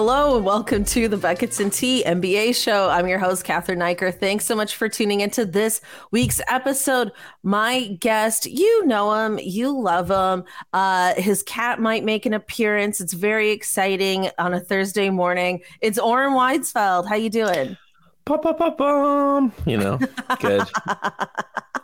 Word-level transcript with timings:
Hello 0.00 0.36
and 0.36 0.46
welcome 0.46 0.84
to 0.84 1.08
the 1.08 1.16
Buckets 1.16 1.58
and 1.58 1.72
Tea 1.72 2.04
NBA 2.06 2.54
show. 2.54 2.88
I'm 2.88 3.08
your 3.08 3.18
host, 3.18 3.44
Cathryn 3.44 3.78
Naiker. 3.78 4.14
Thanks 4.16 4.44
so 4.44 4.54
much 4.54 4.76
for 4.76 4.88
tuning 4.88 5.22
into 5.22 5.44
this 5.44 5.80
week's 6.12 6.40
episode. 6.46 7.10
My 7.42 7.88
guest, 7.98 8.46
you 8.46 8.86
know 8.86 9.12
him, 9.12 9.40
you 9.42 9.76
love 9.76 10.08
him. 10.08 10.44
Uh, 10.72 11.14
his 11.14 11.42
cat 11.42 11.80
might 11.80 12.04
make 12.04 12.26
an 12.26 12.32
appearance. 12.32 13.00
It's 13.00 13.12
very 13.12 13.50
exciting 13.50 14.30
on 14.38 14.54
a 14.54 14.60
Thursday 14.60 15.10
morning. 15.10 15.62
It's 15.80 15.98
Oren 15.98 16.32
Weisfeld. 16.34 17.08
How 17.08 17.16
you 17.16 17.28
doing? 17.28 17.76
Ba-ba-ba-bum. 18.24 19.52
You 19.66 19.78
know, 19.78 19.98
good. 20.38 20.62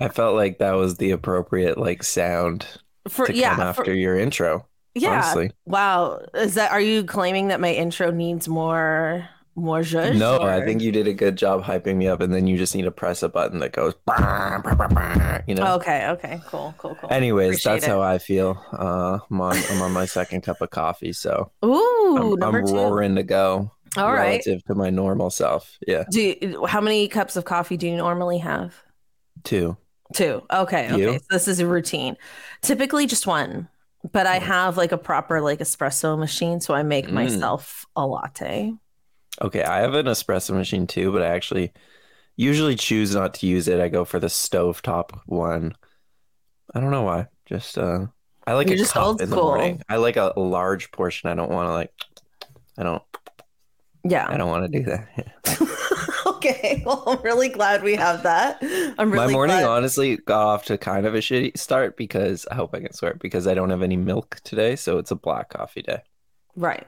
I 0.01 0.07
felt 0.13 0.37
like 0.37 0.59
that 0.59 0.75
was 0.75 0.99
the 0.99 1.11
appropriate 1.11 1.79
like 1.79 2.05
sound 2.05 2.65
For 3.09 3.27
to 3.27 3.35
yeah, 3.35 3.57
come 3.57 3.67
after 3.67 3.85
for- 3.87 3.93
your 3.93 4.17
intro. 4.17 4.69
Yeah. 4.95 5.13
honestly. 5.13 5.51
Wow. 5.67 6.21
Is 6.35 6.55
that 6.55 6.71
are 6.73 6.81
you 6.81 7.05
claiming 7.05 7.49
that 7.49 7.61
my 7.61 7.73
intro 7.73 8.11
needs 8.11 8.49
more 8.49 9.29
more 9.57 9.81
zhuzh? 9.81 10.17
No, 10.17 10.39
or- 10.39 10.51
I 10.51 10.65
think 10.65 10.83
you 10.83 10.91
did 10.91 11.07
a 11.07 11.13
good 11.13 11.37
job 11.37 11.63
hyping 11.63 11.97
me 11.97 12.09
up, 12.09 12.21
and 12.21 12.35
then 12.35 12.47
you 12.47 12.57
just 12.59 12.75
need 12.75 12.83
to 12.83 12.91
press 12.91 13.23
a 13.23 13.29
button 13.29 13.61
that 13.61 13.71
goes, 13.73 13.95
bah, 14.05 14.61
bah, 14.65 14.75
bah, 14.75 14.89
bah, 14.89 15.39
you 15.47 15.55
know. 15.55 15.75
Okay, 15.77 16.09
okay, 16.09 16.41
cool, 16.47 16.75
cool, 16.77 16.97
cool. 16.97 17.13
Anyways, 17.13 17.51
Appreciate 17.51 17.73
that's 17.75 17.85
it. 17.85 17.91
how 17.91 18.03
I 18.03 18.19
feel. 18.19 18.61
Uh, 18.73 19.21
I'm 19.31 19.41
on, 19.41 19.57
I'm 19.71 19.83
on 19.83 19.93
my 19.93 20.07
second 20.07 20.41
cup 20.43 20.61
of 20.61 20.71
coffee, 20.71 21.13
so 21.13 21.53
Ooh, 21.65 22.17
I'm, 22.19 22.39
number 22.41 22.59
I'm 22.61 22.67
two. 22.67 22.75
roaring 22.75 23.15
to 23.15 23.23
go. 23.23 23.71
All 23.97 24.13
right. 24.13 24.45
relative 24.45 24.65
to 24.65 24.75
my 24.75 24.91
normal 24.91 25.31
self. 25.31 25.79
Yeah, 25.87 26.03
Do 26.11 26.21
you, 26.21 26.67
how 26.67 26.81
many 26.81 27.07
cups 27.07 27.37
of 27.37 27.45
coffee 27.45 27.77
do 27.77 27.87
you 27.87 27.97
normally 27.97 28.39
have? 28.39 28.75
two. 29.45 29.77
Two. 30.15 30.43
Okay. 30.53 30.87
Okay. 30.93 30.99
You? 31.01 31.13
So 31.15 31.27
this 31.31 31.47
is 31.49 31.61
a 31.61 31.67
routine. 31.67 32.17
Typically 32.61 33.07
just 33.07 33.27
one, 33.27 33.69
but 34.13 34.27
I 34.27 34.39
have 34.39 34.77
like 34.77 34.93
a 34.93 34.99
proper 34.99 35.41
like 35.41 35.61
espresso 35.61 36.19
machine, 36.19 36.61
so 36.61 36.75
I 36.75 36.83
make 36.83 37.07
Mm. 37.07 37.13
myself 37.13 37.87
a 37.97 38.07
latte. 38.07 38.73
Okay, 39.43 39.63
I 39.63 39.81
have 39.81 39.95
an 39.95 40.07
espresso 40.07 40.55
machine 40.55 40.87
too, 40.87 41.11
but 41.13 41.23
I 41.23 41.27
actually 41.29 41.73
usually 42.37 42.77
choose 42.77 43.15
not 43.15 43.35
to 43.35 43.47
use 43.47 43.69
it. 43.69 43.81
I 43.81 43.89
go 43.89 44.05
for 44.05 44.21
the 44.21 44.29
stovetop 44.29 45.11
one. 45.27 45.75
I 46.75 46.81
don't 46.81 46.91
know 46.91 47.03
why. 47.03 47.27
Just 47.47 47.79
uh 47.79 48.07
I 48.47 48.53
like 48.55 48.67
You're 48.67 48.75
a 48.75 48.79
just 48.79 48.93
cup 48.93 49.07
old 49.07 49.21
in 49.21 49.31
the 49.31 49.37
morning. 49.37 49.83
I 49.89 49.97
like 49.97 50.17
a, 50.17 50.33
a 50.37 50.41
large 50.41 50.91
portion. 50.93 51.31
I 51.31 51.35
don't 51.35 51.51
want 51.51 51.69
to 51.69 51.73
like 51.73 51.93
I 52.79 52.83
don't 52.83 53.03
Yeah. 54.05 54.27
I 54.29 54.37
don't 54.37 54.51
want 54.51 54.71
to 54.71 54.79
do 54.79 54.85
that. 54.85 55.09
okay. 56.45 56.83
Well, 56.87 57.03
I'm 57.07 57.23
really 57.23 57.49
glad 57.49 57.83
we 57.83 57.95
have 57.97 58.23
that. 58.25 58.59
I'm 58.63 59.11
really 59.11 59.27
My 59.27 59.33
morning 59.33 59.57
glad. 59.57 59.69
honestly 59.69 60.17
got 60.19 60.47
off 60.47 60.65
to 60.67 60.79
kind 60.79 61.07
of 61.07 61.15
a 61.15 61.19
shitty 61.19 61.57
start 61.57 61.97
because 61.97 62.47
I 62.51 62.55
hope 62.55 62.75
I 62.75 62.81
can 62.81 62.93
swear 62.93 63.15
because 63.15 63.47
I 63.47 63.55
don't 63.55 63.71
have 63.71 63.83
any 63.83 63.97
milk 63.97 64.41
today, 64.45 64.77
so 64.77 64.99
it's 64.99 65.11
a 65.11 65.17
black 65.17 65.51
coffee 65.51 65.83
day. 65.83 66.03
Right. 66.57 66.87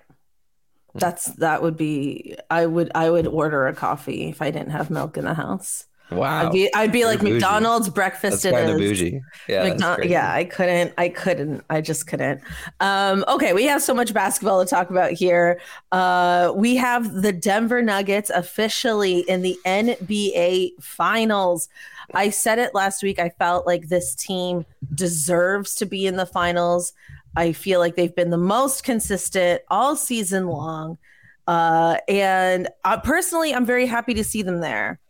Hmm. 0.92 0.98
That's 0.98 1.24
that 1.36 1.62
would 1.62 1.76
be 1.76 2.36
I 2.50 2.66
would 2.66 2.90
I 2.94 3.10
would 3.10 3.26
order 3.26 3.66
a 3.66 3.74
coffee 3.74 4.28
if 4.28 4.42
I 4.42 4.50
didn't 4.50 4.70
have 4.70 4.90
milk 4.90 5.16
in 5.16 5.24
the 5.24 5.34
house. 5.34 5.84
Wow. 6.10 6.46
I'd 6.46 6.52
be 6.52 6.74
I'd 6.74 6.92
be 6.92 7.04
like 7.04 7.20
bougie. 7.20 7.34
McDonald's 7.34 7.88
breakfast 7.88 8.42
That's 8.42 8.56
kind 8.56 8.70
of 8.70 8.78
bougie. 8.78 9.22
Yeah. 9.48 9.74
that's 9.74 10.04
yeah, 10.04 10.32
I 10.32 10.44
couldn't. 10.44 10.94
I 10.98 11.08
couldn't. 11.08 11.64
I 11.68 11.80
just 11.80 12.06
couldn't. 12.06 12.40
Um, 12.80 13.24
okay, 13.26 13.52
we 13.52 13.64
have 13.64 13.82
so 13.82 13.92
much 13.92 14.14
basketball 14.14 14.64
to 14.64 14.70
talk 14.70 14.90
about 14.90 15.12
here. 15.12 15.60
Uh, 15.90 16.52
we 16.54 16.76
have 16.76 17.12
the 17.22 17.32
Denver 17.32 17.82
Nuggets 17.82 18.30
officially 18.30 19.20
in 19.20 19.42
the 19.42 19.58
NBA 19.66 20.80
Finals. 20.80 21.68
I 22.14 22.30
said 22.30 22.58
it 22.60 22.74
last 22.74 23.02
week. 23.02 23.18
I 23.18 23.30
felt 23.30 23.66
like 23.66 23.88
this 23.88 24.14
team 24.14 24.64
deserves 24.94 25.74
to 25.76 25.86
be 25.86 26.06
in 26.06 26.16
the 26.16 26.26
finals. 26.26 26.92
I 27.34 27.52
feel 27.52 27.80
like 27.80 27.96
they've 27.96 28.14
been 28.14 28.30
the 28.30 28.38
most 28.38 28.84
consistent 28.84 29.62
all 29.68 29.96
season 29.96 30.46
long. 30.46 30.98
Uh, 31.46 31.98
and 32.08 32.68
uh, 32.84 33.00
personally, 33.00 33.54
I'm 33.54 33.66
very 33.66 33.86
happy 33.86 34.14
to 34.14 34.24
see 34.24 34.42
them 34.42 34.60
there. 34.60 35.00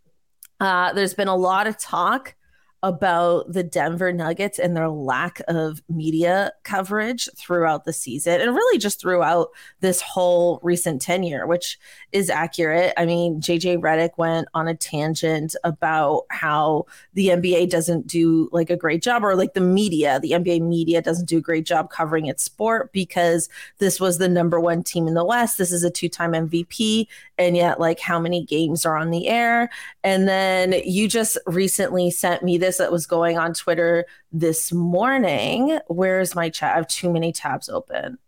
Uh, 0.61 0.93
there's 0.93 1.15
been 1.15 1.29
a 1.29 1.37
lot 1.37 1.67
of 1.67 1.77
talk 1.79 2.35
about 2.83 3.53
the 3.53 3.63
Denver 3.63 4.13
Nuggets 4.13 4.59
and 4.59 4.77
their 4.77 4.89
lack 4.89 5.41
of 5.49 5.83
media 5.89 6.53
coverage 6.63 7.29
throughout 7.37 7.85
the 7.85 7.93
season 7.93 8.41
and 8.41 8.55
really 8.55 8.79
just 8.79 9.01
throughout 9.01 9.49
this 9.81 10.01
whole 10.01 10.61
recent 10.63 11.01
tenure, 11.01 11.47
which 11.47 11.79
is 12.13 12.31
accurate. 12.31 12.93
I 12.97 13.07
mean, 13.07 13.41
JJ 13.41 13.79
Redick 13.79 14.11
went 14.19 14.49
on 14.55 14.69
a 14.69 14.75
tangent 14.75 15.57
about 15.65 16.25
how 16.31 16.87
the 17.15 17.29
NBA 17.29 17.71
doesn't 17.71 18.07
do 18.07 18.49
like 18.53 18.71
a 18.71 18.77
great 18.77 19.03
job, 19.03 19.25
or 19.25 19.35
like 19.35 19.55
the 19.55 19.61
media, 19.61 20.21
the 20.21 20.33
NBA 20.33 20.61
media 20.61 21.01
doesn't 21.03 21.29
do 21.29 21.39
a 21.39 21.43
great 21.43 21.67
job 21.67 21.91
covering 21.91 22.27
its 22.27 22.43
sport 22.43 22.93
because 22.93 23.49
this 23.79 24.01
was 24.01 24.19
the 24.19 24.29
number 24.29 24.61
one 24.61 24.83
team 24.83 25.09
in 25.09 25.15
the 25.15 25.25
West. 25.25 25.59
This 25.59 25.73
is 25.73 25.83
a 25.83 25.91
two 25.91 26.09
time 26.09 26.33
MVP. 26.33 27.07
And 27.39 27.57
yet, 27.57 27.79
like, 27.79 28.01
how 28.01 28.19
many 28.19 28.45
games 28.45 28.87
are 28.87 28.97
on 28.97 29.11
the 29.11 29.29
air? 29.29 29.69
And 30.03 30.27
then 30.27 30.75
you 30.85 31.07
just 31.07 31.37
recently 31.47 32.11
sent 32.11 32.43
me 32.43 32.57
this 32.57 32.66
that 32.79 32.93
was 32.93 33.07
going 33.07 33.39
on 33.39 33.55
Twitter 33.55 34.05
this 34.33 34.73
morning. 34.73 35.79
Where's 35.87 36.35
my 36.35 36.51
chat? 36.51 36.73
I 36.73 36.77
have 36.77 36.89
too 36.89 37.13
many 37.13 37.33
tabs 37.33 37.69
open. 37.69 38.19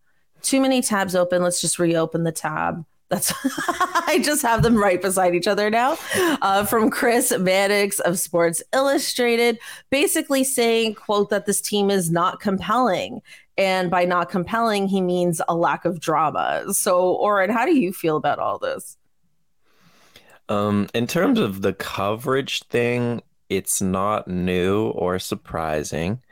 Too 0.43 0.61
many 0.61 0.83
tabs 0.83 1.15
open. 1.15 1.43
Let's 1.43 1.61
just 1.61 1.79
reopen 1.79 2.25
the 2.25 2.33
tab. 2.33 2.85
That's 3.09 3.33
I 3.69 4.21
just 4.23 4.43
have 4.43 4.63
them 4.63 4.77
right 4.77 5.01
beside 5.01 5.35
each 5.35 5.47
other 5.47 5.71
now. 5.71 5.97
Uh, 6.15 6.65
from 6.65 6.91
Chris 6.91 7.33
Mannix 7.39 7.99
of 8.01 8.19
Sports 8.19 8.63
Illustrated, 8.73 9.59
basically 9.91 10.45
saying, 10.45 10.95
quote, 10.95 11.31
that 11.31 11.47
this 11.47 11.61
team 11.61 11.91
is 11.91 12.11
not 12.11 12.41
compelling. 12.41 13.21
And 13.57 13.91
by 13.91 14.05
not 14.05 14.31
compelling, 14.31 14.87
he 14.89 15.01
means 15.01 15.41
a 15.49 15.55
lack 15.55 15.85
of 15.85 16.01
drama. 16.01 16.73
So, 16.73 17.15
Oren, 17.15 17.51
how 17.51 17.65
do 17.65 17.77
you 17.77 17.93
feel 17.93 18.17
about 18.17 18.39
all 18.39 18.59
this? 18.59 18.97
Um, 20.49 20.89
in 20.95 21.07
terms 21.07 21.39
of 21.39 21.63
the 21.63 21.73
coverage 21.73 22.63
thing, 22.65 23.23
it's 23.49 23.81
not 23.81 24.29
new 24.29 24.89
or 24.89 25.19
surprising. 25.19 26.23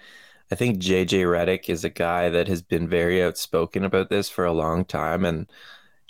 I 0.51 0.55
think 0.55 0.79
JJ 0.79 1.25
Redick 1.25 1.69
is 1.69 1.85
a 1.85 1.91
guy 1.91 2.29
that 2.29 2.49
has 2.49 2.63
been 2.63 2.89
very 2.89 3.23
outspoken 3.23 3.85
about 3.85 4.11
this 4.11 4.29
for 4.29 4.45
a 4.45 4.53
long 4.53 4.85
time, 4.85 5.25
and 5.25 5.51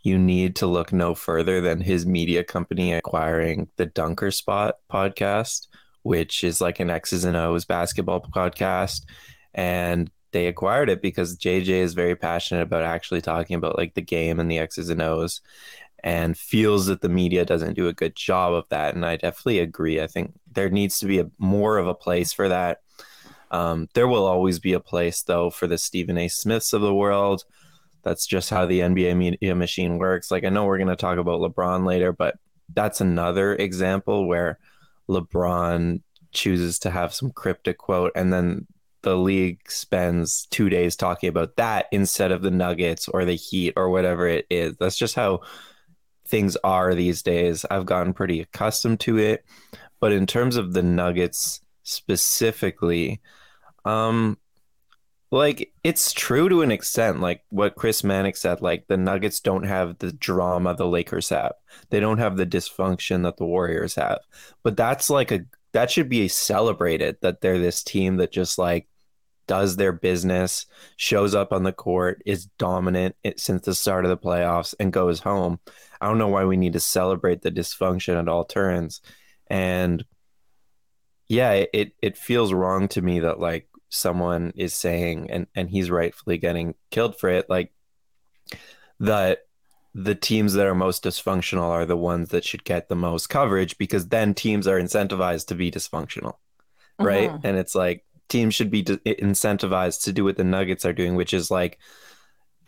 you 0.03 0.19
need 0.19 0.56
to 0.56 0.67
look 0.67 0.93
no 0.93 1.15
further 1.15 1.61
than 1.61 1.81
his 1.81 2.06
media 2.06 2.44
company 2.44 2.93
acquiring 2.93 3.69
the 3.77 3.87
Dunker 3.87 4.31
Spot 4.31 4.77
podcast, 4.91 5.69
which 6.03 6.44
is 6.44 6.61
like 6.61 6.81
an 6.81 6.91
X's 6.91 7.25
and 7.25 7.37
O's 7.37 7.65
basketball 7.65 8.21
podcast. 8.21 9.05
And 9.55 10.11
they 10.33 10.49
acquired 10.49 10.91
it 10.91 11.00
because 11.00 11.38
JJ 11.38 11.69
is 11.69 11.94
very 11.94 12.15
passionate 12.15 12.62
about 12.62 12.83
actually 12.83 13.23
talking 13.23 13.56
about 13.56 13.78
like 13.78 13.94
the 13.94 14.03
game 14.03 14.38
and 14.38 14.50
the 14.50 14.59
X's 14.59 14.91
and 14.91 15.00
O's 15.00 15.41
and 16.04 16.36
feels 16.36 16.86
that 16.86 17.00
the 17.00 17.08
media 17.08 17.44
doesn't 17.44 17.74
do 17.74 17.88
a 17.88 17.92
good 17.92 18.14
job 18.14 18.52
of 18.52 18.68
that. 18.68 18.94
And 18.94 19.04
I 19.04 19.16
definitely 19.16 19.60
agree. 19.60 20.00
I 20.00 20.06
think 20.06 20.34
there 20.50 20.70
needs 20.70 20.98
to 21.00 21.06
be 21.06 21.18
a 21.18 21.30
more 21.38 21.78
of 21.78 21.87
a 21.87 21.94
place 21.94 22.32
for 22.32 22.48
that. 22.48 22.82
Um, 23.50 23.88
there 23.94 24.08
will 24.08 24.26
always 24.26 24.58
be 24.58 24.72
a 24.72 24.81
place 24.81 25.22
though 25.22 25.50
for 25.50 25.66
the 25.66 25.78
Stephen 25.78 26.19
A. 26.19 26.28
Smiths 26.28 26.72
of 26.72 26.82
the 26.82 26.94
world. 26.94 27.44
That's 28.02 28.26
just 28.26 28.50
how 28.50 28.66
the 28.66 28.81
NBA 28.81 29.16
media 29.16 29.54
machine 29.54 29.98
works. 29.98 30.31
Like 30.31 30.44
I 30.44 30.48
know 30.48 30.64
we're 30.64 30.78
going 30.78 30.88
to 30.88 30.96
talk 30.96 31.19
about 31.19 31.40
LeBron 31.40 31.87
later, 31.87 32.12
but 32.12 32.37
that's 32.72 33.00
another 33.00 33.54
example 33.54 34.26
where 34.26 34.58
LeBron 35.08 36.02
chooses 36.32 36.78
to 36.81 36.90
have 36.90 37.14
some 37.14 37.31
cryptic 37.31 37.78
quote 37.78 38.12
and 38.14 38.32
then 38.32 38.66
the 39.06 39.16
league 39.16 39.60
spends 39.70 40.46
two 40.46 40.69
days 40.69 40.96
talking 40.96 41.28
about 41.28 41.54
that 41.56 41.87
instead 41.92 42.32
of 42.32 42.42
the 42.42 42.50
Nuggets 42.50 43.06
or 43.06 43.25
the 43.25 43.37
Heat 43.37 43.75
or 43.76 43.88
whatever 43.88 44.26
it 44.26 44.46
is. 44.50 44.76
That's 44.78 44.96
just 44.96 45.14
how 45.14 45.42
things 46.28 46.56
are 46.64 46.94
these 46.94 47.23
days. 47.23 47.64
I've 47.70 47.87
gotten 47.87 48.12
pretty 48.12 48.40
accustomed 48.40 49.00
to 49.00 49.19
it. 49.19 49.44
But 50.00 50.12
in 50.12 50.26
terms 50.26 50.56
of 50.56 50.73
the 50.73 50.82
Nuggets 50.82 51.61
specifically, 51.82 53.20
um, 53.84 54.38
like 55.31 55.73
it's 55.82 56.12
true 56.12 56.49
to 56.49 56.62
an 56.62 56.70
extent, 56.70 57.20
like 57.20 57.43
what 57.49 57.75
Chris 57.75 58.05
Mannix 58.05 58.40
said, 58.40 58.61
like 58.61 58.87
the 58.87 58.96
Nuggets 58.96 59.40
don't 59.40 59.64
have 59.64 59.99
the 59.99 60.12
drama 60.12 60.75
the 60.75 60.87
Lakers 60.87 61.28
have. 61.31 61.52
They 61.90 62.00
don't 62.00 62.19
have 62.19 62.37
the 62.37 62.46
dysfunction 62.46 63.23
that 63.25 63.37
the 63.37 63.44
Warriors 63.44 63.94
have. 63.96 64.19
But 64.62 64.76
that's 64.76 65.11
like 65.11 65.32
a 65.32 65.40
that 65.73 65.90
should 65.90 66.08
be 66.08 66.28
celebrated 66.28 67.19
that 67.23 67.40
they're 67.40 67.58
this 67.58 67.82
team 67.82 68.17
that 68.17 68.32
just 68.32 68.58
like 68.58 68.88
does 69.46 69.76
their 69.76 69.93
business, 69.93 70.67
shows 70.96 71.34
up 71.34 71.52
on 71.52 71.62
the 71.62 71.73
court, 71.73 72.23
is 72.26 72.46
dominant 72.58 73.14
since 73.37 73.64
the 73.64 73.75
start 73.75 74.05
of 74.05 74.08
the 74.08 74.17
playoffs, 74.17 74.75
and 74.81 74.93
goes 74.93 75.20
home. 75.20 75.61
I 76.00 76.06
don't 76.06 76.19
know 76.19 76.28
why 76.28 76.44
we 76.44 76.56
need 76.56 76.75
to 76.75 76.81
celebrate 76.81 77.43
the 77.43 77.50
dysfunction 77.50 78.19
at 78.19 78.28
all 78.28 78.44
turns. 78.44 79.00
And 79.48 80.04
yeah, 81.28 81.64
it 81.72 81.93
it 82.02 82.16
feels 82.16 82.52
wrong 82.52 82.88
to 82.88 83.02
me 83.02 83.20
that 83.20 83.40
like 83.40 83.69
someone 83.88 84.52
is 84.56 84.75
saying 84.75 85.31
and 85.31 85.46
and 85.54 85.70
he's 85.70 85.90
rightfully 85.90 86.38
getting 86.38 86.75
killed 86.90 87.19
for 87.19 87.28
it 87.28 87.48
like 87.48 87.72
that 89.00 89.40
the 89.94 90.14
teams 90.14 90.52
that 90.52 90.66
are 90.66 90.75
most 90.75 91.04
dysfunctional 91.04 91.70
are 91.70 91.87
the 91.87 91.96
ones 91.96 92.31
that 92.31 92.44
should 92.44 92.64
get 92.64 92.88
the 92.88 92.96
most 92.96 93.28
coverage 93.28 93.78
because 93.78 94.08
then 94.08 94.34
teams 94.34 94.66
are 94.66 94.81
incentivized 94.81 95.46
to 95.46 95.54
be 95.54 95.70
dysfunctional 95.70 96.34
right 96.99 97.31
mm-hmm. 97.31 97.46
and 97.46 97.56
it's 97.56 97.75
like 97.75 98.04
teams 98.28 98.54
should 98.54 98.70
be 98.70 98.82
incentivized 98.82 100.02
to 100.02 100.12
do 100.12 100.25
what 100.25 100.37
the 100.37 100.44
nuggets 100.44 100.84
are 100.84 100.92
doing 100.92 101.14
which 101.14 101.32
is 101.32 101.50
like 101.50 101.78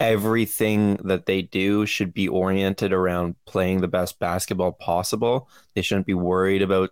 everything 0.01 0.97
that 1.05 1.27
they 1.27 1.43
do 1.43 1.85
should 1.85 2.15
be 2.15 2.29
oriented 2.29 2.93
around 2.93 3.35
playing 3.47 3.81
the 3.81 3.89
best 3.89 4.19
basketball 4.21 4.71
possible 4.71 5.49
they 5.75 5.83
shouldn't 5.83 6.07
be 6.07 6.15
worried 6.15 6.63
about 6.63 6.91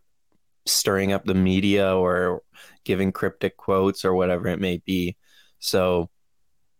stirring 0.66 1.12
up 1.12 1.24
the 1.24 1.34
media 1.34 1.94
or 1.96 2.42
giving 2.84 3.12
cryptic 3.12 3.56
quotes 3.56 4.04
or 4.04 4.14
whatever 4.14 4.48
it 4.48 4.60
may 4.60 4.78
be. 4.78 5.16
So 5.58 6.10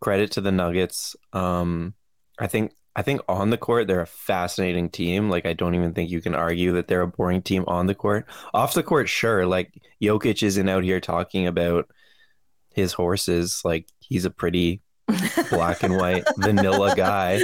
credit 0.01 0.33
to 0.33 0.41
the 0.41 0.53
Nuggets. 0.53 1.17
Um, 1.33 1.95
I 2.39 2.49
think 2.49 2.73
I 2.95 3.03
think 3.03 3.21
on 3.29 3.51
the 3.51 3.59
court 3.59 3.87
they're 3.87 4.01
a 4.01 4.07
fascinating 4.07 4.91
team. 4.91 5.31
Like 5.31 5.47
I 5.47 5.53
don't 5.53 5.75
even 5.75 5.95
think 5.95 6.11
you 6.11 6.21
can 6.21 6.35
argue 6.35 6.73
that 6.73 6.89
they're 6.89 7.03
a 7.03 7.09
boring 7.09 7.43
team 7.43 7.65
on 7.67 7.87
the 7.87 7.95
court. 7.95 8.27
Off 8.53 8.75
the 8.75 8.83
court, 8.83 9.09
sure. 9.09 9.47
Like 9.47 9.73
Jokic 10.03 10.43
isn't 10.43 10.69
out 10.69 10.85
here 10.85 11.01
talking 11.01 11.47
about 11.47 11.89
his 12.75 12.93
horses. 12.93 13.63
Like 13.65 13.89
he's 14.01 14.25
a 14.25 14.31
pretty 14.31 14.83
black 15.51 15.83
and 15.83 15.97
white 15.97 16.25
vanilla 16.39 16.95
guy. 16.97 17.41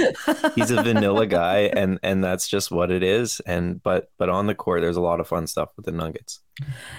He's 0.55 0.71
a 0.71 0.81
vanilla 0.81 1.27
guy 1.27 1.71
and 1.73 1.99
and 2.03 2.23
that's 2.23 2.47
just 2.47 2.71
what 2.71 2.91
it 2.91 3.03
is. 3.03 3.39
And 3.45 3.81
but 3.83 4.11
but 4.17 4.29
on 4.29 4.47
the 4.47 4.55
court 4.55 4.81
there's 4.81 4.97
a 4.97 5.01
lot 5.01 5.19
of 5.19 5.27
fun 5.27 5.47
stuff 5.47 5.69
with 5.75 5.85
the 5.85 5.91
Nuggets. 5.91 6.39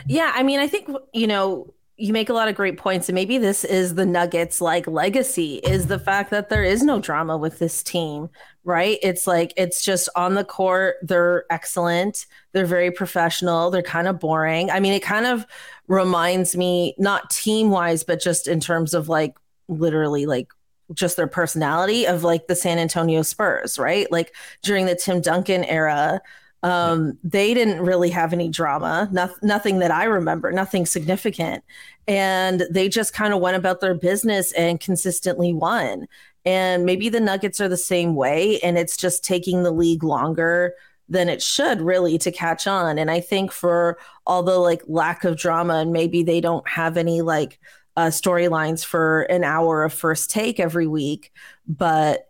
Yeah, 0.06 0.32
I 0.34 0.42
mean, 0.42 0.60
I 0.60 0.66
think 0.66 0.88
you 1.12 1.26
know, 1.26 1.74
you 1.96 2.12
make 2.12 2.28
a 2.28 2.32
lot 2.32 2.48
of 2.48 2.56
great 2.56 2.76
points 2.76 3.08
and 3.08 3.14
maybe 3.14 3.38
this 3.38 3.62
is 3.64 3.94
the 3.94 4.06
Nuggets 4.06 4.60
like 4.60 4.86
legacy 4.88 5.56
is 5.56 5.86
the 5.86 5.98
fact 5.98 6.30
that 6.30 6.48
there 6.48 6.64
is 6.64 6.82
no 6.82 6.98
drama 6.98 7.36
with 7.36 7.60
this 7.60 7.82
team, 7.82 8.28
right? 8.64 8.98
It's 9.02 9.26
like 9.26 9.52
it's 9.56 9.84
just 9.84 10.08
on 10.16 10.34
the 10.34 10.44
court, 10.44 10.96
they're 11.02 11.44
excellent, 11.50 12.26
they're 12.52 12.66
very 12.66 12.90
professional, 12.90 13.70
they're 13.70 13.82
kind 13.82 14.08
of 14.08 14.18
boring. 14.18 14.70
I 14.70 14.80
mean, 14.80 14.92
it 14.92 15.02
kind 15.02 15.26
of 15.26 15.46
reminds 15.86 16.56
me 16.56 16.94
not 16.98 17.30
team-wise 17.30 18.02
but 18.04 18.20
just 18.20 18.48
in 18.48 18.58
terms 18.58 18.94
of 18.94 19.08
like 19.08 19.36
literally 19.68 20.26
like 20.26 20.48
just 20.92 21.16
their 21.16 21.26
personality 21.26 22.06
of 22.06 22.24
like 22.24 22.46
the 22.46 22.56
San 22.56 22.78
Antonio 22.78 23.22
Spurs, 23.22 23.78
right? 23.78 24.10
Like 24.12 24.34
during 24.62 24.86
the 24.86 24.94
Tim 24.94 25.20
Duncan 25.20 25.64
era, 25.64 26.20
um, 26.62 27.18
they 27.22 27.52
didn't 27.52 27.80
really 27.80 28.08
have 28.10 28.32
any 28.32 28.48
drama, 28.48 29.08
no, 29.12 29.30
nothing 29.42 29.80
that 29.80 29.90
I 29.90 30.04
remember, 30.04 30.50
nothing 30.50 30.86
significant. 30.86 31.62
And 32.08 32.64
they 32.70 32.88
just 32.88 33.12
kind 33.12 33.34
of 33.34 33.40
went 33.40 33.56
about 33.56 33.80
their 33.80 33.94
business 33.94 34.52
and 34.52 34.80
consistently 34.80 35.52
won. 35.52 36.06
And 36.46 36.84
maybe 36.86 37.08
the 37.10 37.20
Nuggets 37.20 37.60
are 37.60 37.68
the 37.68 37.76
same 37.76 38.14
way. 38.14 38.60
And 38.60 38.78
it's 38.78 38.96
just 38.96 39.24
taking 39.24 39.62
the 39.62 39.70
league 39.70 40.02
longer 40.02 40.74
than 41.08 41.28
it 41.28 41.42
should 41.42 41.82
really 41.82 42.16
to 42.18 42.32
catch 42.32 42.66
on. 42.66 42.98
And 42.98 43.10
I 43.10 43.20
think 43.20 43.52
for 43.52 43.98
all 44.26 44.42
the 44.42 44.56
like 44.58 44.82
lack 44.86 45.24
of 45.24 45.36
drama 45.36 45.74
and 45.74 45.92
maybe 45.92 46.22
they 46.22 46.40
don't 46.40 46.66
have 46.66 46.96
any 46.96 47.20
like 47.20 47.58
uh, 47.96 48.06
storylines 48.06 48.84
for 48.84 49.22
an 49.22 49.44
hour 49.44 49.84
of 49.84 49.92
first 49.92 50.30
take 50.30 50.58
every 50.58 50.86
week, 50.86 51.32
but 51.66 52.28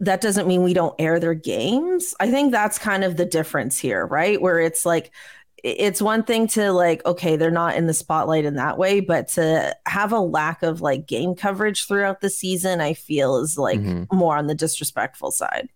that 0.00 0.20
doesn't 0.20 0.48
mean 0.48 0.62
we 0.62 0.74
don't 0.74 0.94
air 0.98 1.20
their 1.20 1.34
games. 1.34 2.14
I 2.20 2.30
think 2.30 2.50
that's 2.50 2.78
kind 2.78 3.04
of 3.04 3.16
the 3.16 3.24
difference 3.24 3.78
here, 3.78 4.06
right? 4.06 4.40
Where 4.40 4.58
it's 4.58 4.84
like, 4.84 5.12
it's 5.62 6.02
one 6.02 6.24
thing 6.24 6.46
to 6.48 6.72
like, 6.72 7.04
okay, 7.06 7.36
they're 7.36 7.50
not 7.50 7.76
in 7.76 7.86
the 7.86 7.94
spotlight 7.94 8.44
in 8.44 8.56
that 8.56 8.76
way, 8.76 9.00
but 9.00 9.28
to 9.28 9.74
have 9.86 10.12
a 10.12 10.18
lack 10.18 10.62
of 10.62 10.82
like 10.82 11.06
game 11.06 11.34
coverage 11.34 11.86
throughout 11.86 12.20
the 12.20 12.28
season, 12.28 12.82
I 12.82 12.92
feel 12.92 13.38
is 13.38 13.56
like 13.56 13.80
mm-hmm. 13.80 14.14
more 14.14 14.36
on 14.36 14.46
the 14.46 14.54
disrespectful 14.54 15.30
side. 15.30 15.70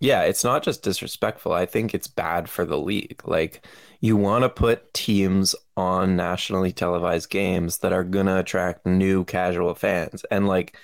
Yeah, 0.00 0.22
it's 0.22 0.42
not 0.42 0.64
just 0.64 0.82
disrespectful. 0.82 1.52
I 1.52 1.66
think 1.66 1.94
it's 1.94 2.08
bad 2.08 2.48
for 2.48 2.64
the 2.64 2.78
league. 2.78 3.22
Like, 3.24 3.64
you 4.02 4.16
want 4.16 4.42
to 4.42 4.48
put 4.48 4.92
teams 4.92 5.54
on 5.76 6.16
nationally 6.16 6.72
televised 6.72 7.30
games 7.30 7.78
that 7.78 7.92
are 7.92 8.02
going 8.02 8.26
to 8.26 8.38
attract 8.38 8.84
new 8.84 9.24
casual 9.24 9.74
fans. 9.76 10.24
And, 10.28 10.48
like, 10.48 10.76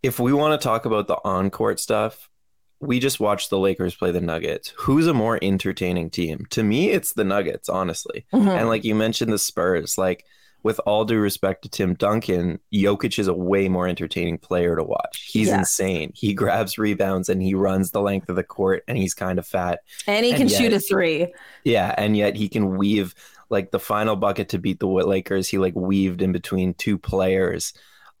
if 0.00 0.20
we 0.20 0.32
want 0.32 0.58
to 0.58 0.64
talk 0.64 0.84
about 0.84 1.08
the 1.08 1.18
on 1.24 1.50
court 1.50 1.80
stuff, 1.80 2.30
we 2.78 3.00
just 3.00 3.18
watched 3.18 3.50
the 3.50 3.58
Lakers 3.58 3.96
play 3.96 4.12
the 4.12 4.20
Nuggets. 4.20 4.72
Who's 4.76 5.08
a 5.08 5.12
more 5.12 5.40
entertaining 5.42 6.08
team? 6.08 6.46
To 6.50 6.62
me, 6.62 6.90
it's 6.90 7.14
the 7.14 7.24
Nuggets, 7.24 7.68
honestly. 7.68 8.24
Mm-hmm. 8.32 8.48
And, 8.48 8.68
like, 8.68 8.84
you 8.84 8.94
mentioned 8.94 9.32
the 9.32 9.38
Spurs. 9.38 9.98
Like, 9.98 10.24
with 10.62 10.80
all 10.86 11.04
due 11.04 11.18
respect 11.18 11.62
to 11.62 11.68
Tim 11.68 11.94
Duncan, 11.94 12.58
Jokic 12.72 13.18
is 13.18 13.28
a 13.28 13.34
way 13.34 13.68
more 13.68 13.88
entertaining 13.88 14.38
player 14.38 14.76
to 14.76 14.82
watch. 14.82 15.28
He's 15.30 15.48
yeah. 15.48 15.58
insane. 15.58 16.12
He 16.14 16.34
grabs 16.34 16.78
rebounds 16.78 17.28
and 17.28 17.42
he 17.42 17.54
runs 17.54 17.90
the 17.90 18.00
length 18.00 18.28
of 18.28 18.36
the 18.36 18.44
court 18.44 18.84
and 18.86 18.98
he's 18.98 19.14
kind 19.14 19.38
of 19.38 19.46
fat. 19.46 19.80
And 20.06 20.24
he 20.24 20.32
and 20.32 20.38
can 20.38 20.48
yet, 20.48 20.58
shoot 20.58 20.72
a 20.72 20.80
three. 20.80 21.32
Yeah, 21.64 21.94
and 21.96 22.16
yet 22.16 22.36
he 22.36 22.48
can 22.48 22.76
weave 22.76 23.14
like 23.48 23.70
the 23.70 23.80
final 23.80 24.16
bucket 24.16 24.50
to 24.50 24.58
beat 24.58 24.80
the 24.80 24.86
Lakers. 24.86 25.48
He 25.48 25.58
like 25.58 25.74
weaved 25.74 26.22
in 26.22 26.32
between 26.32 26.74
two 26.74 26.98
players 26.98 27.72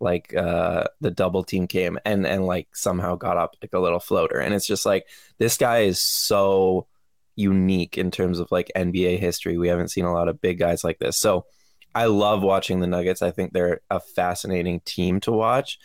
like 0.02 0.34
uh 0.34 0.84
the 1.02 1.10
double 1.10 1.44
team 1.44 1.66
came 1.66 1.98
and 2.06 2.26
and 2.26 2.46
like 2.46 2.66
somehow 2.72 3.16
got 3.16 3.36
up 3.36 3.54
like 3.62 3.74
a 3.74 3.78
little 3.78 4.00
floater 4.00 4.38
and 4.38 4.54
it's 4.54 4.66
just 4.66 4.86
like 4.86 5.04
this 5.36 5.58
guy 5.58 5.80
is 5.80 6.00
so 6.00 6.86
unique 7.40 7.98
in 7.98 8.10
terms 8.10 8.38
of 8.38 8.52
like 8.52 8.70
NBA 8.76 9.18
history. 9.18 9.58
We 9.58 9.68
haven't 9.68 9.90
seen 9.90 10.04
a 10.04 10.12
lot 10.12 10.28
of 10.28 10.40
big 10.40 10.58
guys 10.58 10.84
like 10.84 10.98
this. 10.98 11.16
So 11.16 11.46
I 11.94 12.06
love 12.06 12.42
watching 12.42 12.80
the 12.80 12.86
Nuggets. 12.86 13.22
I 13.22 13.30
think 13.30 13.52
they're 13.52 13.80
a 13.90 14.00
fascinating 14.00 14.80
team 14.80 15.20
to 15.20 15.32
watch. 15.32 15.78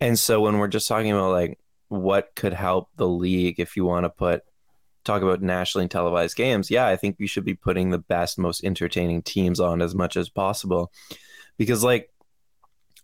And 0.00 0.18
so 0.18 0.40
when 0.40 0.58
we're 0.58 0.68
just 0.68 0.88
talking 0.88 1.12
about 1.12 1.32
like 1.32 1.58
what 1.88 2.34
could 2.34 2.52
help 2.52 2.88
the 2.96 3.08
league 3.08 3.60
if 3.60 3.76
you 3.76 3.84
want 3.84 4.04
to 4.04 4.10
put 4.10 4.42
talk 5.04 5.22
about 5.22 5.42
nationally 5.42 5.86
televised 5.86 6.36
games, 6.36 6.70
yeah, 6.70 6.86
I 6.86 6.96
think 6.96 7.16
you 7.18 7.26
should 7.26 7.44
be 7.44 7.54
putting 7.54 7.90
the 7.90 7.98
best, 7.98 8.38
most 8.38 8.64
entertaining 8.64 9.22
teams 9.22 9.60
on 9.60 9.82
as 9.82 9.94
much 9.94 10.16
as 10.16 10.28
possible. 10.28 10.90
Because 11.58 11.84
like 11.84 12.10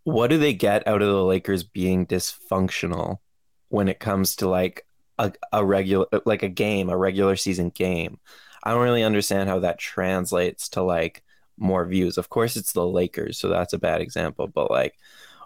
what 0.05 0.29
do 0.29 0.39
they 0.39 0.55
get 0.55 0.87
out 0.87 1.03
of 1.03 1.09
the 1.09 1.25
Lakers 1.25 1.63
being 1.63 2.07
dysfunctional 2.07 3.19
when 3.69 3.89
it 3.89 4.01
comes 4.01 4.37
to 4.37 4.49
like 4.49 4.87
a, 5.19 5.33
a 5.53 5.65
regular 5.65 6.07
like 6.25 6.43
a 6.43 6.49
game, 6.49 6.89
a 6.89 6.97
regular 6.97 7.37
season 7.37 7.71
game? 7.71 8.19
I 8.63 8.73
don't 8.73 8.83
really 8.83 9.05
understand 9.05 9.49
how 9.49 9.61
that 9.61 9.79
translates 9.79 10.71
to 10.71 10.83
like 10.83 11.23
more 11.59 11.85
views. 11.85 12.19
Of 12.19 12.29
course, 12.29 12.57
it's 12.57 12.73
the 12.73 12.87
Lakers, 12.87 13.39
so 13.39 13.49
that's 13.49 13.73
a 13.73 13.79
bad 13.79 14.01
example. 14.01 14.47
But 14.47 14.71
like, 14.71 14.95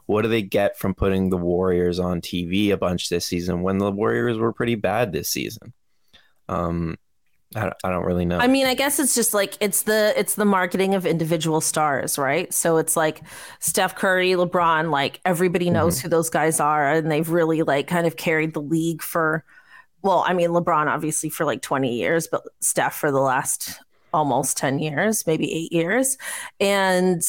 what 0.06 0.22
do 0.22 0.28
they 0.28 0.42
get 0.42 0.78
from 0.78 0.94
putting 0.94 1.30
the 1.30 1.36
Warriors 1.36 1.98
on 1.98 2.20
TV 2.20 2.70
a 2.70 2.76
bunch 2.76 3.08
this 3.08 3.26
season 3.26 3.62
when 3.62 3.78
the 3.78 3.90
Warriors 3.90 4.36
were 4.36 4.52
pretty 4.52 4.74
bad 4.74 5.12
this 5.12 5.28
season? 5.28 5.72
Um, 6.48 6.98
I 7.56 7.62
don't, 7.62 7.74
I 7.84 7.90
don't 7.90 8.04
really 8.04 8.24
know. 8.24 8.38
I 8.38 8.48
mean, 8.48 8.66
I 8.66 8.74
guess 8.74 8.98
it's 8.98 9.14
just 9.14 9.32
like 9.32 9.56
it's 9.60 9.82
the 9.82 10.12
it's 10.16 10.34
the 10.34 10.44
marketing 10.44 10.94
of 10.94 11.06
individual 11.06 11.60
stars, 11.60 12.18
right? 12.18 12.52
So 12.52 12.78
it's 12.78 12.96
like 12.96 13.22
Steph 13.60 13.94
Curry, 13.94 14.32
LeBron, 14.32 14.90
like 14.90 15.20
everybody 15.24 15.70
knows 15.70 15.98
mm-hmm. 15.98 16.06
who 16.06 16.10
those 16.10 16.30
guys 16.30 16.58
are, 16.58 16.92
and 16.92 17.10
they've 17.10 17.28
really 17.28 17.62
like 17.62 17.86
kind 17.86 18.06
of 18.06 18.16
carried 18.16 18.54
the 18.54 18.62
league 18.62 19.02
for. 19.02 19.44
Well, 20.02 20.24
I 20.26 20.34
mean, 20.34 20.50
LeBron 20.50 20.86
obviously 20.86 21.30
for 21.30 21.46
like 21.46 21.62
20 21.62 21.96
years, 21.96 22.26
but 22.26 22.42
Steph 22.60 22.94
for 22.94 23.10
the 23.10 23.20
last 23.20 23.80
almost 24.14 24.56
10 24.56 24.78
years, 24.78 25.26
maybe 25.26 25.52
eight 25.52 25.72
years. 25.72 26.16
And 26.60 27.20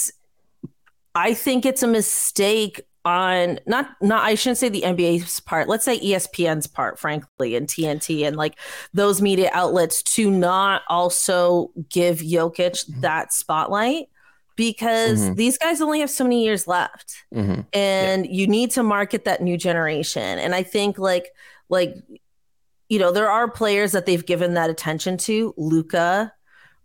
I 1.16 1.34
think 1.34 1.66
it's 1.66 1.84
a 1.84 1.88
mistake 1.88 2.82
on 3.06 3.60
not 3.68 3.88
not 4.02 4.24
I 4.24 4.36
shouldn't 4.36 4.58
say 4.58 4.70
the 4.70 4.82
NBA's 4.82 5.40
part. 5.40 5.70
Let's 5.70 5.86
say 5.86 6.00
ESPN's 6.00 6.68
part, 6.68 7.00
frankly, 7.00 7.56
and 7.56 7.68
TNT 7.68 8.26
and 8.26 8.36
like 8.36 8.60
those 8.94 9.22
media 9.22 9.50
outlets 9.54 10.02
to 10.16 10.30
not 10.30 10.82
also 10.90 11.72
give 11.90 12.18
Jokic 12.18 12.72
mm-hmm. 12.72 13.02
that 13.02 13.32
spotlight 13.32 14.08
because 14.56 15.22
mm-hmm. 15.22 15.36
these 15.36 15.58
guys 15.58 15.82
only 15.82 16.00
have 16.00 16.10
so 16.10 16.24
many 16.24 16.44
years 16.44 16.68
left, 16.68 17.26
mm-hmm. 17.34 17.62
and 17.74 18.26
yeah. 18.26 18.32
you 18.32 18.48
need 18.48 18.72
to 18.72 18.84
market 18.84 19.26
that 19.26 19.42
new 19.42 19.58
generation. 19.58 20.40
And 20.40 20.56
I 20.56 20.64
think 20.64 20.98
like 20.98 21.28
like 21.70 21.96
you 22.90 22.98
know 22.98 23.12
there 23.12 23.30
are 23.30 23.50
players 23.50 23.92
that 23.92 24.08
they've 24.08 24.26
given 24.26 24.56
that 24.56 24.72
attention 24.72 25.18
to, 25.18 25.54
Luka 25.58 26.34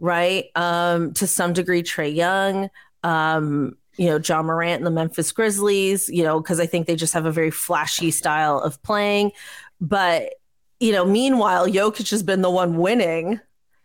right? 0.01 0.47
Um, 0.57 1.13
to 1.15 1.27
some 1.27 1.53
degree, 1.53 1.83
Trae 1.83 2.15
Young, 2.15 2.71
um, 3.03 3.77
you 3.97 4.07
know, 4.07 4.19
Ja 4.19 4.43
Morant 4.43 4.79
and 4.79 4.87
the 4.87 4.91
Memphis 4.91 5.31
Grizzlies, 5.31 6.09
you 6.09 6.25
know, 6.25 6.41
because 6.41 6.59
I 6.59 6.67
think 6.67 6.87
they 6.87 6.97
just 6.97 7.15
have 7.15 7.27
a 7.27 7.33
very 7.33 7.51
flashy 7.51 8.11
style 8.11 8.59
of 8.59 8.83
playing. 8.83 9.33
But, 9.81 10.35
you 10.81 10.93
know, 10.93 11.05
meanwhile, 11.05 11.69
Jokic 11.69 12.11
has 12.11 12.23
been 12.23 12.41
the 12.43 12.51
one 12.51 12.79
winning 12.79 13.41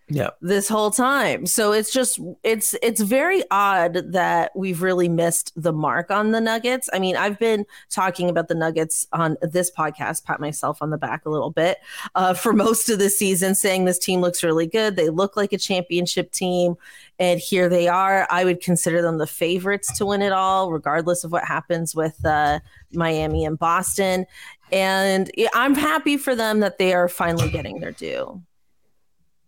Yeah. 0.07 0.29
this 0.39 0.67
whole 0.67 0.91
time. 0.91 1.47
So 1.47 1.71
it's 1.71 1.91
just 1.91 2.19
it's 2.43 2.75
it's 2.83 3.01
very 3.01 3.43
odd 3.49 4.11
that 4.11 4.51
we've 4.55 4.83
really 4.83 5.09
missed 5.09 5.51
the 5.55 5.73
mark 5.73 6.11
on 6.11 6.31
the 6.31 6.39
Nuggets. 6.39 6.89
I 6.93 6.99
mean, 6.99 7.15
I've 7.15 7.39
been 7.39 7.65
talking 7.89 8.29
about 8.29 8.47
the 8.47 8.53
Nuggets 8.53 9.07
on 9.13 9.35
this 9.41 9.71
podcast, 9.71 10.23
pat 10.23 10.39
myself 10.39 10.77
on 10.81 10.91
the 10.91 10.97
back 10.97 11.25
a 11.25 11.31
little 11.31 11.49
bit, 11.49 11.79
uh, 12.13 12.35
for 12.35 12.53
most 12.53 12.87
of 12.89 12.99
the 12.99 13.09
season, 13.09 13.55
saying 13.55 13.85
this 13.85 13.97
team 13.97 14.21
looks 14.21 14.43
really 14.43 14.67
good. 14.67 14.95
They 14.95 15.09
look 15.09 15.35
like 15.35 15.53
a 15.53 15.57
championship 15.57 16.31
team, 16.31 16.75
and 17.17 17.39
here 17.39 17.67
they 17.67 17.87
are. 17.87 18.27
I 18.29 18.45
would 18.45 18.61
consider 18.61 19.01
them 19.01 19.17
the 19.17 19.27
favorites 19.27 19.97
to 19.97 20.05
win 20.05 20.21
it 20.21 20.31
all, 20.31 20.71
regardless 20.71 21.23
of 21.23 21.31
what 21.31 21.45
happens 21.45 21.95
with 21.95 22.23
uh, 22.23 22.59
Miami 22.93 23.43
and 23.43 23.57
Boston. 23.57 24.27
And 24.71 25.31
I'm 25.55 25.73
happy 25.73 26.17
for 26.17 26.35
them 26.35 26.59
that 26.59 26.77
they 26.77 26.93
are 26.93 27.07
finally 27.07 27.49
getting 27.49 27.79
their 27.79 27.91
due. 27.91 28.41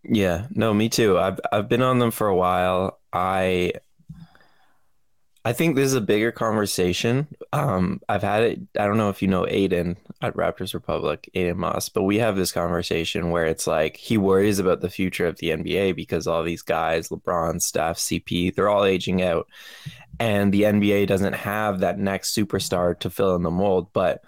Yeah, 0.07 0.47
no, 0.51 0.73
me 0.73 0.89
too. 0.89 1.17
I've 1.17 1.39
I've 1.51 1.67
been 1.69 1.81
on 1.81 1.99
them 1.99 2.11
for 2.11 2.27
a 2.27 2.35
while. 2.35 2.99
I 3.11 3.73
I 5.43 5.53
think 5.53 5.75
this 5.75 5.85
is 5.85 5.93
a 5.93 6.01
bigger 6.01 6.31
conversation. 6.31 7.27
Um, 7.53 8.01
I've 8.09 8.21
had 8.21 8.43
it. 8.43 8.59
I 8.77 8.85
don't 8.85 8.97
know 8.97 9.09
if 9.09 9.21
you 9.21 9.27
know 9.29 9.43
Aiden 9.43 9.95
at 10.21 10.35
Raptors 10.35 10.73
Republic, 10.73 11.29
Aiden 11.35 11.55
Moss, 11.55 11.89
but 11.89 12.03
we 12.03 12.17
have 12.19 12.35
this 12.35 12.51
conversation 12.51 13.31
where 13.31 13.45
it's 13.45 13.65
like 13.65 13.95
he 13.97 14.17
worries 14.17 14.59
about 14.59 14.81
the 14.81 14.89
future 14.89 15.25
of 15.25 15.37
the 15.37 15.51
NBA 15.51 15.95
because 15.95 16.27
all 16.27 16.43
these 16.43 16.63
guys, 16.63 17.09
LeBron, 17.09 17.61
Steph, 17.61 17.97
CP, 17.97 18.55
they're 18.55 18.69
all 18.69 18.83
aging 18.83 19.21
out, 19.21 19.47
and 20.19 20.53
the 20.53 20.63
NBA 20.63 21.07
doesn't 21.07 21.33
have 21.33 21.79
that 21.79 21.99
next 21.99 22.35
superstar 22.35 22.99
to 22.99 23.09
fill 23.09 23.35
in 23.35 23.43
the 23.43 23.51
mold. 23.51 23.91
But 23.93 24.23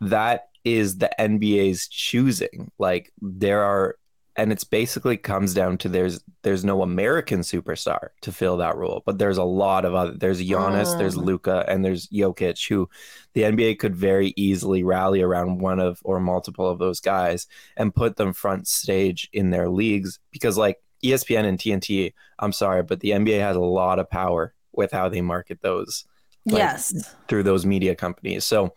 that 0.00 0.48
is 0.64 0.98
the 0.98 1.10
NBA's 1.18 1.86
choosing. 1.86 2.72
Like 2.78 3.12
there 3.20 3.62
are 3.62 3.96
and 4.36 4.50
it's 4.50 4.64
basically 4.64 5.16
comes 5.16 5.54
down 5.54 5.78
to 5.78 5.88
there's 5.88 6.20
there's 6.42 6.64
no 6.64 6.82
American 6.82 7.40
superstar 7.40 8.08
to 8.22 8.32
fill 8.32 8.56
that 8.58 8.76
role, 8.76 9.02
but 9.06 9.18
there's 9.18 9.38
a 9.38 9.44
lot 9.44 9.84
of 9.84 9.94
other. 9.94 10.12
There's 10.16 10.42
Giannis, 10.42 10.98
there's 10.98 11.14
Mm. 11.16 11.24
Luka, 11.24 11.64
and 11.68 11.84
there's 11.84 12.08
Jokic, 12.08 12.68
who 12.68 12.88
the 13.34 13.42
NBA 13.42 13.78
could 13.78 13.94
very 13.94 14.32
easily 14.36 14.82
rally 14.82 15.22
around 15.22 15.60
one 15.60 15.78
of 15.80 16.00
or 16.04 16.18
multiple 16.20 16.68
of 16.68 16.78
those 16.78 17.00
guys 17.00 17.46
and 17.76 17.94
put 17.94 18.16
them 18.16 18.32
front 18.32 18.66
stage 18.68 19.28
in 19.32 19.50
their 19.50 19.68
leagues 19.68 20.18
because 20.32 20.58
like 20.58 20.78
ESPN 21.04 21.44
and 21.44 21.58
TNT, 21.58 22.12
I'm 22.38 22.52
sorry, 22.52 22.82
but 22.82 23.00
the 23.00 23.10
NBA 23.10 23.38
has 23.40 23.56
a 23.56 23.60
lot 23.60 23.98
of 23.98 24.08
power 24.10 24.54
with 24.72 24.90
how 24.90 25.08
they 25.08 25.20
market 25.20 25.60
those 25.62 26.04
Like- 26.46 26.58
yes. 26.58 27.14
through 27.28 27.44
those 27.44 27.64
media 27.64 27.94
companies. 27.94 28.44
So 28.44 28.74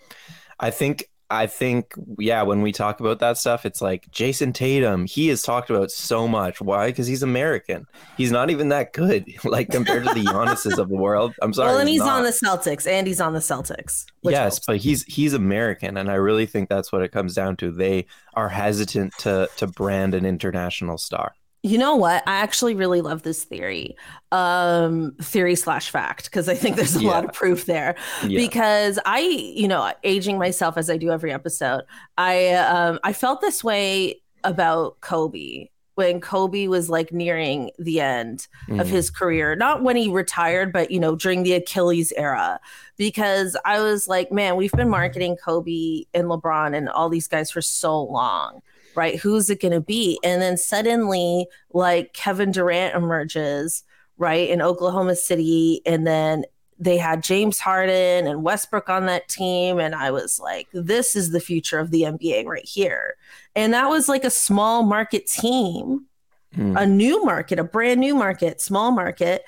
I 0.59 0.69
think 0.71 1.09
I 1.29 1.47
think 1.47 1.93
yeah, 2.17 2.43
when 2.43 2.61
we 2.61 2.71
talk 2.71 2.99
about 3.01 3.19
that 3.19 3.37
stuff, 3.37 3.65
it's 3.65 3.81
like 3.81 4.09
Jayson 4.11 4.53
Tatum. 4.53 5.05
He 5.05 5.29
is 5.29 5.41
talked 5.41 5.69
about 5.69 5.91
so 5.91 6.27
much. 6.27 6.61
Why? 6.61 6.87
Because 6.87 7.07
he's 7.07 7.21
American. 7.21 7.85
He's 8.15 8.31
not 8.31 8.49
even 8.49 8.69
that 8.69 8.93
good, 8.93 9.25
like 9.43 9.69
compared 9.69 10.05
to 10.05 10.13
the 10.13 10.23
Giannis's 10.23 10.79
of 10.79 10.87
the 10.87 10.95
world. 10.95 11.33
I'm 11.41 11.53
sorry. 11.53 11.71
well, 11.71 11.79
and 11.79 11.89
he's 11.89 12.01
on 12.01 12.23
the 12.23 12.29
Celtics, 12.29 12.87
and 12.87 13.05
he's 13.07 13.19
on 13.19 13.33
the 13.33 13.39
Celtics. 13.39 14.05
yes, 14.23 14.39
helps. 14.39 14.65
but 14.65 14.77
he's 14.77 15.03
he's 15.03 15.33
American, 15.33 15.97
and 15.97 16.09
I 16.09 16.15
really 16.15 16.45
think 16.45 16.69
that's 16.69 16.91
what 16.91 17.01
it 17.01 17.11
comes 17.11 17.33
down 17.33 17.57
to. 17.57 17.71
They 17.71 18.05
are 18.33 18.49
hesitant 18.49 19.13
to 19.19 19.49
to 19.57 19.67
brand 19.67 20.13
an 20.13 20.25
international 20.25 20.97
star. 20.97 21.33
You 21.67 21.77
know 21.77 21.95
what? 21.95 22.23
I 22.27 22.37
actually 22.37 22.75
really 22.75 23.01
love 23.01 23.23
this 23.23 23.43
theory, 23.43 23.95
um, 24.31 25.13
theory 25.21 25.55
slash 25.55 25.89
fact, 25.89 26.25
because 26.25 26.47
I 26.49 26.55
think 26.55 26.75
there's 26.75 26.95
a 26.95 27.01
lot 27.05 27.25
of 27.25 27.33
proof 27.33 27.65
there. 27.65 27.95
Yeah. 28.25 28.39
Because 28.39 28.99
I, 29.05 29.19
you 29.19 29.67
know, 29.67 29.91
aging 30.03 30.37
myself 30.37 30.77
as 30.77 30.89
I 30.89 30.97
do 30.97 31.11
every 31.11 31.31
episode, 31.31 31.81
I 32.17 32.53
um, 32.53 32.99
I 33.03 33.13
felt 33.13 33.41
this 33.41 33.63
way 33.63 34.21
about 34.43 34.99
Kobe 35.01 35.67
when 35.95 36.21
Kobe 36.21 36.67
was 36.67 36.89
like 36.91 37.11
nearing 37.11 37.71
the 37.79 37.99
end 37.99 38.47
of 38.69 38.85
Mhm. 38.87 38.89
his 38.91 39.09
career 39.09 39.55
not 39.55 39.81
when 39.81 39.95
he 39.95 40.09
retired 40.09 40.71
but 40.71 40.91
you 40.91 40.99
know 40.99 41.15
during 41.15 41.41
the 41.41 41.53
achilles 41.53 42.13
era 42.15 42.59
because 42.97 43.57
i 43.65 43.79
was 43.79 44.07
like 44.07 44.31
man 44.31 44.55
we've 44.55 44.71
been 44.73 44.89
marketing 44.89 45.35
kobe 45.43 46.03
and 46.13 46.25
lebron 46.27 46.77
and 46.77 46.87
all 46.87 47.09
these 47.09 47.27
guys 47.27 47.49
for 47.49 47.61
so 47.63 47.99
long 48.03 48.61
right 48.97 49.19
who's 49.19 49.49
it 49.49 49.61
going 49.61 49.71
to 49.71 49.79
be 49.79 50.19
and 50.23 50.41
then 50.41 50.57
suddenly 50.57 51.47
like 51.71 52.13
kevin 52.13 52.51
durant 52.51 52.95
emerges 52.95 53.83
right 54.17 54.49
in 54.49 54.61
oklahoma 54.61 55.15
city 55.15 55.81
and 55.85 56.05
then 56.05 56.43
they 56.79 56.97
had 56.97 57.23
James 57.23 57.59
Harden 57.59 58.27
and 58.27 58.43
Westbrook 58.43 58.87
on 58.87 59.07
that 59.07 59.27
team. 59.27 59.79
And 59.79 59.95
I 59.95 60.11
was 60.11 60.39
like, 60.39 60.67
this 60.73 61.15
is 61.15 61.31
the 61.31 61.39
future 61.39 61.79
of 61.79 61.89
the 61.89 62.03
NBA 62.03 62.45
right 62.45 62.63
here. 62.63 63.15
And 63.55 63.73
that 63.73 63.89
was 63.89 64.07
like 64.07 64.23
a 64.23 64.29
small 64.29 64.83
market 64.83 65.25
team 65.25 66.05
Mm. 66.55 66.81
a 66.81 66.85
new 66.85 67.23
market, 67.25 67.59
a 67.59 67.63
brand 67.63 67.99
new 67.99 68.15
market, 68.15 68.61
small 68.61 68.91
market. 68.91 69.43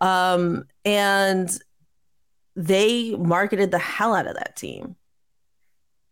Um, 0.00 0.66
and 0.84 1.50
they 2.56 3.14
marketed 3.16 3.70
the 3.70 3.78
hell 3.78 4.14
out 4.14 4.26
of 4.26 4.34
that 4.36 4.56
team. 4.56 4.96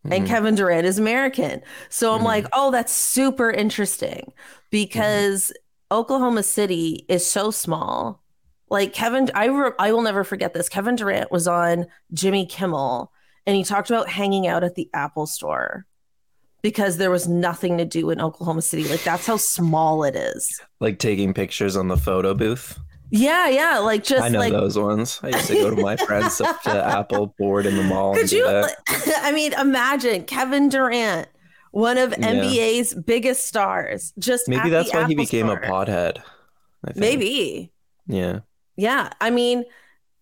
And 0.05 0.25
Mhm. 0.25 0.27
Kevin 0.27 0.55
Durant 0.55 0.85
is 0.85 0.99
American. 0.99 1.61
So 1.89 2.13
I'm 2.13 2.21
Mhm. 2.21 2.25
like, 2.25 2.45
oh, 2.53 2.71
that's 2.71 2.91
super 2.91 3.49
interesting 3.49 4.33
because 4.69 5.53
Oklahoma 5.91 6.43
City 6.43 7.05
is 7.07 7.25
so 7.25 7.51
small. 7.51 8.21
Like 8.69 8.91
Kevin, 8.93 9.29
I, 9.35 9.45
re- 9.45 9.71
I 9.79 9.91
will 9.93 10.01
never 10.01 10.23
forget 10.23 10.53
this. 10.53 10.67
Kevin 10.67 10.95
Durant 10.95 11.31
was 11.31 11.47
on 11.47 11.85
Jimmy 12.13 12.45
Kimmel 12.45 13.11
and 13.45 13.55
he 13.55 13.63
talked 13.63 13.89
about 13.89 14.09
hanging 14.09 14.47
out 14.47 14.63
at 14.63 14.75
the 14.75 14.89
Apple 14.93 15.27
store 15.27 15.85
because 16.61 16.97
there 16.97 17.11
was 17.11 17.27
nothing 17.27 17.77
to 17.77 17.85
do 17.85 18.09
in 18.09 18.19
Oklahoma 18.19 18.61
City. 18.61 18.85
Like 18.87 19.03
that's 19.03 19.27
how 19.27 19.37
small 19.37 20.03
it 20.03 20.15
is. 20.15 20.59
like 20.79 20.97
taking 20.99 21.33
pictures 21.33 21.77
on 21.77 21.87
the 21.87 21.97
photo 21.97 22.33
booth. 22.33 22.77
Yeah, 23.15 23.47
yeah. 23.47 23.77
Like 23.77 24.03
just 24.03 24.23
I 24.23 24.29
know 24.29 24.39
like 24.39 24.51
those 24.51 24.77
ones. 24.77 25.19
I 25.21 25.27
used 25.29 25.45
to 25.47 25.53
go 25.53 25.69
to 25.75 25.79
my 25.81 25.95
friends 25.97 26.41
up 26.41 26.61
to 26.63 26.71
Apple 26.97 27.35
board 27.37 27.67
in 27.67 27.77
the 27.77 27.83
mall. 27.83 28.15
Could 28.15 28.31
you? 28.31 28.43
that. 28.43 28.75
I 29.21 29.31
mean, 29.31 29.53
imagine 29.53 30.23
Kevin 30.23 30.67
Durant, 30.67 31.27
one 31.71 31.99
of 31.99 32.09
Yeah. 32.17 32.33
NBA's 32.33 32.95
biggest 32.95 33.45
stars, 33.45 34.13
just 34.17 34.47
Maybe 34.47 34.61
at 34.61 34.69
that's 34.71 34.93
why 34.93 35.05
he 35.05 35.13
became 35.13 35.45
Store. 35.45 35.59
a 35.59 35.67
pothead. 35.69 36.23
Maybe, 36.95 37.71
Yeah. 38.07 38.39
yeah. 38.77 39.11
I 39.21 39.29
mean, 39.29 39.63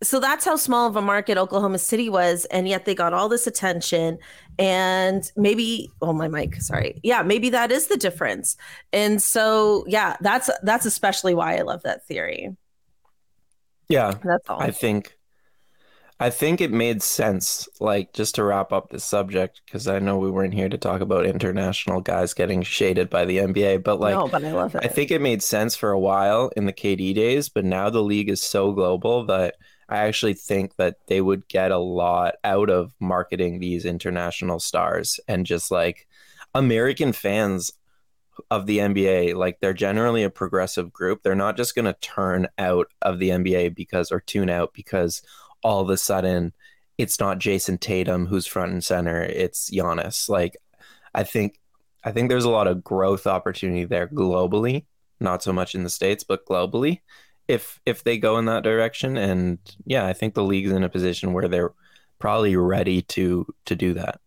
so 0.03 0.19
that's 0.19 0.43
how 0.43 0.57
small 0.57 0.85
of 0.87 0.95
a 0.97 1.01
market 1.01 1.37
Oklahoma 1.37 1.79
City 1.79 2.09
was, 2.09 2.43
and 2.45 2.67
yet 2.67 2.83
they 2.83 2.93
got 2.93 3.13
all 3.13 3.29
this 3.29 3.47
attention. 3.47 4.17
And 4.59 5.23
maybe, 5.37 5.89
oh 6.01 6.11
my 6.11 6.27
mic, 6.27 6.61
sorry. 6.61 6.99
Yeah, 7.03 7.23
maybe 7.23 7.49
that 7.51 7.71
is 7.71 7.87
the 7.87 7.97
difference. 7.97 8.57
And 8.91 9.21
so, 9.21 9.85
yeah, 9.87 10.17
that's 10.21 10.49
that's 10.63 10.85
especially 10.85 11.33
why 11.33 11.55
I 11.57 11.61
love 11.61 11.83
that 11.83 12.05
theory. 12.05 12.49
Yeah. 13.91 14.15
That's 14.23 14.49
all. 14.49 14.61
I 14.61 14.71
think 14.71 15.17
I 16.21 16.29
think 16.29 16.61
it 16.61 16.71
made 16.71 17.01
sense, 17.01 17.67
like 17.79 18.13
just 18.13 18.35
to 18.35 18.43
wrap 18.43 18.71
up 18.71 18.91
this 18.91 19.03
subject, 19.03 19.61
because 19.65 19.87
I 19.87 19.97
know 19.97 20.19
we 20.19 20.29
weren't 20.29 20.53
here 20.53 20.69
to 20.69 20.77
talk 20.77 21.01
about 21.01 21.25
international 21.25 21.99
guys 21.99 22.35
getting 22.35 22.61
shaded 22.61 23.09
by 23.09 23.25
the 23.25 23.39
NBA, 23.39 23.83
but 23.83 23.99
like 23.99 24.13
no, 24.13 24.27
but 24.27 24.45
I 24.45 24.51
love 24.51 24.75
it. 24.75 24.85
I 24.85 24.87
think 24.87 25.09
it 25.09 25.19
made 25.19 25.41
sense 25.41 25.75
for 25.75 25.89
a 25.89 25.99
while 25.99 26.51
in 26.55 26.67
the 26.67 26.73
KD 26.73 27.15
days, 27.15 27.49
but 27.49 27.65
now 27.65 27.89
the 27.89 28.03
league 28.03 28.29
is 28.29 28.43
so 28.43 28.71
global 28.71 29.25
that 29.25 29.55
I 29.89 29.97
actually 29.97 30.35
think 30.35 30.75
that 30.75 30.97
they 31.07 31.21
would 31.21 31.47
get 31.47 31.71
a 31.71 31.79
lot 31.79 32.35
out 32.43 32.69
of 32.69 32.93
marketing 32.99 33.59
these 33.59 33.83
international 33.83 34.59
stars 34.59 35.19
and 35.27 35.43
just 35.43 35.71
like 35.71 36.07
American 36.53 37.13
fans 37.13 37.71
of 38.49 38.65
the 38.65 38.79
NBA, 38.79 39.35
like 39.35 39.59
they're 39.59 39.73
generally 39.73 40.23
a 40.23 40.29
progressive 40.29 40.91
group. 40.91 41.21
They're 41.21 41.35
not 41.35 41.57
just 41.57 41.75
going 41.75 41.85
to 41.85 41.93
turn 41.93 42.47
out 42.57 42.87
of 43.01 43.19
the 43.19 43.29
NBA 43.29 43.75
because 43.75 44.11
or 44.11 44.19
tune 44.19 44.49
out 44.49 44.73
because 44.73 45.21
all 45.63 45.81
of 45.81 45.89
a 45.89 45.97
sudden 45.97 46.53
it's 46.97 47.19
not 47.19 47.39
Jayson 47.39 47.77
Tatum 47.77 48.27
who's 48.27 48.47
front 48.47 48.71
and 48.71 48.83
center, 48.83 49.21
it's 49.21 49.69
Giannis. 49.71 50.29
Like 50.29 50.55
I 51.13 51.23
think 51.23 51.59
I 52.03 52.11
think 52.11 52.29
there's 52.29 52.45
a 52.45 52.49
lot 52.49 52.67
of 52.67 52.83
growth 52.83 53.27
opportunity 53.27 53.85
there 53.85 54.07
globally, 54.07 54.85
not 55.19 55.43
so 55.43 55.53
much 55.53 55.75
in 55.75 55.83
the 55.83 55.89
states, 55.89 56.23
but 56.23 56.45
globally. 56.45 57.01
If 57.47 57.79
if 57.85 58.03
they 58.03 58.17
go 58.17 58.37
in 58.37 58.45
that 58.45 58.63
direction, 58.63 59.17
and 59.17 59.59
yeah, 59.85 60.05
I 60.05 60.13
think 60.13 60.33
the 60.33 60.43
league's 60.43 60.71
in 60.71 60.83
a 60.83 60.89
position 60.89 61.33
where 61.33 61.47
they're 61.47 61.73
probably 62.19 62.55
ready 62.55 63.01
to 63.03 63.45
to 63.65 63.75
do 63.75 63.93
that. 63.95 64.19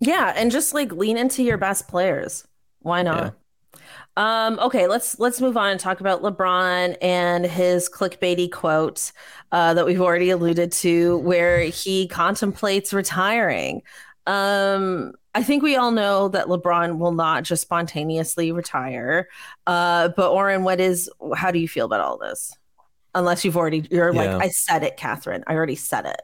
Yeah, 0.00 0.32
and 0.36 0.50
just 0.50 0.74
like 0.74 0.92
lean 0.92 1.16
into 1.16 1.42
your 1.42 1.58
best 1.58 1.88
players. 1.88 2.46
Why 2.84 3.02
not? 3.02 3.34
Um, 4.16 4.60
okay, 4.60 4.86
let's 4.86 5.18
let's 5.18 5.40
move 5.40 5.56
on 5.56 5.70
and 5.70 5.80
talk 5.80 6.00
about 6.00 6.22
LeBron 6.22 6.96
and 7.02 7.44
his 7.44 7.88
clickbaity 7.88 8.50
quote 8.52 9.10
uh, 9.50 9.74
that 9.74 9.86
we've 9.86 10.00
already 10.00 10.30
alluded 10.30 10.70
to, 10.70 11.18
where 11.18 11.62
he 11.62 12.06
contemplates 12.06 12.92
retiring. 12.92 13.82
Um, 14.26 15.14
I 15.34 15.42
think 15.42 15.64
we 15.64 15.74
all 15.74 15.90
know 15.90 16.28
that 16.28 16.46
LeBron 16.46 16.98
will 16.98 17.12
not 17.12 17.42
just 17.42 17.62
spontaneously 17.62 18.52
retire. 18.52 19.28
Uh, 19.66 20.10
but 20.16 20.30
Oren, 20.30 20.62
what 20.62 20.78
is? 20.80 21.10
How 21.34 21.50
do 21.50 21.58
you 21.58 21.66
feel 21.66 21.86
about 21.86 22.00
all 22.00 22.18
this? 22.18 22.56
Unless 23.16 23.44
you've 23.44 23.56
already, 23.56 23.86
you're 23.90 24.12
Yeah. 24.12 24.36
like, 24.36 24.44
I 24.44 24.48
said 24.50 24.82
it, 24.82 24.96
Cathryn. 24.96 25.42
I 25.46 25.54
already 25.54 25.76
said 25.76 26.06
it. 26.06 26.20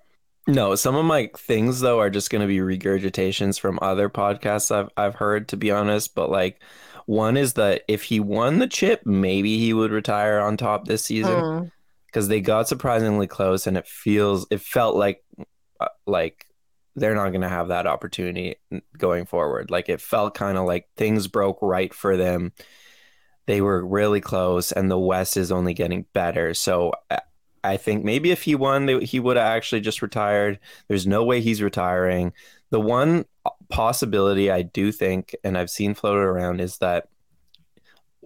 No, 0.51 0.75
some 0.75 0.97
of 0.97 1.05
my 1.05 1.31
things 1.37 1.79
though 1.79 2.01
are 2.01 2.11
just 2.11 2.29
going 2.29 2.41
to 2.41 2.49
be 2.49 2.59
regurgitations 2.59 3.61
from 3.61 3.79
other 3.81 4.09
podcasts 4.09 4.75
I've 4.75 4.91
I've 4.97 5.15
heard 5.15 5.47
to 5.49 5.57
be 5.57 5.71
honest, 5.71 6.17
but 6.17 6.29
like 6.29 6.61
One 7.07 7.37
is 7.37 7.55
that 7.55 7.83
if 7.89 8.05
he 8.05 8.21
won 8.21 8.61
the 8.61 8.69
chip, 8.69 9.05
maybe 9.05 9.59
he 9.59 9.73
would 9.73 9.91
retire 9.91 10.39
on 10.39 10.57
top 10.57 10.87
this 10.87 11.05
season 11.05 11.73
because 12.07 12.27
mm. 12.27 12.29
they 12.29 12.41
got 12.41 12.69
surprisingly 12.69 13.27
close, 13.27 13.67
and 13.67 13.77
it 13.77 13.87
feels 13.89 14.47
it 14.51 14.61
felt 14.61 14.97
like 14.97 15.25
uh, 15.81 15.89
like 16.07 16.47
they're 16.97 17.15
not 17.17 17.31
going 17.31 17.41
to 17.41 17.49
have 17.49 17.69
that 17.69 17.87
opportunity 17.87 18.57
going 18.97 19.27
forward. 19.27 19.71
Like 19.71 19.89
it 19.89 20.01
felt 20.01 20.35
kind 20.35 20.59
of 20.59 20.67
like 20.67 20.89
things 20.97 21.27
broke 21.27 21.59
right 21.63 21.93
for 21.93 22.17
them. 22.17 22.53
They 23.47 23.61
were 23.61 23.85
really 23.85 24.21
close, 24.21 24.71
and 24.71 24.91
the 24.91 24.99
West 24.99 25.37
is 25.37 25.51
only 25.51 25.75
getting 25.75 26.07
better. 26.13 26.55
So 26.55 26.93
I 27.63 27.77
think 27.77 28.05
maybe 28.05 28.31
if 28.31 28.43
he 28.43 28.55
won, 28.55 29.01
he 29.01 29.21
would 29.21 29.37
have 29.37 29.47
actually 29.47 29.83
just 29.83 30.03
retired. 30.03 30.59
There's 30.89 31.07
no 31.07 31.25
way 31.25 31.41
he's 31.41 31.63
retiring. 31.63 32.33
The 32.71 32.81
one 32.81 33.27
possibility 33.69 34.51
I 34.51 34.63
do 34.63 34.93
think, 34.93 35.35
and 35.45 35.59
I've 35.59 35.71
seen 35.71 35.95
floated 35.95 36.21
around, 36.21 36.61
is 36.61 36.79
that, 36.79 37.09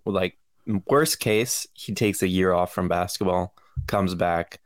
like, 0.04 0.38
worst 0.86 1.18
case, 1.18 1.66
he 1.72 1.92
takes 1.94 2.22
a 2.22 2.28
year 2.28 2.52
off 2.52 2.72
from 2.72 2.88
basketball, 2.88 3.54
comes 3.86 4.14
back, 4.14 4.60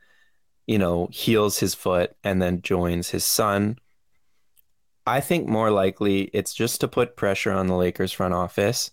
you 0.67 0.77
know, 0.77 1.09
heals 1.11 1.59
his 1.59 1.73
foot, 1.73 2.15
and 2.23 2.41
then 2.41 2.61
joins 2.61 3.09
his 3.09 3.23
son. 3.23 3.77
I 5.07 5.19
think 5.19 5.47
more 5.47 5.71
likely 5.71 6.29
it's 6.33 6.53
just 6.53 6.81
to 6.81 6.87
put 6.87 7.15
pressure 7.15 7.51
on 7.51 7.67
the 7.67 7.75
Lakers 7.75 8.11
front 8.11 8.35
office 8.35 8.91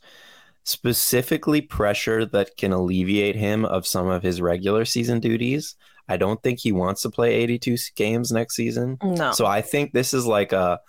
specifically 0.66 1.60
pressure 1.60 2.26
that 2.26 2.56
can 2.56 2.72
alleviate 2.72 3.36
him 3.36 3.64
of 3.64 3.86
some 3.86 4.08
of 4.08 4.24
his 4.24 4.40
regular 4.40 4.84
season 4.84 5.20
duties. 5.20 5.76
I 6.08 6.16
don't 6.16 6.42
think 6.42 6.58
he 6.58 6.72
wants 6.72 7.02
to 7.02 7.10
play 7.10 7.34
82 7.34 7.76
games 7.94 8.32
next 8.32 8.56
season. 8.56 8.98
No. 9.00 9.30
So 9.30 9.46
I 9.46 9.62
think 9.62 9.92
this 9.92 10.12
is 10.12 10.26
like 10.26 10.52
a 10.52 10.80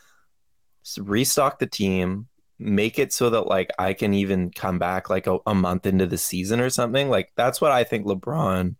restock 0.99 1.59
the 1.59 1.67
team, 1.67 2.27
make 2.57 2.97
it 2.97 3.13
so 3.13 3.29
that 3.29 3.43
like 3.43 3.69
I 3.77 3.93
can 3.93 4.15
even 4.15 4.49
come 4.49 4.79
back 4.79 5.11
like 5.11 5.27
a, 5.27 5.37
a 5.45 5.53
month 5.53 5.85
into 5.85 6.07
the 6.07 6.17
season 6.17 6.59
or 6.59 6.71
something. 6.71 7.09
Like 7.09 7.31
that's 7.35 7.61
what 7.61 7.71
I 7.71 7.83
think 7.83 8.07
LeBron 8.07 8.75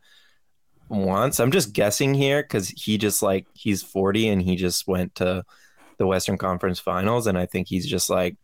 wants. 0.90 1.40
I'm 1.40 1.52
just 1.52 1.74
guessing 1.74 2.16
here 2.16 2.42
because 2.42 2.70
he 2.70 2.98
just 2.98 3.22
like 3.22 3.46
he's 3.54 3.84
40 3.84 4.30
and 4.30 4.42
he 4.42 4.56
just 4.56 4.88
went 4.88 5.14
to 5.16 5.44
the 6.00 6.08
Western 6.08 6.40
Conference 6.40 6.80
Finals, 6.80 7.28
and 7.28 7.38
I 7.38 7.46
think 7.46 7.68
he's 7.68 7.88
just 7.88 8.10
like 8.10 8.36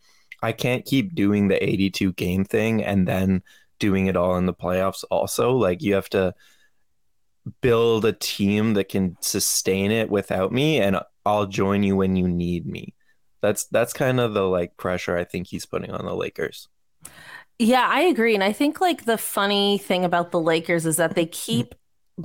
I 0.43 0.51
can't 0.51 0.85
keep 0.85 1.15
doing 1.15 1.47
the 1.47 1.63
82 1.63 2.11
game 2.13 2.43
thing 2.43 2.83
and 2.83 3.07
then 3.07 3.43
doing 3.79 4.07
it 4.07 4.17
all 4.17 4.35
in 4.35 4.45
the 4.45 4.53
playoffs 4.53 5.05
also. 5.09 5.53
Like 5.53 5.81
you 5.81 5.93
have 5.93 6.09
to 6.09 6.35
build 7.61 8.03
a 8.03 8.11
team 8.11 8.73
that 8.73 8.89
can 8.89 9.15
sustain 9.21 9.89
it 9.89 10.09
without 10.09 10.51
me 10.51 10.81
and 10.81 10.99
I'll 11.25 11.45
join 11.45 11.81
you 11.81 11.95
when 11.95 12.17
you 12.17 12.27
need 12.27 12.65
me. 12.65 12.93
That's 13.41 13.65
that's 13.67 13.93
kind 13.93 14.19
of 14.19 14.33
the 14.33 14.43
like 14.43 14.75
pressure 14.75 15.17
I 15.17 15.23
think 15.23 15.47
he's 15.47 15.65
putting 15.65 15.91
on 15.91 16.05
the 16.05 16.15
Lakers. 16.15 16.67
Yeah, 17.57 17.87
I 17.89 18.01
agree 18.01 18.35
and 18.35 18.43
I 18.43 18.51
think 18.51 18.81
like 18.81 19.05
the 19.05 19.17
funny 19.17 19.77
thing 19.77 20.03
about 20.03 20.31
the 20.31 20.41
Lakers 20.41 20.85
is 20.85 20.97
that 20.97 21.15
they 21.15 21.25
keep 21.25 21.73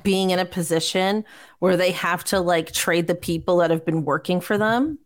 being 0.02 0.30
in 0.30 0.40
a 0.40 0.44
position 0.44 1.24
where 1.60 1.76
they 1.76 1.92
have 1.92 2.24
to 2.24 2.40
like 2.40 2.72
trade 2.72 3.06
the 3.06 3.14
people 3.14 3.58
that 3.58 3.70
have 3.70 3.84
been 3.84 4.04
working 4.04 4.40
for 4.40 4.58
them 4.58 4.98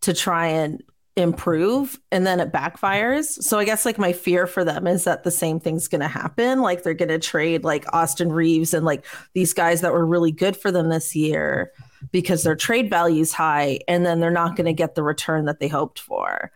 to 0.00 0.14
try 0.14 0.46
and 0.48 0.82
improve 1.16 1.98
and 2.12 2.26
then 2.26 2.40
it 2.40 2.52
backfires. 2.52 3.42
So 3.42 3.58
I 3.58 3.64
guess 3.64 3.86
like 3.86 3.98
my 3.98 4.12
fear 4.12 4.46
for 4.46 4.64
them 4.64 4.86
is 4.86 5.04
that 5.04 5.24
the 5.24 5.30
same 5.30 5.58
thing's 5.58 5.88
going 5.88 6.02
to 6.02 6.08
happen. 6.08 6.60
Like 6.60 6.82
they're 6.82 6.92
going 6.92 7.08
to 7.08 7.18
trade 7.18 7.64
like 7.64 7.86
Austin 7.94 8.30
Reaves 8.30 8.74
and 8.74 8.84
like 8.84 9.06
these 9.32 9.54
guys 9.54 9.80
that 9.80 9.94
were 9.94 10.04
really 10.04 10.30
good 10.30 10.56
for 10.56 10.70
them 10.70 10.90
this 10.90 11.16
year 11.16 11.72
because 12.12 12.42
their 12.42 12.54
trade 12.54 12.90
value 12.90 13.22
is 13.22 13.32
high 13.32 13.80
and 13.88 14.04
then 14.04 14.20
they're 14.20 14.30
not 14.30 14.56
going 14.56 14.66
to 14.66 14.74
get 14.74 14.94
the 14.94 15.02
return 15.02 15.46
that 15.46 15.58
they 15.58 15.68
hoped 15.68 15.98
for. 15.98 16.52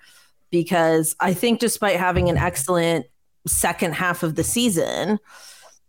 Because 0.50 1.16
I 1.20 1.32
think 1.32 1.60
despite 1.60 1.96
having 1.96 2.28
an 2.28 2.36
excellent 2.36 3.06
second 3.46 3.94
half 3.94 4.22
of 4.22 4.34
the 4.34 4.44
season, 4.44 5.18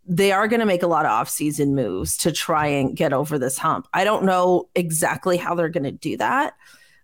they 0.06 0.32
are 0.32 0.48
going 0.48 0.62
to 0.62 0.66
make 0.66 0.84
a 0.84 0.88
lot 0.88 1.06
of 1.06 1.12
off-season 1.12 1.76
moves 1.76 2.16
to 2.18 2.32
try 2.32 2.68
and 2.68 2.96
get 2.96 3.12
over 3.12 3.38
this 3.38 3.58
hump. 3.58 3.88
I 3.94 4.04
don't 4.04 4.24
know 4.24 4.70
exactly 4.76 5.36
how 5.36 5.56
they're 5.56 5.68
going 5.68 5.84
to 5.84 5.92
do 5.92 6.16
that 6.18 6.54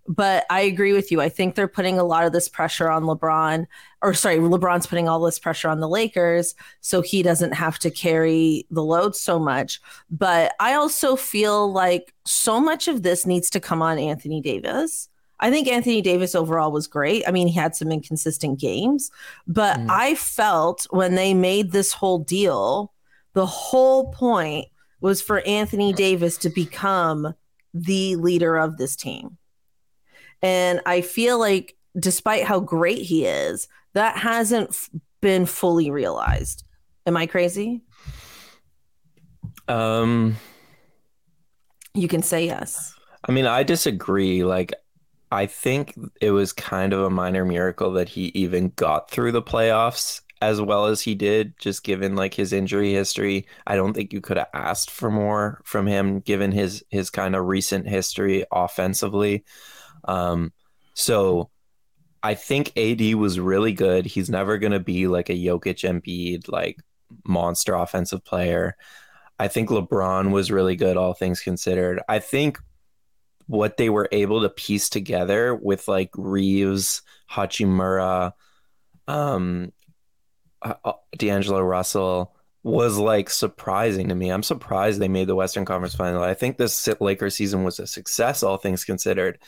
but 0.07 0.45
I 0.49 0.61
agree 0.61 0.93
with 0.93 1.11
you. 1.11 1.19
I 1.21 1.29
think 1.29 1.55
they're 1.55 1.67
putting 1.67 1.99
a 1.99 2.03
lot 2.03 2.25
of 2.25 2.31
this 2.31 2.47
pressure 2.47 2.89
on 2.89 3.03
LeBron, 3.03 3.65
or 4.01 4.13
sorry, 4.13 4.37
LeBron's 4.37 4.87
putting 4.87 5.09
all 5.09 5.19
this 5.19 5.39
pressure 5.39 5.69
on 5.69 5.79
the 5.79 5.89
Lakers 5.89 6.55
so 6.81 7.01
he 7.01 7.21
doesn't 7.21 7.53
have 7.53 7.77
to 7.79 7.91
carry 7.91 8.65
the 8.71 8.83
load 8.83 9.15
so 9.15 9.37
much. 9.37 9.81
But 10.09 10.53
I 10.59 10.73
also 10.73 11.15
feel 11.15 11.71
like 11.71 12.13
so 12.25 12.59
much 12.61 12.87
of 12.87 13.03
this 13.03 13.25
needs 13.25 13.49
to 13.51 13.59
come 13.59 13.81
on 13.81 13.99
Anthony 13.99 14.41
Davis. 14.41 15.09
I 15.39 15.51
think 15.51 15.67
Anthony 15.67 16.01
Davis 16.01 16.33
overall 16.33 16.71
was 16.71 16.87
great. 16.87 17.23
I 17.27 17.31
mean, 17.31 17.47
he 17.47 17.53
had 17.53 17.75
some 17.75 17.91
inconsistent 17.91 18.59
games, 18.59 19.11
but 19.45 19.77
mm. 19.77 19.87
I 19.89 20.15
felt 20.15 20.87
when 20.89 21.15
they 21.15 21.33
made 21.33 21.71
this 21.71 21.91
whole 21.91 22.19
deal, 22.19 22.93
the 23.33 23.45
whole 23.45 24.11
point 24.13 24.67
was 24.99 25.21
for 25.21 25.41
Anthony 25.41 25.93
Davis 25.93 26.37
to 26.39 26.49
become 26.49 27.35
the 27.73 28.15
leader 28.15 28.57
of 28.57 28.77
this 28.77 28.95
team. 28.95 29.37
And 30.41 30.81
I 30.85 31.01
feel 31.01 31.39
like, 31.39 31.75
despite 31.99 32.43
how 32.43 32.59
great 32.59 32.99
he 32.99 33.25
is, 33.25 33.67
that 33.93 34.17
hasn't 34.17 34.69
f- 34.69 34.89
been 35.21 35.45
fully 35.45 35.89
realized. 35.89 36.63
Am 37.05 37.17
I 37.17 37.25
crazy? 37.25 37.81
Um, 39.67 40.35
you 41.93 42.07
can 42.07 42.21
say 42.21 42.45
yes. 42.45 42.93
I 43.27 43.31
mean, 43.31 43.45
I 43.45 43.63
disagree. 43.63 44.43
Like, 44.43 44.73
I 45.31 45.45
think 45.45 45.97
it 46.21 46.31
was 46.31 46.53
kind 46.53 46.93
of 46.93 47.01
a 47.01 47.09
minor 47.09 47.43
miracle 47.43 47.91
that 47.93 48.09
he 48.09 48.25
even 48.35 48.69
got 48.75 49.09
through 49.09 49.33
the 49.33 49.41
playoffs 49.41 50.21
as 50.41 50.61
well 50.61 50.85
as 50.85 51.01
he 51.01 51.15
did, 51.15 51.57
just 51.57 51.83
given 51.83 52.15
like 52.15 52.33
his 52.33 52.53
injury 52.53 52.93
history. 52.93 53.47
I 53.65 53.75
don't 53.75 53.93
think 53.93 54.13
you 54.13 54.21
could 54.21 54.37
have 54.37 54.49
asked 54.53 54.91
for 54.91 55.09
more 55.09 55.61
from 55.63 55.87
him 55.87 56.19
given 56.19 56.51
his 56.51 56.83
his 56.89 57.09
kind 57.09 57.35
of 57.35 57.45
recent 57.45 57.87
history 57.87 58.45
offensively. 58.51 59.43
Um, 60.05 60.53
so 60.93 61.49
I 62.23 62.33
think 62.33 62.77
AD 62.77 63.15
was 63.15 63.39
really 63.39 63.73
good. 63.73 64.05
He's 64.05 64.29
never 64.29 64.57
going 64.57 64.71
to 64.73 64.79
be 64.79 65.07
like 65.07 65.29
a 65.29 65.33
Jokic 65.33 65.83
Embiid, 65.83 66.49
like 66.49 66.79
monster 67.25 67.73
offensive 67.73 68.23
player. 68.25 68.75
I 69.39 69.47
think 69.47 69.69
LeBron 69.69 70.31
was 70.31 70.51
really 70.51 70.75
good, 70.75 70.97
all 70.97 71.13
things 71.13 71.41
considered. 71.41 72.01
I 72.09 72.19
think 72.19 72.59
what 73.45 73.77
they 73.77 73.89
were 73.89 74.09
able 74.11 74.41
to 74.41 74.49
piece 74.49 74.89
together 74.89 75.55
with 75.55 75.87
like 75.87 76.09
Reaves, 76.15 77.01
Hachimura, 77.31 78.33
um, 79.07 79.71
uh, 80.61 80.73
uh, 80.83 80.93
D'Angelo 81.17 81.61
Russell 81.61 82.35
was 82.63 82.97
like 82.97 83.29
surprising 83.29 84.09
to 84.09 84.15
me. 84.15 84.29
I'm 84.29 84.43
surprised 84.43 84.99
they 84.99 85.07
made 85.07 85.27
the 85.27 85.35
Western 85.35 85.65
Conference 85.65 85.95
Final. 85.95 86.23
I 86.23 86.33
think 86.33 86.57
this 86.57 86.89
Lakers 86.99 87.35
season 87.35 87.63
was 87.63 87.79
a 87.79 87.87
success, 87.87 88.43
all 88.43 88.57
things 88.57 88.83
considered. 88.83 89.39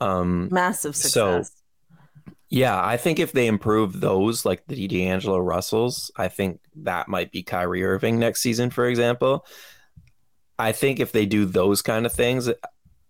Um, 0.00 0.48
Massive 0.50 0.96
success. 0.96 1.48
So, 1.48 2.32
yeah, 2.50 2.80
I 2.80 2.96
think 2.96 3.18
if 3.18 3.32
they 3.32 3.46
improve 3.46 4.00
those, 4.00 4.44
like 4.44 4.64
the 4.66 4.86
D'Angelo 4.86 5.38
Russells, 5.38 6.10
I 6.16 6.28
think 6.28 6.60
that 6.76 7.08
might 7.08 7.32
be 7.32 7.42
Kyrie 7.42 7.84
Irving 7.84 8.18
next 8.18 8.42
season, 8.42 8.70
for 8.70 8.86
example. 8.86 9.44
I 10.58 10.72
think 10.72 11.00
if 11.00 11.10
they 11.10 11.26
do 11.26 11.46
those 11.46 11.82
kind 11.82 12.06
of 12.06 12.12
things, 12.12 12.48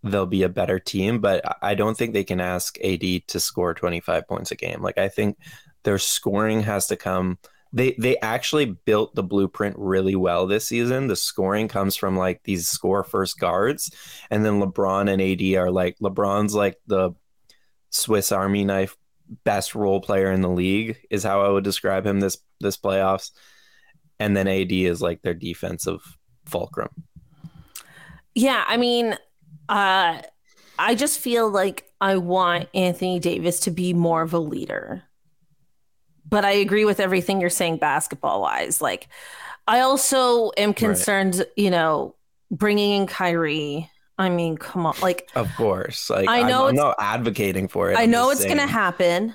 they'll 0.03 0.27
be 0.27 0.45
a 0.45 0.49
better 0.49 0.79
team. 0.79 1.19
But 1.21 1.59
I 1.61 1.75
don't 1.75 1.97
think 1.97 2.13
they 2.13 2.25
can 2.25 2.41
ask 2.41 2.79
AD 2.83 3.03
to 3.29 3.41
score 3.41 3.75
25 3.75 4.27
points 4.27 4.51
a 4.51 4.57
game. 4.57 4.81
Like, 4.81 4.99
I 4.99 5.09
think 5.09 5.37
their 5.83 5.99
scoring 5.99 6.63
has 6.63 6.87
to 6.87 6.97
come 6.97 7.39
they 7.75 7.97
they 7.99 8.17
actually 8.19 8.67
built 8.67 9.17
the 9.17 9.23
blueprint 9.25 9.75
really 9.77 10.15
well 10.15 10.47
this 10.47 10.67
season. 10.67 11.09
The 11.09 11.17
scoring 11.17 11.67
comes 11.67 11.97
from 11.97 12.17
like 12.17 12.41
these 12.45 12.69
score 12.69 13.03
first 13.03 13.39
guards, 13.39 13.91
and 14.31 14.45
then 14.45 14.61
LeBron 14.61 15.11
and 15.11 15.21
AD 15.21 15.61
are 15.61 15.73
like 15.73 15.99
LeBron's 15.99 16.55
like 16.55 16.77
the 16.87 17.11
Swiss 17.91 18.31
Army 18.31 18.65
knife 18.65 18.97
best 19.43 19.75
role 19.75 20.01
player 20.01 20.31
in 20.31 20.41
the 20.41 20.49
league 20.49 20.99
is 21.11 21.25
how 21.25 21.43
I 21.43 21.49
would 21.49 21.65
describe 21.65 22.07
him 22.07 22.21
this 22.21 22.39
this 22.61 22.77
playoffs, 22.77 23.33
and 24.21 24.37
then 24.37 24.47
AD 24.47 24.71
is 24.71 25.03
like 25.03 25.23
their 25.23 25.35
defensive 25.35 26.01
fulcrum. 26.47 26.91
Yeah, 28.37 28.65
I 28.69 28.77
mean, 28.77 29.17
uh, 29.69 30.23
I 30.79 30.95
just 30.95 31.19
feel 31.19 31.51
like 31.51 31.91
I 32.01 32.19
want 32.19 32.69
Anthony 32.73 33.19
Davis 33.19 33.59
to 33.61 33.73
be 33.73 33.95
more 33.95 34.23
of 34.23 34.33
a 34.33 34.39
leader 34.39 35.03
but 36.29 36.45
I 36.45 36.53
agree 36.53 36.85
with 36.85 37.01
everything 37.01 37.41
you're 37.41 37.51
saying 37.51 37.79
basketball 37.79 38.41
wise. 38.41 38.81
Like, 38.81 39.09
I 39.67 39.81
also 39.81 40.51
am 40.57 40.75
concerned, 40.75 41.37
right. 41.37 41.49
you 41.57 41.71
know, 41.71 42.15
bringing 42.51 43.03
in 43.03 43.07
Kyrie. 43.07 43.91
I 44.19 44.29
mean, 44.29 44.57
come 44.57 44.87
on, 44.87 44.95
like, 45.03 45.29
of 45.35 45.53
course, 45.57 46.09
like 46.09 46.29
I 46.29 46.43
know 46.43 46.65
I'm, 46.65 46.71
I'm 46.71 46.77
not 46.77 46.97
advocating 47.01 47.69
for 47.69 47.91
it. 47.91 47.99
I 47.99 48.07
know 48.07 48.31
it's 48.31 48.43
saying. 48.43 48.57
gonna 48.57 48.71
happen. 48.71 49.35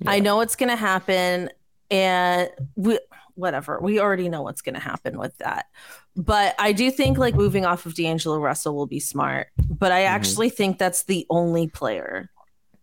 Yeah. 0.00 0.10
I 0.10 0.20
know 0.20 0.40
it's 0.40 0.54
gonna 0.54 0.76
happen, 0.76 1.50
and 1.90 2.50
we 2.76 2.98
whatever 3.34 3.80
we 3.80 3.98
already 3.98 4.28
know 4.28 4.42
what's 4.42 4.62
gonna 4.62 4.78
happen 4.78 5.18
with 5.18 5.36
that. 5.38 5.66
But 6.14 6.54
I 6.60 6.70
do 6.70 6.92
think 6.92 7.18
like 7.18 7.34
moving 7.34 7.64
off 7.64 7.86
of 7.86 7.94
D'Angelo 7.94 8.38
Russell 8.38 8.76
will 8.76 8.86
be 8.86 9.00
smart. 9.00 9.48
But 9.56 9.90
I 9.90 10.02
mm-hmm. 10.02 10.14
actually 10.14 10.50
think 10.50 10.78
that's 10.78 11.04
the 11.04 11.26
only 11.28 11.66
player 11.66 12.30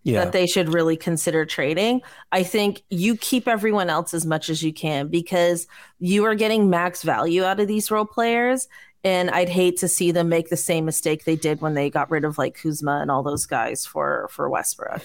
yeah. 0.04 0.24
that 0.24 0.32
they 0.32 0.48
should 0.48 0.74
really 0.74 0.98
consider 0.98 1.46
trading. 1.46 2.02
I 2.32 2.44
think 2.44 2.84
you 2.90 3.16
keep 3.16 3.48
everyone 3.48 3.90
else 3.90 4.14
as 4.14 4.26
much 4.26 4.50
as 4.50 4.64
you 4.64 4.74
can 4.74 5.08
because 5.08 5.68
you 6.00 6.26
are 6.26 6.36
getting 6.36 6.70
max 6.70 7.04
value 7.04 7.44
out 7.44 7.60
of 7.60 7.68
these 7.68 7.92
role 7.92 8.06
players. 8.06 8.68
And 9.04 9.32
I'd 9.32 9.50
hate 9.50 9.78
to 9.78 9.88
see 9.88 10.12
them 10.12 10.30
make 10.30 10.50
the 10.50 10.58
same 10.58 10.86
mistake 10.86 11.24
they 11.24 11.36
did 11.36 11.62
when 11.62 11.74
they 11.74 11.90
got 11.90 12.12
rid 12.12 12.24
of 12.24 12.38
like 12.38 12.56
Kuzma 12.62 13.00
and 13.02 13.10
all 13.10 13.24
those 13.24 13.46
guys 13.48 13.86
for 13.86 14.28
for 14.30 14.48
Westbrook. 14.50 15.02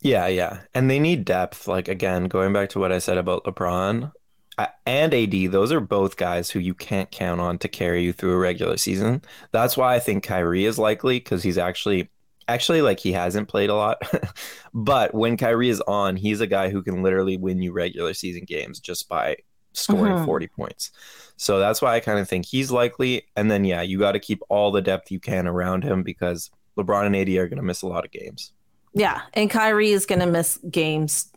Yeah, 0.00 0.26
yeah. 0.28 0.60
And 0.72 0.90
they 0.90 0.98
need 0.98 1.24
depth. 1.24 1.68
Like 1.68 1.88
again, 1.88 2.24
going 2.24 2.52
back 2.52 2.70
to 2.70 2.78
what 2.78 2.92
I 2.92 2.98
said 2.98 3.18
about 3.18 3.44
LeBron 3.44 4.12
uh, 4.56 4.66
and 4.86 5.12
AD, 5.12 5.52
those 5.52 5.72
are 5.72 5.80
both 5.80 6.16
guys 6.16 6.50
who 6.50 6.58
you 6.58 6.74
can't 6.74 7.10
count 7.10 7.40
on 7.40 7.58
to 7.58 7.68
carry 7.68 8.02
you 8.02 8.12
through 8.12 8.32
a 8.32 8.38
regular 8.38 8.78
season. 8.78 9.22
That's 9.52 9.76
why 9.76 9.94
I 9.94 9.98
think 9.98 10.24
Kyrie 10.24 10.64
is 10.64 10.78
likely 10.78 11.18
because 11.18 11.42
he's 11.42 11.58
actually 11.58 12.08
actually 12.48 12.82
like 12.82 13.00
he 13.00 13.12
hasn't 13.12 13.48
played 13.48 13.70
a 13.70 13.74
lot. 13.74 14.02
but 14.74 15.14
when 15.14 15.36
Kyrie 15.36 15.68
is 15.68 15.80
on, 15.82 16.16
he's 16.16 16.40
a 16.40 16.46
guy 16.46 16.70
who 16.70 16.82
can 16.82 17.02
literally 17.02 17.36
win 17.36 17.60
you 17.60 17.72
regular 17.72 18.14
season 18.14 18.44
games 18.44 18.80
just 18.80 19.08
by 19.08 19.36
scoring 19.72 20.14
uh-huh. 20.14 20.24
40 20.24 20.46
points. 20.48 20.90
So 21.36 21.58
that's 21.58 21.82
why 21.82 21.94
I 21.94 22.00
kind 22.00 22.18
of 22.18 22.28
think 22.28 22.46
he's 22.46 22.70
likely. 22.70 23.26
And 23.36 23.50
then 23.50 23.64
yeah, 23.64 23.82
you 23.82 23.98
got 23.98 24.12
to 24.12 24.20
keep 24.20 24.40
all 24.48 24.72
the 24.72 24.82
depth 24.82 25.10
you 25.10 25.20
can 25.20 25.46
around 25.46 25.84
him 25.84 26.02
because 26.02 26.50
LeBron 26.78 27.06
and 27.06 27.16
AD 27.16 27.28
are 27.28 27.48
going 27.48 27.58
to 27.58 27.62
miss 27.62 27.82
a 27.82 27.86
lot 27.86 28.04
of 28.04 28.10
games. 28.10 28.52
Yeah, 28.94 29.22
and 29.34 29.50
Kyrie 29.50 29.90
is 29.90 30.06
going 30.06 30.20
to 30.20 30.26
miss 30.26 30.58
games 30.70 31.30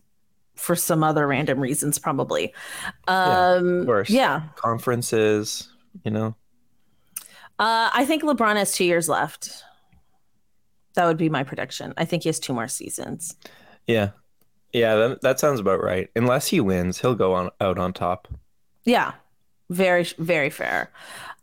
for 0.55 0.75
some 0.75 1.03
other 1.03 1.27
random 1.27 1.59
reasons, 1.59 1.99
probably. 1.99 2.53
Um, 3.07 3.85
yeah, 3.87 4.03
yeah. 4.07 4.41
conferences, 4.55 5.69
you 6.05 6.11
know. 6.11 6.35
Uh, 7.57 7.89
I 7.93 8.05
think 8.05 8.23
LeBron 8.23 8.55
has 8.55 8.71
two 8.71 8.85
years 8.85 9.09
left. 9.09 9.63
That 10.95 11.05
would 11.05 11.17
be 11.17 11.29
my 11.29 11.43
prediction. 11.43 11.93
I 11.97 12.05
think 12.05 12.23
he 12.23 12.29
has 12.29 12.39
two 12.39 12.53
more 12.53 12.67
seasons. 12.67 13.35
Yeah, 13.87 14.11
yeah, 14.73 14.95
that, 14.95 15.21
that 15.21 15.39
sounds 15.39 15.59
about 15.59 15.83
right. 15.83 16.09
Unless 16.15 16.47
he 16.47 16.59
wins, 16.59 16.99
he'll 16.99 17.15
go 17.15 17.33
on 17.33 17.49
out 17.61 17.77
on 17.77 17.93
top. 17.93 18.27
Yeah, 18.85 19.13
very 19.69 20.05
very 20.17 20.49
fair. 20.49 20.91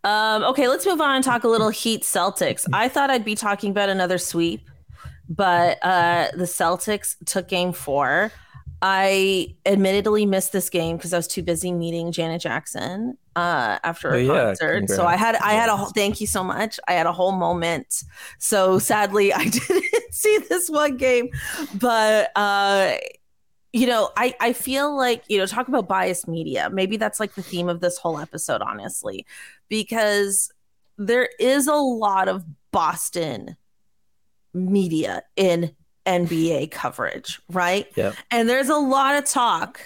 Um, 0.04 0.44
okay, 0.44 0.68
let's 0.68 0.86
move 0.86 1.00
on 1.00 1.16
and 1.16 1.24
talk 1.24 1.44
a 1.44 1.48
little 1.48 1.70
Heat 1.70 2.02
Celtics. 2.02 2.66
I 2.72 2.88
thought 2.88 3.10
I'd 3.10 3.24
be 3.24 3.34
talking 3.34 3.70
about 3.70 3.88
another 3.88 4.18
sweep 4.18 4.68
but 5.28 5.78
uh, 5.82 6.28
the 6.34 6.44
Celtics 6.44 7.16
took 7.24 7.48
game 7.48 7.72
four. 7.72 8.32
I 8.82 9.56
admittedly 9.64 10.26
missed 10.26 10.52
this 10.52 10.68
game 10.68 10.96
because 10.96 11.12
I 11.12 11.16
was 11.16 11.26
too 11.26 11.42
busy 11.42 11.72
meeting 11.72 12.12
Janet 12.12 12.42
Jackson 12.42 13.16
uh, 13.34 13.78
after 13.82 14.10
a 14.10 14.14
oh, 14.14 14.16
yeah, 14.16 14.44
concert. 14.44 14.78
Congrats. 14.78 14.96
So 14.96 15.06
I 15.06 15.16
had 15.16 15.36
I 15.36 15.52
had 15.52 15.68
a 15.68 15.76
whole, 15.76 15.90
thank 15.90 16.20
you 16.20 16.26
so 16.26 16.44
much. 16.44 16.78
I 16.86 16.92
had 16.92 17.06
a 17.06 17.12
whole 17.12 17.32
moment. 17.32 18.02
So 18.38 18.78
sadly, 18.78 19.32
I 19.34 19.44
didn't 19.44 20.12
see 20.12 20.38
this 20.48 20.68
one 20.68 20.96
game, 20.96 21.30
but 21.74 22.30
uh, 22.36 22.96
you 23.72 23.86
know, 23.86 24.10
I 24.16 24.34
I 24.40 24.52
feel 24.52 24.96
like 24.96 25.24
you 25.28 25.38
know 25.38 25.46
talk 25.46 25.68
about 25.68 25.88
biased 25.88 26.28
media. 26.28 26.68
Maybe 26.70 26.96
that's 26.96 27.18
like 27.18 27.34
the 27.34 27.42
theme 27.42 27.68
of 27.68 27.80
this 27.80 27.98
whole 27.98 28.18
episode, 28.18 28.60
honestly, 28.60 29.26
because 29.68 30.50
there 30.98 31.28
is 31.38 31.66
a 31.66 31.74
lot 31.74 32.28
of 32.28 32.44
Boston 32.72 33.56
media 34.52 35.22
in 35.36 35.74
NBA 36.06 36.70
coverage, 36.70 37.40
right? 37.50 37.86
Yeah. 37.96 38.12
And 38.30 38.48
there's 38.48 38.68
a 38.68 38.76
lot 38.76 39.16
of 39.16 39.24
talk 39.24 39.80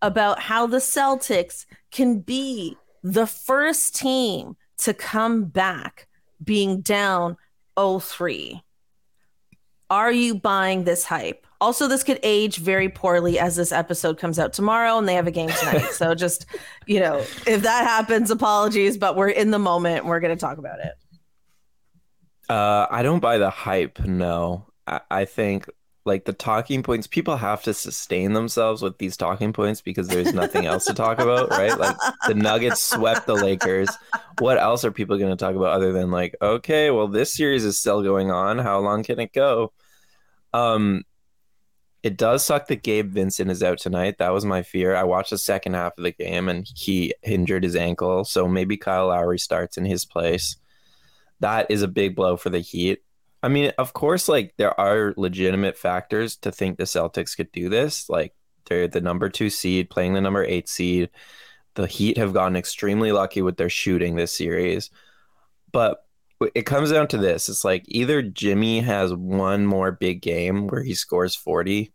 about 0.00 0.40
how 0.40 0.66
the 0.66 0.78
Celtics 0.78 1.66
can 1.90 2.20
be 2.20 2.76
the 3.02 3.26
first 3.26 3.94
team 3.96 4.56
to 4.78 4.94
come 4.94 5.44
back 5.44 6.08
being 6.42 6.80
down 6.80 7.36
03. 7.76 8.62
Are 9.90 10.12
you 10.12 10.34
buying 10.34 10.84
this 10.84 11.04
hype? 11.04 11.46
Also, 11.60 11.86
this 11.86 12.02
could 12.02 12.18
age 12.22 12.56
very 12.56 12.88
poorly 12.88 13.38
as 13.38 13.54
this 13.54 13.70
episode 13.70 14.18
comes 14.18 14.38
out 14.38 14.52
tomorrow 14.52 14.98
and 14.98 15.08
they 15.08 15.14
have 15.14 15.26
a 15.28 15.30
game 15.30 15.50
tonight. 15.50 15.90
so, 15.92 16.14
just, 16.16 16.46
you 16.86 16.98
know, 16.98 17.18
if 17.46 17.62
that 17.62 17.86
happens, 17.86 18.30
apologies, 18.30 18.96
but 18.96 19.14
we're 19.16 19.28
in 19.28 19.50
the 19.50 19.58
moment. 19.58 20.04
We're 20.04 20.18
going 20.18 20.36
to 20.36 20.40
talk 20.40 20.58
about 20.58 20.80
it. 20.80 20.94
Uh, 22.48 22.86
I 22.90 23.02
don't 23.02 23.20
buy 23.20 23.38
the 23.38 23.50
hype. 23.50 24.00
No, 24.00 24.66
I, 24.86 25.24
think 25.24 25.68
like 26.04 26.24
the 26.24 26.32
talking 26.32 26.82
points 26.82 27.06
people 27.06 27.36
have 27.36 27.62
to 27.62 27.74
sustain 27.74 28.32
themselves 28.32 28.82
with 28.82 28.98
these 28.98 29.16
talking 29.16 29.52
points 29.52 29.80
because 29.80 30.08
there's 30.08 30.34
nothing 30.34 30.66
else 30.66 30.84
to 30.86 30.94
talk 30.94 31.20
about 31.20 31.50
right? 31.50 31.78
Like 31.78 31.96
the 32.26 32.34
nuggets 32.34 32.82
swept 32.82 33.26
the 33.26 33.34
lakers. 33.34 33.88
What 34.38 34.58
else 34.58 34.84
are 34.84 34.90
people 34.90 35.18
going 35.18 35.30
to 35.30 35.36
talk 35.36 35.54
about 35.54 35.72
other 35.72 35.92
than 35.92 36.10
like 36.10 36.34
okay 36.42 36.90
well 36.90 37.08
this 37.08 37.34
series 37.34 37.64
is 37.64 37.78
still 37.78 38.02
going 38.02 38.30
on. 38.30 38.58
How 38.58 38.80
long 38.80 39.04
can 39.04 39.20
it 39.20 39.32
go? 39.32 39.72
Um 40.52 41.04
it 42.02 42.16
does 42.16 42.44
suck 42.44 42.66
that 42.66 42.82
gabe 42.82 43.12
vincent 43.12 43.48
is 43.48 43.62
out 43.62 43.78
tonight. 43.78 44.18
That 44.18 44.32
was 44.32 44.44
my 44.44 44.62
fear. 44.62 44.96
I 44.96 45.04
watched 45.04 45.30
the 45.30 45.38
second 45.38 45.74
half 45.74 45.96
of 45.96 46.02
the 46.02 46.10
game 46.10 46.48
and 46.48 46.68
he 46.74 47.14
injured 47.22 47.62
his 47.62 47.76
ankle 47.76 48.24
so 48.24 48.48
maybe 48.48 48.76
kyle 48.76 49.06
lowry 49.06 49.38
starts 49.38 49.76
in 49.76 49.84
his 49.84 50.04
place. 50.04 50.56
That 51.38 51.70
is 51.70 51.82
a 51.82 51.88
big 51.88 52.16
blow 52.16 52.36
for 52.36 52.50
the 52.50 52.60
Heat. 52.60 53.02
I 53.42 53.48
mean, 53.48 53.72
of 53.78 53.92
course, 53.92 54.28
like 54.28 54.54
there 54.56 54.78
are 54.78 55.14
legitimate 55.16 55.76
factors 55.76 56.36
to 56.38 56.52
think 56.52 56.78
the 56.78 56.84
Celtics 56.84 57.36
could 57.36 57.50
do 57.52 57.68
this. 57.68 58.08
Like 58.08 58.34
they're 58.66 58.88
the 58.88 59.00
number 59.00 59.28
two 59.28 59.50
seed 59.50 59.90
playing 59.90 60.14
the 60.14 60.20
number 60.20 60.44
eight 60.44 60.68
seed. 60.68 61.10
The 61.74 61.86
Heat 61.86 62.18
have 62.18 62.32
gotten 62.32 62.56
extremely 62.56 63.12
lucky 63.12 63.42
with 63.42 63.56
their 63.56 63.70
shooting 63.70 64.14
this 64.14 64.36
series. 64.36 64.90
But 65.72 66.04
it 66.54 66.66
comes 66.66 66.90
down 66.90 67.06
to 67.06 67.18
this 67.18 67.48
it's 67.48 67.64
like 67.64 67.84
either 67.86 68.20
Jimmy 68.20 68.80
has 68.80 69.14
one 69.14 69.64
more 69.64 69.92
big 69.92 70.20
game 70.20 70.66
where 70.66 70.82
he 70.82 70.94
scores 70.94 71.36
40 71.36 71.92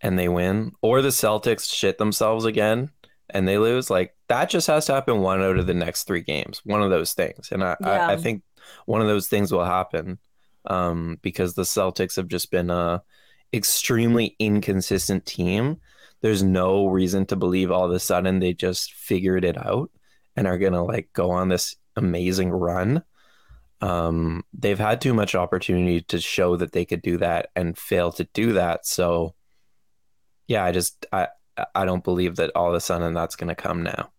and 0.00 0.18
they 0.18 0.28
win, 0.28 0.72
or 0.80 1.02
the 1.02 1.08
Celtics 1.08 1.72
shit 1.72 1.98
themselves 1.98 2.44
again 2.44 2.90
and 3.30 3.46
they 3.46 3.58
lose, 3.58 3.90
like 3.90 4.14
that 4.28 4.48
just 4.48 4.66
has 4.68 4.86
to 4.86 4.94
happen 4.94 5.20
one 5.20 5.42
out 5.42 5.58
of 5.58 5.66
the 5.66 5.74
next 5.74 6.04
three 6.04 6.22
games. 6.22 6.60
One 6.64 6.82
of 6.82 6.90
those 6.90 7.14
things. 7.14 7.50
And 7.50 7.64
I, 7.64 7.76
yeah. 7.80 8.08
I, 8.08 8.12
I, 8.12 8.16
think 8.16 8.42
one 8.86 9.00
of 9.00 9.06
those 9.06 9.28
things 9.28 9.52
will 9.52 9.64
happen 9.64 10.18
um, 10.66 11.18
because 11.22 11.54
the 11.54 11.62
Celtics 11.62 12.16
have 12.16 12.28
just 12.28 12.50
been 12.50 12.70
a 12.70 13.02
extremely 13.52 14.36
inconsistent 14.38 15.26
team. 15.26 15.78
There's 16.20 16.42
no 16.42 16.86
reason 16.86 17.26
to 17.26 17.36
believe 17.36 17.70
all 17.70 17.84
of 17.84 17.92
a 17.92 18.00
sudden 18.00 18.40
they 18.40 18.52
just 18.52 18.92
figured 18.92 19.44
it 19.44 19.56
out 19.56 19.90
and 20.36 20.46
are 20.46 20.58
gonna 20.58 20.84
like 20.84 21.10
go 21.12 21.30
on 21.30 21.48
this 21.48 21.76
amazing 21.96 22.50
run. 22.50 23.02
Um, 23.80 24.44
they've 24.52 24.78
had 24.78 25.00
too 25.00 25.14
much 25.14 25.34
opportunity 25.34 26.02
to 26.02 26.20
show 26.20 26.56
that 26.56 26.72
they 26.72 26.84
could 26.84 27.02
do 27.02 27.18
that 27.18 27.50
and 27.54 27.78
fail 27.78 28.12
to 28.12 28.24
do 28.34 28.54
that. 28.54 28.84
So 28.86 29.34
yeah, 30.48 30.64
I 30.64 30.72
just 30.72 31.06
I 31.12 31.28
I 31.74 31.84
don't 31.84 32.04
believe 32.04 32.36
that 32.36 32.52
all 32.54 32.68
of 32.68 32.74
a 32.74 32.80
sudden 32.80 33.14
that's 33.14 33.36
to 33.36 33.54
come 33.54 33.82
now. 33.82 34.10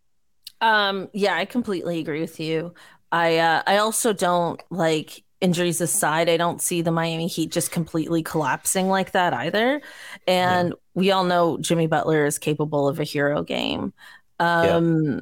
Um, 0.62 1.10
yeah, 1.14 1.36
I 1.36 1.46
completely 1.46 2.00
agree 2.00 2.22
with 2.22 2.40
you. 2.40 2.74
I 3.12 3.38
uh, 3.38 3.64
I 3.66 3.78
also 3.78 4.14
don't 4.14 4.62
like 4.70 5.24
injuries 5.42 5.82
aside. 5.82 6.30
I 6.30 6.38
don't 6.38 6.62
see 6.62 6.82
the 6.82 6.92
Miami 6.92 7.28
Heat 7.28 7.52
just 7.52 7.72
completely 7.72 8.22
collapsing 8.22 8.90
like 8.90 9.12
that 9.12 9.34
either. 9.34 9.82
And 10.28 10.70
yeah. 10.70 10.76
we 10.94 11.12
all 11.12 11.24
know 11.24 11.58
Jimmy 11.58 11.88
Butler 11.88 12.26
is 12.26 12.38
capable 12.38 12.88
of 12.88 13.00
a 13.00 13.04
hero 13.04 13.44
game. 13.44 13.94
Um, 14.40 15.10
yeah. 15.10 15.20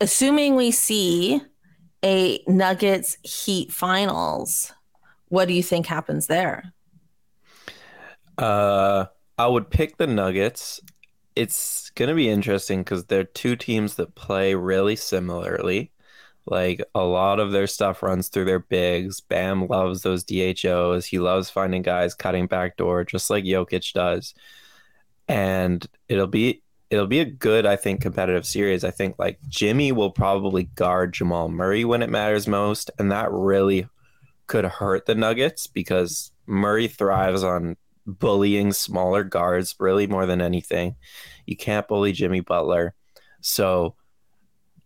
Assuming 0.00 0.56
we 0.56 0.70
see 0.70 1.40
a 2.04 2.42
Nuggets 2.48 3.16
Heat 3.22 3.72
finals, 3.72 4.72
what 5.28 5.48
do 5.48 5.54
you 5.54 5.62
think 5.62 5.86
happens 5.86 6.26
there? 6.26 6.72
Uh, 8.36 9.06
I 9.38 9.46
would 9.46 9.70
pick 9.70 9.96
the 9.96 10.06
Nuggets 10.06 10.80
it's 11.36 11.90
going 11.90 12.08
to 12.08 12.14
be 12.14 12.28
interesting 12.28 12.80
because 12.80 13.06
they're 13.06 13.24
two 13.24 13.56
teams 13.56 13.96
that 13.96 14.14
play 14.14 14.54
really 14.54 14.96
similarly. 14.96 15.90
Like 16.46 16.82
a 16.94 17.02
lot 17.02 17.40
of 17.40 17.52
their 17.52 17.66
stuff 17.66 18.02
runs 18.02 18.28
through 18.28 18.44
their 18.44 18.58
bigs. 18.58 19.20
Bam 19.20 19.66
loves 19.66 20.02
those 20.02 20.24
DHOs. 20.24 21.06
He 21.06 21.18
loves 21.18 21.50
finding 21.50 21.82
guys 21.82 22.14
cutting 22.14 22.46
backdoor, 22.46 23.04
just 23.04 23.30
like 23.30 23.44
Jokic 23.44 23.92
does. 23.92 24.34
And 25.26 25.86
it'll 26.08 26.26
be 26.26 26.62
it'll 26.90 27.06
be 27.06 27.20
a 27.20 27.24
good, 27.24 27.66
I 27.66 27.76
think, 27.76 28.00
competitive 28.00 28.46
series. 28.46 28.84
I 28.84 28.90
think 28.90 29.18
like 29.18 29.38
Jimmy 29.48 29.90
will 29.90 30.10
probably 30.10 30.64
guard 30.64 31.14
Jamal 31.14 31.48
Murray 31.48 31.84
when 31.84 32.02
it 32.02 32.10
matters 32.10 32.46
most, 32.46 32.90
and 32.98 33.10
that 33.10 33.32
really 33.32 33.88
could 34.46 34.64
hurt 34.64 35.06
the 35.06 35.14
Nuggets 35.14 35.66
because 35.66 36.30
Murray 36.46 36.88
thrives 36.88 37.42
on 37.42 37.76
bullying 38.06 38.72
smaller 38.72 39.24
guards 39.24 39.74
really 39.78 40.06
more 40.06 40.26
than 40.26 40.40
anything. 40.40 40.96
You 41.46 41.56
can't 41.56 41.88
bully 41.88 42.12
Jimmy 42.12 42.40
Butler. 42.40 42.94
So 43.40 43.96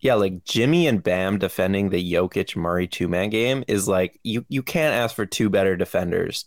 yeah, 0.01 0.15
like 0.15 0.45
Jimmy 0.45 0.87
and 0.87 1.03
Bam 1.03 1.39
defending 1.39 1.91
the 1.91 2.13
Jokic 2.13 2.55
Murray 2.57 2.87
two 2.87 3.09
man 3.09 3.31
game 3.31 3.65
is 3.67 3.89
like 3.89 4.21
you 4.23 4.45
you 4.49 4.63
can't 4.63 4.95
ask 4.95 5.15
for 5.15 5.27
two 5.27 5.51
better 5.51 5.77
defenders, 5.77 6.45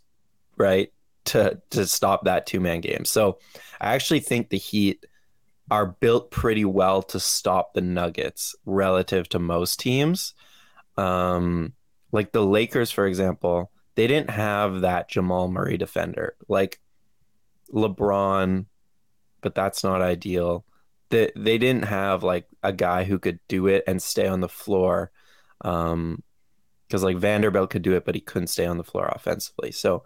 right? 0.58 0.92
To 1.26 1.62
to 1.72 1.86
stop 1.86 2.26
that 2.26 2.46
two 2.46 2.60
man 2.60 2.82
game. 2.82 3.06
So 3.06 3.40
I 3.80 3.94
actually 3.94 4.22
think 4.22 4.50
the 4.50 4.58
Heat 4.58 5.06
are 5.70 5.86
built 5.86 6.32
pretty 6.32 6.66
well 6.66 7.02
to 7.02 7.20
stop 7.20 7.74
the 7.74 7.82
Nuggets 7.82 8.56
relative 8.66 9.28
to 9.30 9.40
most 9.40 9.80
teams. 9.80 10.34
Um, 10.98 11.74
like 12.12 12.32
the 12.32 12.46
Lakers, 12.46 12.92
for 12.92 13.06
example, 13.06 13.72
they 13.96 14.08
didn't 14.08 14.30
have 14.30 14.82
that 14.82 15.10
Jamal 15.10 15.50
Murray 15.50 15.78
defender 15.78 16.36
like 16.48 16.80
LeBron, 17.74 18.66
but 19.42 19.56
that's 19.56 19.84
not 19.84 20.02
ideal. 20.02 20.66
They 21.12 21.32
they 21.36 21.58
didn't 21.58 21.86
have 21.86 22.24
like 22.24 22.48
a 22.64 22.74
guy 22.74 23.04
who 23.04 23.20
could 23.20 23.40
do 23.48 23.68
it 23.68 23.84
and 23.88 24.02
stay 24.02 24.28
on 24.28 24.42
the 24.42 24.50
floor. 24.50 25.12
Um, 25.62 26.24
because 26.92 27.04
like 27.04 27.18
Vanderbilt 27.18 27.70
could 27.70 27.84
do 27.84 27.94
it, 27.96 28.04
but 28.04 28.16
he 28.16 28.22
couldn't 28.22 28.48
stay 28.48 28.66
on 28.66 28.78
the 28.78 28.84
floor 28.84 29.10
offensively. 29.16 29.72
So, 29.72 30.04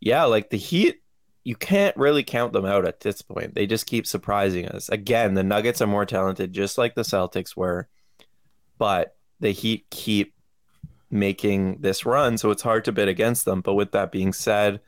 yeah, 0.00 0.24
like 0.24 0.50
the 0.50 0.56
Heat, 0.56 1.00
you 1.44 1.54
can't 1.54 1.96
really 1.96 2.24
count 2.24 2.52
them 2.52 2.64
out 2.64 2.84
at 2.84 3.00
this 3.00 3.22
point. 3.22 3.54
They 3.54 3.68
just 3.68 3.86
keep 3.86 4.04
surprising 4.04 4.66
us. 4.66 4.88
Again, 4.88 5.34
the 5.34 5.44
Nuggets 5.44 5.80
are 5.80 5.86
more 5.86 6.04
talented, 6.04 6.52
just 6.52 6.76
like 6.76 6.96
the 6.96 7.02
Celtics 7.02 7.56
were, 7.56 7.88
but 8.78 9.16
the 9.38 9.52
Heat 9.52 9.86
keep 9.90 10.34
making 11.10 11.80
this 11.80 12.04
run, 12.04 12.36
so 12.36 12.50
it's 12.50 12.62
hard 12.62 12.84
to 12.84 12.92
bid 12.92 13.08
against 13.08 13.44
them. 13.44 13.60
But 13.60 13.74
with 13.74 13.92
that 13.92 14.10
being 14.10 14.32
said, 14.32 14.80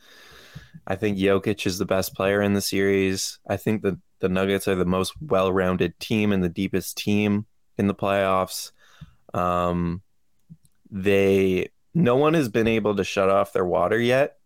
I 0.86 0.96
think 0.96 1.16
Jokic 1.16 1.64
is 1.64 1.78
the 1.78 1.86
best 1.86 2.14
player 2.14 2.42
in 2.42 2.54
the 2.54 2.60
series. 2.60 3.38
I 3.48 3.56
think 3.56 3.82
that 3.82 3.98
the 4.20 4.28
Nuggets 4.28 4.68
are 4.68 4.74
the 4.74 4.84
most 4.84 5.14
well-rounded 5.20 5.98
team 5.98 6.32
and 6.32 6.42
the 6.42 6.48
deepest 6.48 6.96
team 6.96 7.46
in 7.78 7.86
the 7.86 7.94
playoffs. 7.94 8.72
Um, 9.34 10.02
they 10.90 11.70
no 11.94 12.16
one 12.16 12.34
has 12.34 12.48
been 12.48 12.68
able 12.68 12.96
to 12.96 13.04
shut 13.04 13.28
off 13.28 13.52
their 13.52 13.64
water 13.64 13.98
yet. 13.98 14.36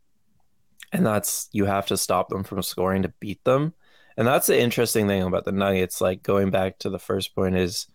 And 0.92 1.04
that's 1.04 1.48
you 1.52 1.64
have 1.64 1.87
to 1.87 1.96
stop 1.96 2.28
them 2.28 2.44
from 2.44 2.62
scoring 2.62 3.02
to 3.02 3.12
beat 3.20 3.42
them. 3.44 3.74
And 4.16 4.26
that's 4.26 4.46
the 4.46 4.58
interesting 4.58 5.08
thing 5.08 5.22
about 5.22 5.44
the 5.44 5.52
nuggets 5.52 6.00
like 6.00 6.22
going 6.22 6.50
back 6.50 6.78
to 6.78 6.90
the 6.90 7.00
first 7.00 7.34
point 7.34 7.56
is 7.56 7.88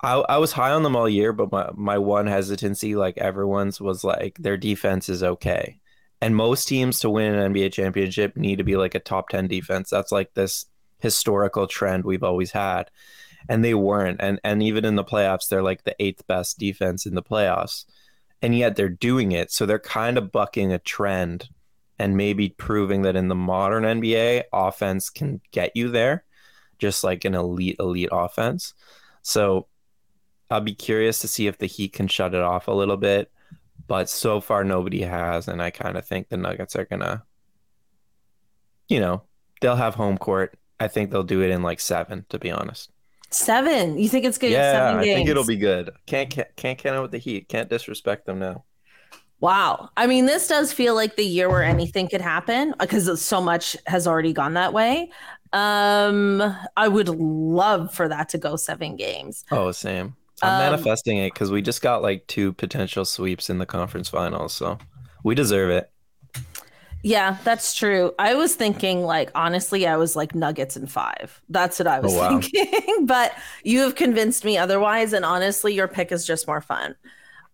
i, 0.00 0.14
I 0.14 0.38
was 0.38 0.52
high 0.52 0.70
on 0.70 0.82
them 0.82 0.96
all 0.96 1.08
year 1.08 1.32
but 1.32 1.52
my, 1.52 1.70
my 1.74 1.98
one 1.98 2.26
hesitancy 2.26 2.96
like 2.96 3.18
everyone's 3.18 3.80
was 3.80 4.02
like 4.02 4.38
their 4.38 4.56
defense 4.56 5.08
is 5.08 5.22
okay. 5.22 5.78
And 6.22 6.34
most 6.34 6.66
teams 6.66 7.00
to 7.00 7.10
win 7.10 7.34
an 7.34 7.52
nba 7.52 7.70
championship 7.72 8.36
need 8.36 8.56
to 8.56 8.64
be 8.64 8.76
like 8.76 8.94
a 8.94 9.00
top 9.00 9.28
10 9.28 9.48
defense. 9.48 9.90
That's 9.90 10.12
like 10.12 10.32
this 10.32 10.64
historical 11.06 11.66
trend 11.66 12.04
we've 12.04 12.24
always 12.24 12.50
had 12.50 12.90
and 13.48 13.64
they 13.64 13.74
weren't. 13.74 14.20
And 14.20 14.40
and 14.44 14.62
even 14.62 14.84
in 14.84 14.96
the 14.96 15.04
playoffs, 15.04 15.48
they're 15.48 15.62
like 15.62 15.84
the 15.84 15.96
eighth 16.02 16.26
best 16.26 16.58
defense 16.58 17.06
in 17.06 17.14
the 17.14 17.22
playoffs, 17.22 17.84
and 18.42 18.56
yet 18.56 18.76
they're 18.76 18.88
doing 18.88 19.32
it. 19.32 19.50
So 19.50 19.66
they're 19.66 19.78
kind 19.78 20.18
of 20.18 20.32
bucking 20.32 20.72
a 20.72 20.78
trend, 20.78 21.48
and 21.98 22.16
maybe 22.16 22.50
proving 22.50 23.02
that 23.02 23.16
in 23.16 23.28
the 23.28 23.34
modern 23.34 23.84
NBA, 23.84 24.44
offense 24.52 25.10
can 25.10 25.40
get 25.52 25.76
you 25.76 25.90
there, 25.90 26.24
just 26.78 27.04
like 27.04 27.24
an 27.24 27.34
elite 27.34 27.76
elite 27.78 28.10
offense. 28.12 28.74
So 29.22 29.68
I'll 30.50 30.60
be 30.60 30.74
curious 30.74 31.20
to 31.20 31.28
see 31.28 31.46
if 31.46 31.58
the 31.58 31.66
Heat 31.66 31.92
can 31.92 32.08
shut 32.08 32.34
it 32.34 32.42
off 32.42 32.68
a 32.68 32.72
little 32.72 32.96
bit. 32.96 33.30
But 33.88 34.08
so 34.08 34.40
far, 34.40 34.64
nobody 34.64 35.02
has, 35.02 35.46
and 35.48 35.62
I 35.62 35.70
kind 35.70 35.96
of 35.96 36.06
think 36.06 36.28
the 36.28 36.36
Nuggets 36.36 36.74
are 36.74 36.86
gonna, 36.86 37.24
you 38.88 38.98
know, 39.00 39.22
they'll 39.60 39.76
have 39.76 39.94
home 39.94 40.18
court. 40.18 40.58
I 40.78 40.88
think 40.88 41.10
they'll 41.10 41.22
do 41.22 41.42
it 41.42 41.50
in 41.50 41.62
like 41.62 41.80
seven, 41.80 42.26
to 42.28 42.38
be 42.38 42.50
honest. 42.50 42.90
Seven. 43.30 43.98
You 43.98 44.08
think 44.08 44.24
it's 44.24 44.38
good? 44.38 44.52
Yeah, 44.52 44.96
I 44.98 45.02
think 45.02 45.28
it'll 45.28 45.44
be 45.44 45.56
good. 45.56 45.90
Can't 46.06 46.30
can't 46.30 46.54
can't 46.56 46.78
count 46.78 46.96
out 46.96 47.02
with 47.02 47.10
the 47.10 47.18
Heat. 47.18 47.48
Can't 47.48 47.68
disrespect 47.68 48.26
them 48.26 48.38
now. 48.38 48.64
Wow. 49.40 49.90
I 49.96 50.06
mean, 50.06 50.26
this 50.26 50.48
does 50.48 50.72
feel 50.72 50.94
like 50.94 51.16
the 51.16 51.24
year 51.24 51.50
where 51.50 51.62
anything 51.62 52.08
could 52.08 52.22
happen 52.22 52.74
because 52.80 53.20
so 53.20 53.40
much 53.40 53.76
has 53.86 54.06
already 54.06 54.32
gone 54.32 54.54
that 54.54 54.72
way. 54.72 55.10
Um, 55.52 56.42
I 56.76 56.88
would 56.88 57.08
love 57.08 57.92
for 57.92 58.08
that 58.08 58.30
to 58.30 58.38
go 58.38 58.56
seven 58.56 58.96
games. 58.96 59.44
Oh, 59.50 59.72
same. 59.72 60.16
I'm 60.42 60.52
um, 60.52 60.72
manifesting 60.72 61.18
it 61.18 61.32
because 61.32 61.50
we 61.50 61.62
just 61.62 61.82
got 61.82 62.02
like 62.02 62.26
two 62.26 62.52
potential 62.54 63.04
sweeps 63.04 63.48
in 63.48 63.58
the 63.58 63.66
conference 63.66 64.08
finals, 64.08 64.52
so 64.52 64.78
we 65.22 65.34
deserve 65.34 65.70
it. 65.70 65.90
Yeah, 67.06 67.36
that's 67.44 67.72
true. 67.72 68.12
I 68.18 68.34
was 68.34 68.56
thinking, 68.56 69.04
like, 69.04 69.30
honestly, 69.36 69.86
I 69.86 69.96
was 69.96 70.16
like 70.16 70.34
Nuggets 70.34 70.76
in 70.76 70.88
five. 70.88 71.40
That's 71.48 71.78
what 71.78 71.86
I 71.86 72.00
was 72.00 72.12
oh, 72.12 72.18
wow. 72.18 72.40
thinking. 72.40 73.06
but 73.06 73.32
you 73.62 73.78
have 73.82 73.94
convinced 73.94 74.44
me 74.44 74.58
otherwise. 74.58 75.12
And 75.12 75.24
honestly, 75.24 75.72
your 75.72 75.86
pick 75.86 76.10
is 76.10 76.26
just 76.26 76.48
more 76.48 76.60
fun. 76.60 76.96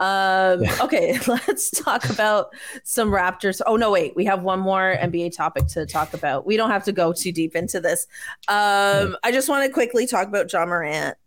Um, 0.00 0.62
okay, 0.80 1.18
let's 1.26 1.70
talk 1.70 2.08
about 2.08 2.54
some 2.82 3.10
Raptors. 3.10 3.60
Oh, 3.66 3.76
no, 3.76 3.90
wait. 3.90 4.16
We 4.16 4.24
have 4.24 4.42
one 4.42 4.58
more 4.58 4.96
NBA 4.98 5.36
topic 5.36 5.66
to 5.66 5.84
talk 5.84 6.14
about. 6.14 6.46
We 6.46 6.56
don't 6.56 6.70
have 6.70 6.84
to 6.84 6.92
go 6.92 7.12
too 7.12 7.30
deep 7.30 7.54
into 7.54 7.78
this. 7.78 8.06
Um, 8.48 9.18
I 9.22 9.32
just 9.32 9.50
want 9.50 9.66
to 9.66 9.70
quickly 9.70 10.06
talk 10.06 10.28
about 10.28 10.50
Ja 10.50 10.64
Morant. 10.64 11.18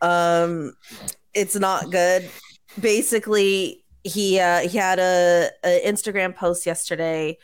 Um, 0.00 0.74
it's 1.34 1.56
not 1.56 1.90
good. 1.90 2.30
Basically, 2.78 3.82
he 4.04 4.38
uh, 4.38 4.60
he 4.60 4.78
had 4.78 5.00
a, 5.00 5.50
a 5.64 5.82
Instagram 5.84 6.36
post 6.36 6.64
yesterday 6.64 7.38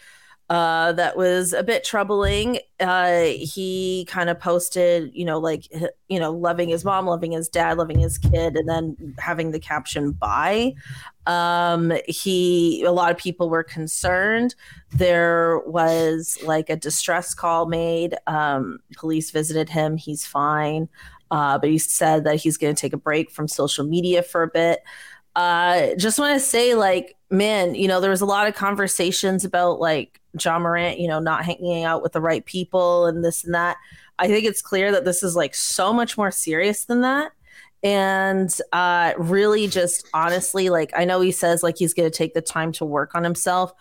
uh, 0.51 0.93
that 0.93 1.15
was 1.15 1.53
a 1.53 1.63
bit 1.63 1.85
troubling. 1.85 2.59
Uh, 2.81 3.25
he 3.37 4.07
kind 4.09 4.31
of 4.31 4.41
posted, 4.41 5.11
you 5.13 5.25
know, 5.25 5.39
like, 5.39 5.71
you 6.09 6.19
know, 6.19 6.33
loving 6.33 6.71
his 6.71 6.87
mom, 6.87 7.07
loving 7.07 7.33
his 7.33 7.51
dad, 7.51 7.77
loving 7.77 7.99
his 7.99 8.17
kid, 8.17 8.57
and 8.57 8.67
then 8.67 9.15
having 9.19 9.51
the 9.51 9.61
caption 9.61 10.13
"by." 10.13 10.73
Um, 11.27 11.93
he, 12.07 12.83
a 12.85 12.93
lot 12.93 13.11
of 13.11 13.19
people 13.19 13.51
were 13.51 13.63
concerned. 13.63 14.55
There 14.93 15.61
was 15.67 16.39
like 16.43 16.71
a 16.71 16.77
distress 16.77 17.35
call 17.35 17.67
made. 17.67 18.15
Um, 18.27 18.79
police 18.97 19.31
visited 19.31 19.69
him. 19.69 19.99
He's 19.99 20.25
fine, 20.27 20.89
uh, 21.31 21.59
but 21.59 21.69
he 21.69 21.77
said 21.77 22.25
that 22.25 22.37
he's 22.37 22.57
going 22.57 22.75
to 22.75 22.81
take 22.81 22.95
a 22.95 22.99
break 22.99 23.31
from 23.31 23.49
social 23.49 23.85
media 23.85 24.23
for 24.23 24.43
a 24.43 24.49
bit. 24.49 24.81
Uh, 25.37 25.95
just 25.97 26.19
want 26.19 26.35
to 26.35 26.41
say, 26.41 26.75
like, 26.75 27.17
man, 27.31 27.75
you 27.75 27.87
know, 27.87 28.01
there 28.01 28.11
was 28.11 28.23
a 28.23 28.27
lot 28.27 28.49
of 28.49 28.55
conversations 28.55 29.45
about 29.45 29.79
like 29.79 30.18
Ja 30.43 30.59
Morant, 30.59 30.99
you 30.99 31.09
know, 31.09 31.19
not 31.21 31.45
hanging 31.45 31.85
out 31.85 32.03
with 32.03 32.13
the 32.13 32.21
right 32.21 32.45
people 32.45 33.07
and 33.07 33.25
this 33.25 33.45
and 33.45 33.55
that. 33.55 33.77
I 34.19 34.27
think 34.27 34.45
it's 34.45 34.63
clear 34.63 34.93
that 34.93 35.05
this 35.05 35.23
is 35.23 35.37
like 35.37 35.55
so 35.55 35.93
much 35.93 36.17
more 36.17 36.31
serious 36.31 36.85
than 36.85 37.03
that. 37.03 37.33
And 37.83 38.53
uh, 38.73 39.15
really, 39.17 39.69
just 39.69 40.09
honestly, 40.13 40.69
like, 40.69 40.93
I 40.97 41.05
know 41.05 41.21
he 41.21 41.31
says 41.31 41.63
like 41.63 41.79
he's 41.79 41.95
going 41.95 42.11
to 42.11 42.17
take 42.17 42.35
the 42.35 42.41
time 42.41 42.73
to 42.73 42.85
work 42.85 43.15
on 43.15 43.23
himself. 43.23 43.73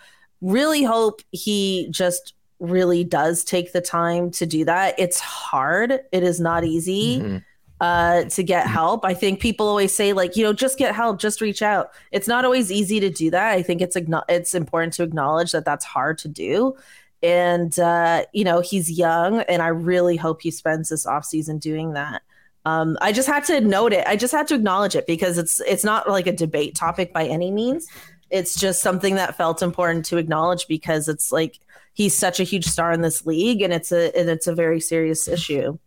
Really 0.42 0.84
hope 0.84 1.22
he 1.32 1.88
just 1.90 2.34
really 2.60 3.04
does 3.04 3.44
take 3.44 3.74
the 3.74 3.82
time 3.82 4.30
to 4.32 4.46
do 4.46 4.66
that. 4.66 4.96
It's 5.00 5.20
hard, 5.20 6.00
it 6.12 6.24
is 6.24 6.40
not 6.40 6.64
easy. 6.64 7.20
Mm-hmm 7.20 7.38
uh, 7.80 8.24
to 8.26 8.44
get 8.44 8.66
mm-hmm. 8.66 8.74
help. 8.74 9.06
I 9.06 9.14
think 9.14 9.40
people 9.40 9.68
always 9.68 9.94
say 9.94 10.14
like, 10.14 10.36
you 10.36 10.44
know, 10.44 10.54
just 10.54 10.78
get 10.78 10.96
help, 10.96 11.20
just 11.20 11.42
reach 11.42 11.62
out. 11.62 11.92
It's 12.12 12.28
not 12.28 12.46
always 12.46 12.72
easy 12.72 13.00
to 13.00 13.10
do 13.10 13.30
that. 13.32 13.54
I 13.54 13.62
think 13.62 13.82
it's 13.82 13.98
it's 14.30 14.56
important 14.56 14.94
to 14.94 15.04
acknowledge 15.04 15.52
that 15.52 15.66
that's 15.66 15.86
hard 15.86 16.18
to 16.20 16.28
do. 16.28 16.76
And 17.24 17.78
uh, 17.80 18.26
you 18.34 18.44
know, 18.44 18.62
he's 18.62 18.92
young, 18.92 19.42
and 19.42 19.62
I 19.62 19.68
really 19.68 20.18
hope 20.18 20.42
he 20.42 20.52
spends 20.52 20.90
this 20.90 21.06
off 21.06 21.26
season 21.26 21.58
doing 21.58 21.94
that. 21.94 22.22
Um, 22.66 22.98
I 23.02 23.12
just 23.12 23.28
had 23.28 23.46
to 23.46 23.62
note 23.62 23.94
it. 23.94 24.06
I 24.06 24.18
just 24.18 24.34
had 24.34 24.48
to 24.50 24.56
acknowledge 24.56 24.96
it 24.96 25.08
because 25.08 25.38
it's 25.38 25.60
it's 25.62 25.84
not 25.84 26.10
like 26.10 26.28
a 26.28 26.32
debate 26.32 26.76
topic 26.76 27.14
by 27.14 27.26
any 27.26 27.50
means. 27.50 27.88
It's 28.30 28.60
just 28.60 28.82
something 28.82 29.16
that 29.16 29.38
felt 29.38 29.64
important 29.64 30.06
to 30.08 30.18
acknowledge 30.18 30.68
because 30.68 31.08
it's 31.08 31.32
like 31.32 31.60
he's 31.94 32.16
such 32.16 32.40
a 32.40 32.44
huge 32.44 32.66
star 32.66 32.92
in 32.92 33.02
this 33.02 33.26
league, 33.26 33.62
and 33.62 33.74
it's 33.74 33.92
a 33.92 34.16
and 34.18 34.30
it's 34.30 34.48
a 34.48 34.54
very 34.54 34.80
serious 34.80 35.28
issue. 35.28 35.78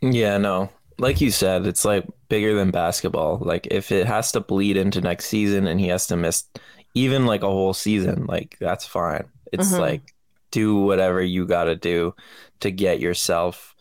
Yeah, 0.00 0.38
no, 0.38 0.70
like 1.00 1.20
you 1.20 1.30
said, 1.30 1.66
it's 1.66 1.84
like 1.84 2.06
bigger 2.28 2.54
than 2.54 2.70
basketball. 2.70 3.38
Like 3.40 3.66
if 3.70 3.90
it 3.90 4.06
has 4.06 4.32
to 4.32 4.40
bleed 4.40 4.76
into 4.76 5.00
next 5.00 5.26
season 5.26 5.66
and 5.66 5.80
he 5.80 5.88
has 5.88 6.06
to 6.08 6.16
miss 6.16 6.44
even 6.94 7.26
like 7.26 7.42
a 7.42 7.46
whole 7.46 7.72
season, 7.72 8.26
like 8.26 8.56
that's 8.60 8.86
fine. 8.86 9.24
It's 9.50 9.72
mm-hmm. 9.72 9.80
like 9.80 10.14
do 10.50 10.76
whatever 10.76 11.22
you 11.22 11.46
got 11.46 11.64
to 11.64 11.76
do 11.76 12.14
to 12.60 12.70
get 12.70 13.00
yourself 13.00 13.74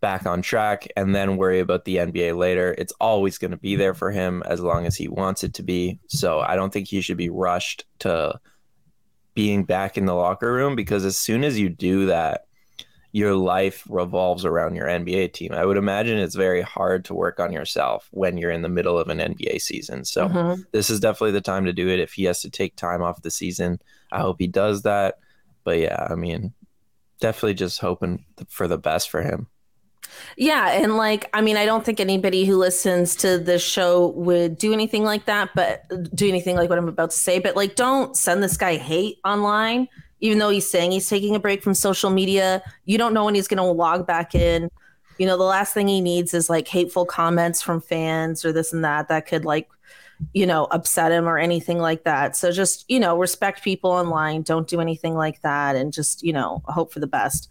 back 0.00 0.26
on 0.26 0.42
track 0.42 0.86
and 0.96 1.14
then 1.14 1.36
worry 1.36 1.58
about 1.58 1.84
the 1.84 1.96
NBA 1.96 2.36
later. 2.36 2.74
It's 2.78 2.92
always 3.00 3.36
going 3.36 3.50
to 3.50 3.56
be 3.56 3.74
there 3.76 3.94
for 3.94 4.12
him 4.12 4.42
as 4.46 4.60
long 4.60 4.86
as 4.86 4.96
he 4.96 5.08
wants 5.08 5.42
it 5.42 5.54
to 5.54 5.62
be. 5.62 5.98
So 6.06 6.38
I 6.38 6.54
don't 6.54 6.72
think 6.72 6.88
he 6.88 7.00
should 7.00 7.16
be 7.16 7.30
rushed 7.30 7.84
to 8.00 8.40
being 9.34 9.64
back 9.64 9.98
in 9.98 10.06
the 10.06 10.14
locker 10.14 10.52
room 10.52 10.76
because 10.76 11.04
as 11.04 11.16
soon 11.16 11.42
as 11.42 11.58
you 11.58 11.68
do 11.68 12.06
that, 12.06 12.46
your 13.12 13.34
life 13.34 13.84
revolves 13.88 14.44
around 14.44 14.76
your 14.76 14.86
NBA 14.86 15.32
team. 15.32 15.52
I 15.52 15.64
would 15.64 15.76
imagine 15.76 16.18
it's 16.18 16.36
very 16.36 16.62
hard 16.62 17.04
to 17.06 17.14
work 17.14 17.40
on 17.40 17.52
yourself 17.52 18.08
when 18.12 18.38
you're 18.38 18.52
in 18.52 18.62
the 18.62 18.68
middle 18.68 18.98
of 18.98 19.08
an 19.08 19.18
NBA 19.18 19.60
season. 19.60 20.04
So 20.04 20.28
mm-hmm. 20.28 20.62
this 20.70 20.90
is 20.90 21.00
definitely 21.00 21.32
the 21.32 21.40
time 21.40 21.64
to 21.64 21.72
do 21.72 21.88
it. 21.88 21.98
If 21.98 22.12
he 22.12 22.24
has 22.24 22.40
to 22.42 22.50
take 22.50 22.76
time 22.76 23.02
off 23.02 23.22
the 23.22 23.30
season, 23.30 23.80
I 24.12 24.20
hope 24.20 24.36
he 24.38 24.46
does 24.46 24.82
that. 24.82 25.18
But 25.64 25.78
yeah, 25.78 26.06
I 26.08 26.14
mean, 26.14 26.52
definitely 27.20 27.54
just 27.54 27.80
hoping 27.80 28.24
for 28.48 28.68
the 28.68 28.78
best 28.78 29.10
for 29.10 29.22
him. 29.22 29.48
Yeah, 30.36 30.70
and 30.70 30.96
like 30.96 31.28
I 31.32 31.40
mean, 31.40 31.56
I 31.56 31.66
don't 31.66 31.84
think 31.84 32.00
anybody 32.00 32.44
who 32.44 32.56
listens 32.56 33.14
to 33.16 33.38
the 33.38 33.58
show 33.58 34.08
would 34.08 34.56
do 34.58 34.72
anything 34.72 35.04
like 35.04 35.26
that, 35.26 35.50
but 35.54 35.84
do 36.14 36.28
anything 36.28 36.56
like 36.56 36.68
what 36.68 36.78
I'm 36.78 36.88
about 36.88 37.10
to 37.10 37.16
say. 37.16 37.38
But 37.38 37.56
like, 37.56 37.76
don't 37.76 38.16
send 38.16 38.42
this 38.42 38.56
guy 38.56 38.76
hate 38.76 39.18
online 39.24 39.88
even 40.20 40.38
though 40.38 40.50
he's 40.50 40.70
saying 40.70 40.92
he's 40.92 41.08
taking 41.08 41.34
a 41.34 41.40
break 41.40 41.62
from 41.62 41.74
social 41.74 42.10
media, 42.10 42.62
you 42.84 42.98
don't 42.98 43.14
know 43.14 43.24
when 43.24 43.34
he's 43.34 43.48
going 43.48 43.58
to 43.58 43.64
log 43.64 44.06
back 44.06 44.34
in. 44.34 44.70
You 45.18 45.26
know, 45.26 45.36
the 45.36 45.44
last 45.44 45.74
thing 45.74 45.88
he 45.88 46.00
needs 46.00 46.32
is 46.32 46.48
like 46.48 46.68
hateful 46.68 47.04
comments 47.04 47.60
from 47.60 47.80
fans 47.80 48.44
or 48.44 48.52
this 48.52 48.72
and 48.72 48.84
that 48.84 49.08
that 49.08 49.26
could 49.26 49.44
like, 49.44 49.68
you 50.32 50.46
know, 50.46 50.64
upset 50.70 51.12
him 51.12 51.28
or 51.28 51.38
anything 51.38 51.78
like 51.78 52.04
that. 52.04 52.36
So 52.36 52.52
just, 52.52 52.84
you 52.88 53.00
know, 53.00 53.18
respect 53.18 53.62
people 53.62 53.90
online. 53.90 54.42
Don't 54.42 54.68
do 54.68 54.80
anything 54.80 55.14
like 55.14 55.40
that 55.42 55.76
and 55.76 55.92
just, 55.92 56.22
you 56.22 56.32
know, 56.32 56.62
hope 56.66 56.92
for 56.92 57.00
the 57.00 57.06
best. 57.06 57.48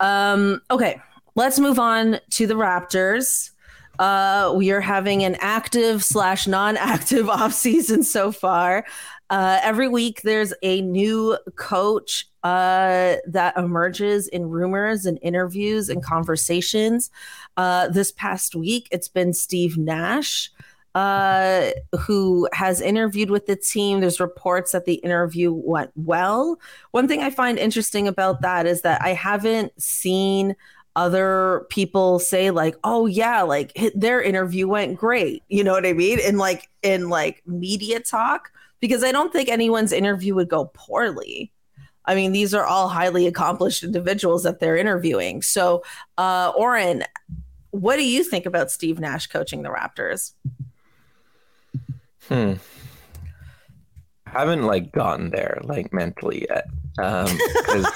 Um, 0.00 0.60
okay, 0.70 1.00
let's 1.34 1.58
move 1.58 1.78
on 1.78 2.20
to 2.30 2.46
the 2.46 2.54
Raptors. 2.54 3.50
Uh, 3.98 4.52
we 4.56 4.72
are 4.72 4.80
having 4.80 5.22
an 5.22 5.36
active 5.36 6.02
slash 6.02 6.46
non-active 6.46 7.28
off 7.30 7.52
season 7.52 8.02
so 8.02 8.32
far. 8.32 8.84
Uh, 9.34 9.58
every 9.64 9.88
week 9.88 10.22
there's 10.22 10.54
a 10.62 10.80
new 10.82 11.36
coach 11.56 12.28
uh, 12.44 13.16
that 13.26 13.52
emerges 13.56 14.28
in 14.28 14.48
rumors 14.48 15.06
and 15.06 15.18
interviews 15.22 15.88
and 15.88 16.04
conversations. 16.04 17.10
Uh, 17.56 17.88
this 17.88 18.12
past 18.12 18.54
week, 18.54 18.86
it's 18.92 19.08
been 19.08 19.32
Steve 19.32 19.76
Nash. 19.76 20.52
Uh, 20.94 21.72
who 21.98 22.48
has 22.52 22.80
interviewed 22.80 23.28
with 23.28 23.46
the 23.46 23.56
team. 23.56 23.98
There's 23.98 24.20
reports 24.20 24.70
that 24.70 24.84
the 24.84 24.94
interview 24.94 25.52
went 25.52 25.90
well. 25.96 26.56
One 26.92 27.08
thing 27.08 27.20
I 27.20 27.30
find 27.30 27.58
interesting 27.58 28.06
about 28.06 28.42
that 28.42 28.64
is 28.64 28.82
that 28.82 29.02
I 29.02 29.08
haven't 29.08 29.72
seen 29.82 30.54
other 30.94 31.66
people 31.70 32.20
say 32.20 32.52
like 32.52 32.76
oh 32.84 33.06
yeah 33.06 33.42
like 33.42 33.76
their 33.96 34.22
interview 34.22 34.68
went 34.68 34.96
great 34.96 35.42
you 35.48 35.64
know 35.64 35.72
what 35.72 35.84
i 35.84 35.92
mean 35.92 36.20
in 36.20 36.38
like 36.38 36.70
in 36.82 37.08
like 37.08 37.42
media 37.46 37.98
talk 37.98 38.52
because 38.84 39.02
i 39.02 39.10
don't 39.10 39.32
think 39.32 39.48
anyone's 39.48 39.92
interview 39.92 40.34
would 40.34 40.50
go 40.50 40.70
poorly. 40.74 41.50
I 42.04 42.14
mean 42.14 42.32
these 42.32 42.52
are 42.52 42.66
all 42.66 42.88
highly 42.88 43.26
accomplished 43.26 43.82
individuals 43.82 44.42
that 44.42 44.60
they're 44.60 44.76
interviewing. 44.76 45.40
So 45.40 45.82
uh 46.18 46.52
oren 46.54 47.04
what 47.70 47.96
do 47.96 48.06
you 48.06 48.22
think 48.22 48.44
about 48.44 48.70
steve 48.70 49.00
nash 49.00 49.28
coaching 49.28 49.62
the 49.62 49.70
raptors? 49.70 50.32
Hmm. 52.28 52.52
I 54.26 54.38
haven't 54.38 54.64
like 54.64 54.92
gotten 54.92 55.30
there 55.30 55.62
like 55.64 55.94
mentally 55.94 56.46
yet 56.46 56.66
um 56.98 57.38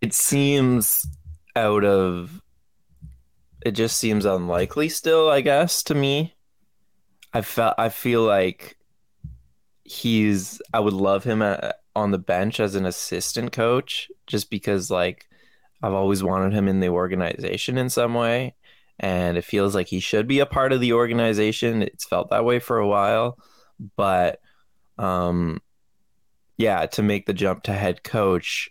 it 0.00 0.12
seems 0.12 1.06
out 1.54 1.84
of 1.84 2.42
it 3.64 3.70
just 3.72 3.98
seems 3.98 4.24
unlikely 4.24 4.88
still 4.88 5.30
i 5.30 5.40
guess 5.40 5.84
to 5.84 5.94
me 5.94 6.34
i 7.32 7.40
felt 7.40 7.74
i 7.78 7.88
feel 7.88 8.22
like 8.22 8.76
he's 9.84 10.60
i 10.72 10.80
would 10.80 10.92
love 10.92 11.24
him 11.24 11.42
at, 11.42 11.76
on 11.96 12.10
the 12.10 12.18
bench 12.18 12.60
as 12.60 12.74
an 12.74 12.86
assistant 12.86 13.52
coach 13.52 14.08
just 14.26 14.50
because 14.50 14.90
like 14.90 15.28
i've 15.82 15.92
always 15.92 16.22
wanted 16.22 16.52
him 16.52 16.68
in 16.68 16.80
the 16.80 16.88
organization 16.88 17.78
in 17.78 17.88
some 17.90 18.14
way. 18.14 18.54
And 19.02 19.38
it 19.38 19.46
feels 19.46 19.74
like 19.74 19.86
he 19.86 19.98
should 19.98 20.28
be 20.28 20.40
a 20.40 20.46
part 20.46 20.74
of 20.74 20.80
the 20.80 20.92
organization. 20.92 21.80
It's 21.82 22.04
felt 22.04 22.28
that 22.28 22.44
way 22.44 22.58
for 22.58 22.78
a 22.78 22.86
while. 22.86 23.38
But 23.96 24.40
um 24.98 25.60
yeah 26.58 26.84
to 26.84 27.02
make 27.02 27.24
the 27.24 27.32
jump 27.32 27.62
to 27.62 27.72
head 27.72 28.04
coach 28.04 28.68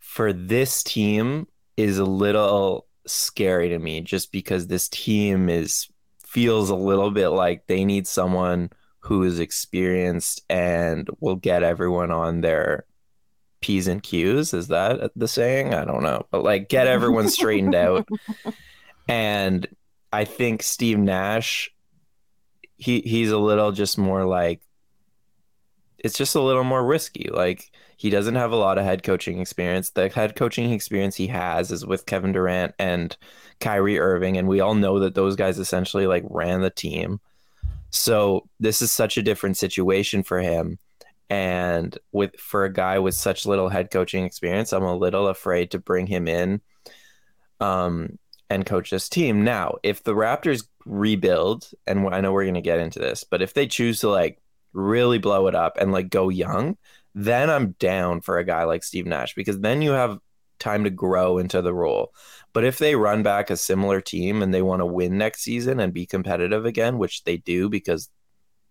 for 0.00 0.32
this 0.32 0.82
team 0.82 1.46
is 1.76 1.98
a 1.98 2.04
little 2.04 2.88
scary 3.06 3.68
to 3.68 3.78
me 3.78 4.00
just 4.00 4.32
because 4.32 4.66
this 4.66 4.88
team 4.88 5.48
is 5.48 5.88
feels 6.34 6.68
a 6.68 6.74
little 6.74 7.12
bit 7.12 7.28
like 7.28 7.68
they 7.68 7.84
need 7.84 8.08
someone 8.08 8.68
who 8.98 9.22
is 9.22 9.38
experienced 9.38 10.42
and 10.50 11.08
will 11.20 11.36
get 11.36 11.62
everyone 11.62 12.10
on 12.10 12.40
their 12.40 12.84
P's 13.60 13.86
and 13.86 14.02
Q's. 14.02 14.52
Is 14.52 14.68
that 14.68 15.12
the 15.14 15.28
saying? 15.28 15.72
I 15.72 15.84
don't 15.84 16.02
know. 16.02 16.26
But 16.32 16.42
like 16.42 16.68
get 16.68 16.88
everyone 16.88 17.28
straightened 17.28 17.74
out. 17.74 18.08
And 19.06 19.66
I 20.10 20.24
think 20.24 20.62
Steve 20.62 20.98
Nash, 20.98 21.70
he 22.78 23.00
he's 23.00 23.30
a 23.30 23.36
little 23.36 23.70
just 23.70 23.98
more 23.98 24.24
like 24.24 24.62
it's 25.98 26.16
just 26.16 26.34
a 26.34 26.40
little 26.40 26.64
more 26.64 26.82
risky. 26.82 27.28
Like 27.30 27.70
he 27.96 28.10
doesn't 28.10 28.34
have 28.34 28.52
a 28.52 28.56
lot 28.56 28.78
of 28.78 28.84
head 28.84 29.02
coaching 29.02 29.40
experience. 29.40 29.90
The 29.90 30.08
head 30.08 30.36
coaching 30.36 30.72
experience 30.72 31.16
he 31.16 31.28
has 31.28 31.70
is 31.70 31.86
with 31.86 32.06
Kevin 32.06 32.32
Durant 32.32 32.74
and 32.78 33.16
Kyrie 33.60 33.98
Irving, 33.98 34.36
and 34.36 34.48
we 34.48 34.60
all 34.60 34.74
know 34.74 34.98
that 35.00 35.14
those 35.14 35.36
guys 35.36 35.58
essentially 35.58 36.06
like 36.06 36.24
ran 36.28 36.60
the 36.60 36.70
team. 36.70 37.20
So 37.90 38.48
this 38.58 38.82
is 38.82 38.90
such 38.90 39.16
a 39.16 39.22
different 39.22 39.56
situation 39.56 40.22
for 40.22 40.40
him. 40.40 40.78
And 41.30 41.96
with 42.12 42.38
for 42.38 42.64
a 42.64 42.72
guy 42.72 42.98
with 42.98 43.14
such 43.14 43.46
little 43.46 43.68
head 43.68 43.90
coaching 43.90 44.24
experience, 44.24 44.72
I'm 44.72 44.82
a 44.82 44.96
little 44.96 45.28
afraid 45.28 45.70
to 45.70 45.78
bring 45.78 46.06
him 46.06 46.28
in 46.28 46.60
um, 47.60 48.18
and 48.50 48.66
coach 48.66 48.90
this 48.90 49.08
team. 49.08 49.44
Now, 49.44 49.76
if 49.82 50.02
the 50.02 50.14
Raptors 50.14 50.66
rebuild, 50.84 51.70
and 51.86 52.06
I 52.12 52.20
know 52.20 52.32
we're 52.32 52.44
going 52.44 52.54
to 52.54 52.60
get 52.60 52.78
into 52.78 52.98
this, 52.98 53.24
but 53.24 53.42
if 53.42 53.54
they 53.54 53.66
choose 53.66 54.00
to 54.00 54.10
like 54.10 54.40
really 54.72 55.18
blow 55.18 55.46
it 55.46 55.54
up 55.54 55.78
and 55.80 55.92
like 55.92 56.10
go 56.10 56.28
young, 56.28 56.76
then 57.14 57.50
I'm 57.50 57.72
down 57.72 58.20
for 58.20 58.38
a 58.38 58.44
guy 58.44 58.64
like 58.64 58.82
Steve 58.82 59.06
Nash 59.06 59.34
because 59.34 59.60
then 59.60 59.82
you 59.82 59.92
have 59.92 60.18
time 60.58 60.84
to 60.84 60.90
grow 60.90 61.38
into 61.38 61.62
the 61.62 61.74
role. 61.74 62.12
But 62.52 62.64
if 62.64 62.78
they 62.78 62.96
run 62.96 63.22
back 63.22 63.50
a 63.50 63.56
similar 63.56 64.00
team 64.00 64.42
and 64.42 64.52
they 64.52 64.62
want 64.62 64.80
to 64.80 64.86
win 64.86 65.18
next 65.18 65.42
season 65.42 65.80
and 65.80 65.92
be 65.92 66.06
competitive 66.06 66.64
again, 66.64 66.98
which 66.98 67.24
they 67.24 67.36
do 67.36 67.68
because 67.68 68.08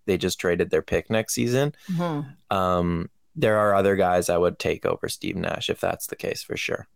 they 0.06 0.17
just 0.17 0.39
traded 0.39 0.69
their 0.69 0.82
pick 0.82 1.10
next 1.10 1.34
season, 1.34 1.73
mm-hmm. 1.89 2.56
um, 2.56 3.10
there 3.36 3.58
are 3.58 3.75
other 3.75 3.95
guys 3.95 4.29
I 4.29 4.38
would 4.38 4.60
take 4.60 4.86
over 4.86 5.10
Steve 5.10 5.36
Nash 5.36 5.69
if 5.69 5.79
that's 5.79 6.08
the 6.08 6.15
case 6.15 6.43
for 6.43 6.58
sure. 6.58 6.88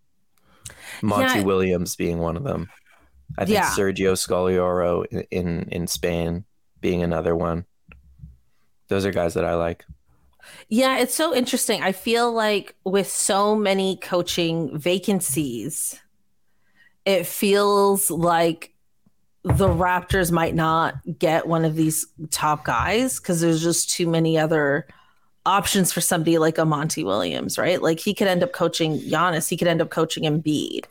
Monty 1.01 1.39
yeah. 1.39 1.45
Williams 1.45 1.95
being 1.95 2.19
one 2.19 2.37
of 2.37 2.43
them. 2.43 2.69
I 3.37 3.45
think 3.45 3.55
yeah. 3.55 3.69
Sergio 3.69 4.13
Scariolo 4.13 5.05
in, 5.07 5.23
in 5.31 5.69
in 5.69 5.87
Spain 5.87 6.45
being 6.79 7.03
another 7.03 7.35
one. 7.35 7.65
Those 8.87 9.05
are 9.05 9.11
guys 9.11 9.33
that 9.33 9.45
I 9.45 9.55
like. 9.55 9.85
Yeah, 10.69 10.97
it's 10.97 11.15
so 11.15 11.33
interesting. 11.33 11.81
I 11.81 11.91
feel 11.91 12.31
like 12.31 12.75
with 12.83 13.09
so 13.09 13.55
many 13.55 13.97
coaching 13.97 14.77
vacancies, 14.77 15.99
it 17.05 17.25
feels 17.25 18.11
like 18.11 18.73
the 19.43 19.67
Raptors 19.67 20.31
might 20.31 20.55
not 20.55 20.95
get 21.19 21.47
one 21.47 21.63
of 21.63 21.75
these 21.75 22.05
top 22.31 22.65
guys 22.65 23.19
because 23.19 23.39
there's 23.39 23.63
just 23.63 23.89
too 23.89 24.07
many 24.07 24.37
other 24.37 24.87
options 25.45 25.93
for 25.93 26.01
somebody 26.01 26.37
like 26.37 26.57
a 26.57 26.65
Monty 26.65 27.05
Williams, 27.05 27.57
right? 27.57 27.81
Like 27.81 27.99
he 27.99 28.13
could 28.13 28.27
end 28.27 28.43
up 28.43 28.51
coaching 28.51 28.99
Giannis, 28.99 29.47
he 29.47 29.55
could 29.55 29.69
end 29.69 29.81
up 29.81 29.89
coaching 29.89 30.23
Embiid. 30.23 30.85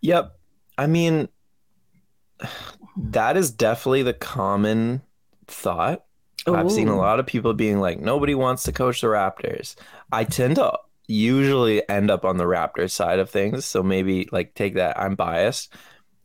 Yep. 0.00 0.36
I 0.76 0.86
mean, 0.88 1.28
that 2.96 3.36
is 3.36 3.50
definitely 3.52 4.02
the 4.02 4.12
common 4.12 5.02
thought 5.46 6.04
Ooh. 6.48 6.54
I've 6.54 6.72
seen 6.72 6.88
a 6.88 6.94
oh. 6.94 6.98
lot 6.98 7.20
of 7.20 7.26
people 7.26 7.54
being 7.54 7.80
like, 7.80 8.00
nobody 8.00 8.34
wants 8.34 8.64
to 8.64 8.72
coach 8.72 9.00
the 9.00 9.06
Raptors. 9.08 9.76
I 10.10 10.24
tend 10.24 10.56
to 10.56 10.78
usually 11.06 11.88
end 11.88 12.10
up 12.10 12.24
on 12.24 12.36
the 12.36 12.44
Raptors 12.44 12.90
side 12.90 13.18
of 13.18 13.30
things. 13.30 13.64
So 13.64 13.82
maybe 13.82 14.28
like 14.32 14.54
take 14.54 14.74
that. 14.74 14.98
I'm 14.98 15.14
biased. 15.14 15.72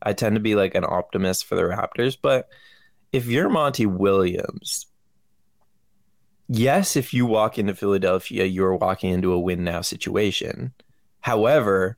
I 0.01 0.13
tend 0.13 0.35
to 0.35 0.41
be 0.41 0.55
like 0.55 0.75
an 0.75 0.85
optimist 0.85 1.45
for 1.45 1.55
the 1.55 1.63
Raptors. 1.63 2.17
But 2.19 2.47
if 3.11 3.25
you're 3.25 3.49
Monty 3.49 3.85
Williams, 3.85 4.87
yes, 6.47 6.95
if 6.95 7.13
you 7.13 7.25
walk 7.25 7.57
into 7.57 7.75
Philadelphia, 7.75 8.45
you're 8.45 8.75
walking 8.75 9.11
into 9.11 9.33
a 9.33 9.39
win 9.39 9.63
now 9.63 9.81
situation. 9.81 10.73
However, 11.21 11.97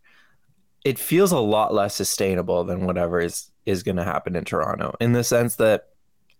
it 0.86 0.98
feels 0.98 1.32
a 1.32 1.40
lot 1.40 1.74
less 1.74 1.96
sustainable 1.96 2.64
than 2.64 2.86
whatever 2.86 3.20
is 3.20 3.52
is 3.66 3.84
going 3.84 3.98
to 3.98 4.04
happen 4.04 4.36
in 4.36 4.46
Toronto 4.46 4.96
in 5.00 5.12
the 5.12 5.24
sense 5.24 5.58
that 5.58 5.90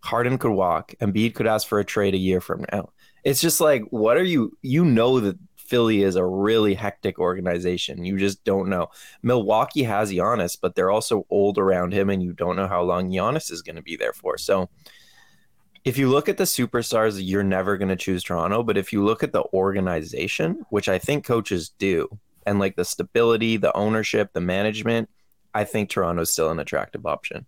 Harden 0.02 0.38
could 0.38 0.52
walk. 0.52 0.94
Embiid 1.02 1.36
could 1.36 1.48
ask 1.48 1.68
for 1.68 1.80
a 1.80 1.86
trade 1.86 2.14
a 2.14 2.18
year 2.18 2.42
from 2.42 2.66
now. 2.72 2.90
It's 3.24 3.42
just 3.42 3.60
like, 3.60 3.84
what 3.90 4.18
are 4.18 4.24
you? 4.24 4.58
You 4.62 4.86
know 4.86 5.20
that 5.20 5.38
Philly 5.58 6.02
is 6.02 6.16
a 6.16 6.26
really 6.26 6.74
hectic 6.74 7.20
organization. 7.20 8.04
You 8.04 8.18
just 8.18 8.44
don't 8.44 8.70
know. 8.70 8.88
Milwaukee 9.22 9.84
has 9.84 10.12
Giannis, 10.12 10.58
but 10.60 10.76
they're 10.76 10.90
also 10.90 11.28
old 11.30 11.58
around 11.58 11.94
him, 11.94 12.10
and 12.10 12.24
you 12.24 12.34
don't 12.34 12.56
know 12.56 12.68
how 12.68 12.82
long 12.82 13.12
Giannis 13.12 13.52
is 13.52 13.62
going 13.62 13.76
to 13.76 13.82
be 13.82 13.96
there 13.96 14.14
for. 14.14 14.38
So, 14.38 14.70
if 15.86 15.98
you 15.98 16.10
look 16.10 16.28
at 16.28 16.38
the 16.38 16.44
superstars, 16.44 17.20
you're 17.24 17.44
never 17.44 17.78
going 17.78 17.90
to 17.90 17.96
choose 17.96 18.24
Toronto. 18.24 18.64
But 18.64 18.78
if 18.78 18.92
you 18.92 19.04
look 19.04 19.24
at 19.24 19.32
the 19.32 19.44
organization, 19.54 20.66
which 20.70 20.90
I 20.90 20.98
think 20.98 21.24
coaches 21.24 21.70
do, 21.78 22.20
and 22.46 22.60
like 22.60 22.76
the 22.76 22.84
stability, 22.84 23.58
the 23.58 23.76
ownership, 23.78 24.32
the 24.34 24.42
management, 24.42 25.10
I 25.54 25.64
think 25.64 25.90
Toronto's 25.90 26.32
still 26.32 26.50
an 26.50 26.60
attractive 26.60 27.06
option. 27.06 27.46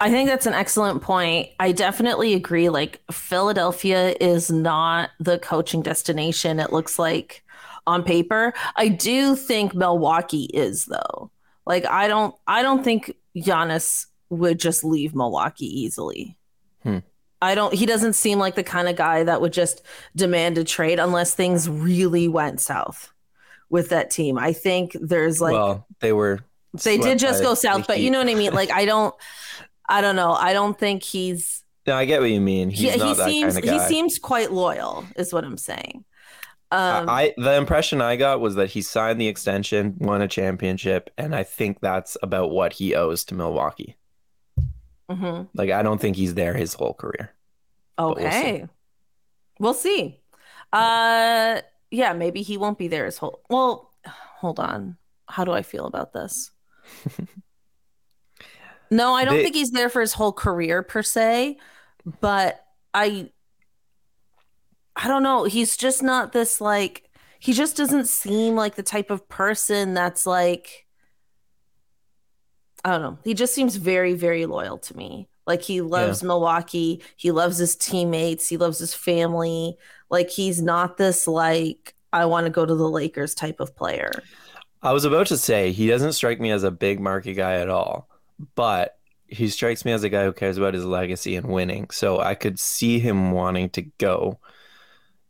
I 0.00 0.10
think 0.10 0.28
that's 0.28 0.46
an 0.46 0.54
excellent 0.54 1.02
point. 1.02 1.50
I 1.58 1.72
definitely 1.72 2.34
agree. 2.34 2.68
Like, 2.68 3.00
Philadelphia 3.10 4.14
is 4.20 4.50
not 4.50 5.10
the 5.20 5.38
coaching 5.38 5.82
destination, 5.82 6.60
it 6.60 6.72
looks 6.72 6.98
like 6.98 7.44
on 7.86 8.02
paper. 8.02 8.52
I 8.74 8.88
do 8.88 9.36
think 9.36 9.74
Milwaukee 9.74 10.50
is, 10.52 10.86
though. 10.86 11.30
Like, 11.64 11.86
I 11.86 12.08
don't, 12.08 12.34
I 12.46 12.62
don't 12.62 12.84
think 12.84 13.14
Giannis 13.36 14.06
would 14.28 14.58
just 14.58 14.84
leave 14.84 15.14
Milwaukee 15.14 15.82
easily. 15.82 16.36
Hmm. 16.82 16.98
I 17.42 17.54
don't, 17.54 17.74
he 17.74 17.86
doesn't 17.86 18.14
seem 18.14 18.38
like 18.38 18.54
the 18.54 18.64
kind 18.64 18.88
of 18.88 18.96
guy 18.96 19.24
that 19.24 19.40
would 19.40 19.52
just 19.52 19.82
demand 20.14 20.58
a 20.58 20.64
trade 20.64 20.98
unless 20.98 21.34
things 21.34 21.68
really 21.68 22.28
went 22.28 22.60
south 22.60 23.12
with 23.68 23.90
that 23.90 24.10
team. 24.10 24.38
I 24.38 24.52
think 24.52 24.96
there's 25.00 25.40
like 25.40 25.52
well, 25.52 25.86
they 26.00 26.12
were 26.12 26.40
they 26.84 26.98
did 26.98 27.18
just 27.18 27.42
go 27.42 27.54
south, 27.54 27.86
but 27.86 28.00
you 28.00 28.10
know 28.10 28.18
what 28.18 28.28
I 28.28 28.34
mean? 28.34 28.52
Like 28.52 28.70
I 28.72 28.84
don't 28.84 29.14
I 29.88 30.00
don't 30.02 30.16
know. 30.16 30.32
I 30.32 30.52
don't 30.54 30.78
think 30.78 31.02
he's 31.02 31.64
No, 31.86 31.94
I 31.96 32.04
get 32.04 32.20
what 32.20 32.30
you 32.30 32.40
mean. 32.40 32.70
He's 32.70 32.92
he, 32.92 32.96
not 32.96 33.08
he 33.08 33.14
that 33.16 33.34
seems 33.34 33.54
kind 33.54 33.58
of 33.58 33.64
he 33.64 33.78
seems 33.78 34.18
quite 34.18 34.52
loyal 34.52 35.12
is 35.16 35.32
what 35.32 35.44
I'm 35.44 35.56
saying. 35.58 36.04
Um 36.70 37.08
I 37.08 37.34
the 37.36 37.54
impression 37.56 38.00
I 38.00 38.16
got 38.16 38.40
was 38.40 38.54
that 38.56 38.70
he 38.70 38.82
signed 38.82 39.20
the 39.20 39.28
extension, 39.28 39.96
won 39.98 40.22
a 40.22 40.28
championship, 40.28 41.10
and 41.18 41.34
I 41.34 41.42
think 41.44 41.80
that's 41.80 42.16
about 42.22 42.50
what 42.50 42.74
he 42.74 42.94
owes 42.94 43.24
to 43.26 43.34
Milwaukee. 43.34 43.96
mhm. 45.10 45.48
Like 45.54 45.70
I 45.70 45.82
don't 45.82 46.00
think 46.00 46.16
he's 46.16 46.34
there 46.34 46.54
his 46.54 46.74
whole 46.74 46.94
career. 46.94 47.34
But 48.06 48.18
we'll 48.20 48.32
see. 48.32 48.58
Okay. 48.58 48.68
We'll 49.58 49.74
see. 49.74 50.20
Uh 50.72 51.62
yeah, 51.90 52.12
maybe 52.14 52.42
he 52.42 52.56
won't 52.58 52.78
be 52.78 52.88
there 52.88 53.06
his 53.06 53.18
whole 53.18 53.42
well, 53.50 53.92
hold 54.06 54.60
on. 54.60 54.98
How 55.28 55.44
do 55.44 55.52
I 55.52 55.62
feel 55.62 55.86
about 55.86 56.12
this? 56.12 56.50
No, 58.90 59.14
I 59.14 59.24
don't 59.24 59.36
They- 59.36 59.42
think 59.44 59.56
he's 59.56 59.70
there 59.70 59.88
for 59.88 60.00
his 60.00 60.12
whole 60.12 60.32
career 60.32 60.82
per 60.82 61.02
se, 61.02 61.58
but 62.20 62.64
I 62.94 63.30
I 64.94 65.08
don't 65.08 65.22
know. 65.22 65.44
He's 65.44 65.76
just 65.76 66.02
not 66.02 66.32
this 66.32 66.60
like 66.60 67.10
he 67.38 67.52
just 67.52 67.76
doesn't 67.76 68.08
seem 68.08 68.54
like 68.56 68.76
the 68.76 68.82
type 68.82 69.10
of 69.10 69.28
person 69.28 69.92
that's 69.94 70.26
like 70.26 70.86
I 72.84 72.90
don't 72.90 73.02
know. 73.02 73.18
He 73.24 73.34
just 73.34 73.54
seems 73.54 73.76
very, 73.76 74.14
very 74.14 74.46
loyal 74.46 74.78
to 74.78 74.96
me. 74.96 75.28
Like 75.46 75.62
he 75.62 75.80
loves 75.80 76.22
Milwaukee. 76.22 77.02
He 77.16 77.32
loves 77.32 77.58
his 77.58 77.74
teammates. 77.76 78.48
He 78.48 78.56
loves 78.56 78.78
his 78.78 78.94
family. 78.94 79.76
Like 80.08 80.30
he's 80.30 80.62
not 80.62 80.96
this 80.96 81.26
like 81.26 81.94
I 82.12 82.24
want 82.26 82.46
to 82.46 82.50
go 82.50 82.64
to 82.64 82.74
the 82.74 82.88
Lakers 82.88 83.34
type 83.34 83.60
of 83.60 83.74
player. 83.76 84.10
I 84.86 84.92
was 84.92 85.04
about 85.04 85.26
to 85.26 85.36
say 85.36 85.72
he 85.72 85.88
doesn't 85.88 86.12
strike 86.12 86.38
me 86.38 86.52
as 86.52 86.62
a 86.62 86.70
big 86.70 87.00
market 87.00 87.34
guy 87.34 87.54
at 87.54 87.68
all, 87.68 88.08
but 88.54 88.96
he 89.26 89.48
strikes 89.48 89.84
me 89.84 89.90
as 89.90 90.04
a 90.04 90.08
guy 90.08 90.22
who 90.22 90.32
cares 90.32 90.58
about 90.58 90.74
his 90.74 90.84
legacy 90.84 91.34
and 91.34 91.48
winning. 91.48 91.90
So 91.90 92.20
I 92.20 92.36
could 92.36 92.60
see 92.60 93.00
him 93.00 93.32
wanting 93.32 93.70
to 93.70 93.82
go 93.98 94.38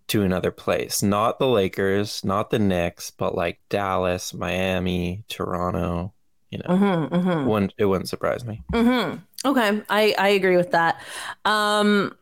to 0.09 0.23
another 0.23 0.51
place, 0.51 1.03
not 1.03 1.39
the 1.39 1.49
Lakers, 1.49 2.23
not 2.23 2.51
the 2.51 2.59
Knicks, 2.59 3.11
but 3.11 3.35
like 3.35 3.59
Dallas, 3.71 4.35
Miami, 4.35 5.25
Toronto. 5.29 6.13
You 6.51 6.59
know, 6.59 6.75
Mm-hmm, 6.75 7.15
mm-hmm. 7.15 7.47
wouldn't 7.47 7.75
it 7.79 7.87
wouldn't 7.87 8.11
surprise 8.11 8.45
me. 8.45 8.63
Mm-hmm. 8.75 9.19
Okay, 9.49 9.83
I 9.89 10.15
I 10.19 10.29
agree 10.29 10.59
with 10.59 10.73
that. 10.73 11.01
Um, 11.47 12.15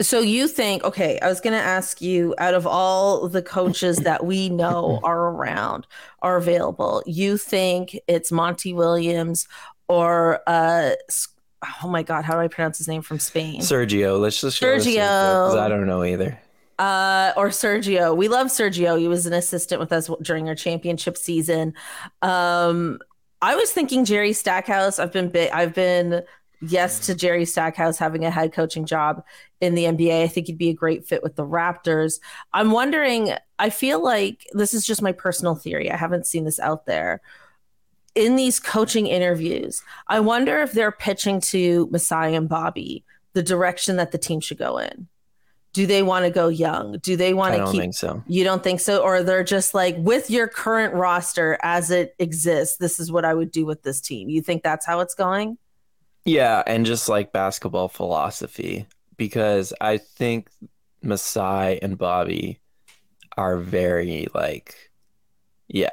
so 0.00 0.20
you 0.20 0.48
think? 0.48 0.82
Okay, 0.84 1.18
I 1.20 1.28
was 1.28 1.40
going 1.40 1.52
to 1.52 1.62
ask 1.62 2.00
you. 2.00 2.34
Out 2.38 2.54
of 2.54 2.66
all 2.66 3.28
the 3.28 3.42
coaches 3.42 3.98
that 3.98 4.24
we 4.24 4.48
know 4.48 5.00
are 5.04 5.30
around, 5.30 5.86
are 6.22 6.36
available, 6.36 7.02
you 7.06 7.36
think 7.36 7.98
it's 8.06 8.32
Monty 8.32 8.72
Williams 8.72 9.46
or 9.88 10.40
uh? 10.46 10.90
Oh 11.82 11.88
my 11.88 12.02
God, 12.02 12.24
how 12.24 12.34
do 12.34 12.40
I 12.40 12.48
pronounce 12.48 12.78
his 12.78 12.88
name 12.88 13.02
from 13.02 13.18
Spain? 13.18 13.60
Sergio, 13.60 14.18
let's 14.18 14.40
just 14.40 14.60
Sergio. 14.60 15.58
I 15.58 15.68
don't 15.68 15.86
know 15.86 16.02
either. 16.02 16.40
uh, 16.78 17.32
or 17.36 17.48
Sergio. 17.48 18.16
We 18.16 18.28
love 18.28 18.46
Sergio. 18.46 18.98
He 18.98 19.08
was 19.08 19.26
an 19.26 19.34
assistant 19.34 19.78
with 19.78 19.92
us 19.92 20.08
during 20.22 20.48
our 20.48 20.54
championship 20.54 21.18
season. 21.18 21.74
Um, 22.22 22.98
I 23.42 23.56
was 23.56 23.70
thinking 23.72 24.06
Jerry 24.06 24.32
Stackhouse. 24.32 24.98
I've 24.98 25.12
been 25.12 25.28
big. 25.28 25.50
I've 25.50 25.74
been 25.74 26.22
yes 26.60 27.00
to 27.06 27.14
Jerry 27.14 27.44
Stackhouse 27.44 27.98
having 27.98 28.24
a 28.24 28.30
head 28.30 28.52
coaching 28.52 28.84
job 28.84 29.24
in 29.60 29.74
the 29.74 29.84
NBA. 29.84 30.22
I 30.22 30.28
think 30.28 30.46
he'd 30.46 30.58
be 30.58 30.70
a 30.70 30.74
great 30.74 31.06
fit 31.06 31.22
with 31.22 31.36
the 31.36 31.46
Raptors. 31.46 32.20
I'm 32.52 32.70
wondering. 32.70 33.34
I 33.58 33.70
feel 33.70 34.02
like 34.02 34.46
this 34.52 34.72
is 34.72 34.86
just 34.86 35.02
my 35.02 35.12
personal 35.12 35.54
theory. 35.54 35.90
I 35.90 35.96
haven't 35.96 36.26
seen 36.26 36.44
this 36.44 36.58
out 36.58 36.86
there. 36.86 37.20
In 38.14 38.36
these 38.36 38.58
coaching 38.58 39.06
interviews, 39.06 39.82
I 40.08 40.20
wonder 40.20 40.60
if 40.60 40.72
they're 40.72 40.92
pitching 40.92 41.40
to 41.42 41.88
Masai 41.92 42.34
and 42.34 42.48
Bobby 42.48 43.04
the 43.34 43.42
direction 43.42 43.96
that 43.96 44.10
the 44.12 44.18
team 44.18 44.40
should 44.40 44.58
go 44.58 44.78
in. 44.78 45.06
Do 45.72 45.86
they 45.86 46.02
want 46.02 46.24
to 46.24 46.30
go 46.32 46.48
young? 46.48 46.98
Do 46.98 47.16
they 47.16 47.32
want 47.32 47.54
I 47.54 47.58
to 47.58 47.62
don't 47.64 47.72
keep 47.72 47.80
think 47.80 47.94
so. 47.94 48.24
you 48.26 48.42
don't 48.42 48.62
think 48.62 48.80
so? 48.80 49.02
Or 49.02 49.22
they're 49.22 49.44
just 49.44 49.72
like, 49.72 49.94
with 49.98 50.28
your 50.28 50.48
current 50.48 50.94
roster 50.94 51.56
as 51.62 51.92
it 51.92 52.16
exists, 52.18 52.78
this 52.78 52.98
is 52.98 53.12
what 53.12 53.24
I 53.24 53.34
would 53.34 53.52
do 53.52 53.64
with 53.64 53.82
this 53.82 54.00
team. 54.00 54.28
You 54.28 54.42
think 54.42 54.64
that's 54.64 54.84
how 54.84 54.98
it's 54.98 55.14
going? 55.14 55.58
Yeah, 56.24 56.62
and 56.66 56.84
just 56.86 57.08
like 57.08 57.32
basketball 57.32 57.88
philosophy, 57.88 58.86
because 59.16 59.72
I 59.80 59.98
think 59.98 60.48
Masai 61.02 61.80
and 61.82 61.96
Bobby 61.96 62.60
are 63.36 63.56
very 63.56 64.28
like, 64.34 64.90
yeah. 65.68 65.90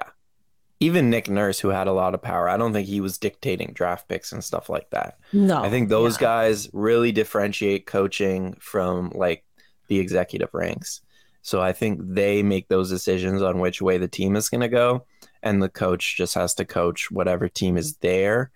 Even 0.80 1.10
Nick 1.10 1.28
Nurse, 1.28 1.60
who 1.60 1.70
had 1.70 1.88
a 1.88 1.94
lot 1.94 2.14
of 2.14 2.22
power, 2.22 2.48
I 2.48 2.58
don't 2.58 2.72
think 2.72 2.88
he 2.88 3.02
was 3.02 3.18
dictating 3.18 3.72
draft 3.74 4.08
picks 4.08 4.32
and 4.32 4.44
stuff 4.44 4.70
like 4.70 4.90
that. 4.92 5.18
No. 5.34 5.64
I 5.64 5.72
think 5.72 5.90
those 5.90 6.18
yeah. 6.18 6.28
guys 6.28 6.70
really 6.72 7.12
differentiate 7.12 7.88
coaching 7.88 8.56
from 8.60 9.12
like 9.16 9.44
the 9.88 9.98
executive 10.00 10.54
ranks. 10.54 11.02
So 11.42 11.62
I 11.62 11.72
think 11.74 12.00
they 12.04 12.44
make 12.44 12.68
those 12.68 12.90
decisions 12.90 13.42
on 13.42 13.60
which 13.60 13.82
way 13.82 13.98
the 13.98 14.08
team 14.08 14.36
is 14.36 14.50
going 14.50 14.62
to 14.62 14.68
go, 14.68 15.06
and 15.42 15.64
the 15.64 15.70
coach 15.70 16.18
just 16.18 16.36
has 16.36 16.54
to 16.56 16.66
coach 16.66 17.10
whatever 17.10 17.48
team 17.48 17.78
is 17.78 17.96
there. 17.98 18.52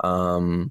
Um, 0.00 0.70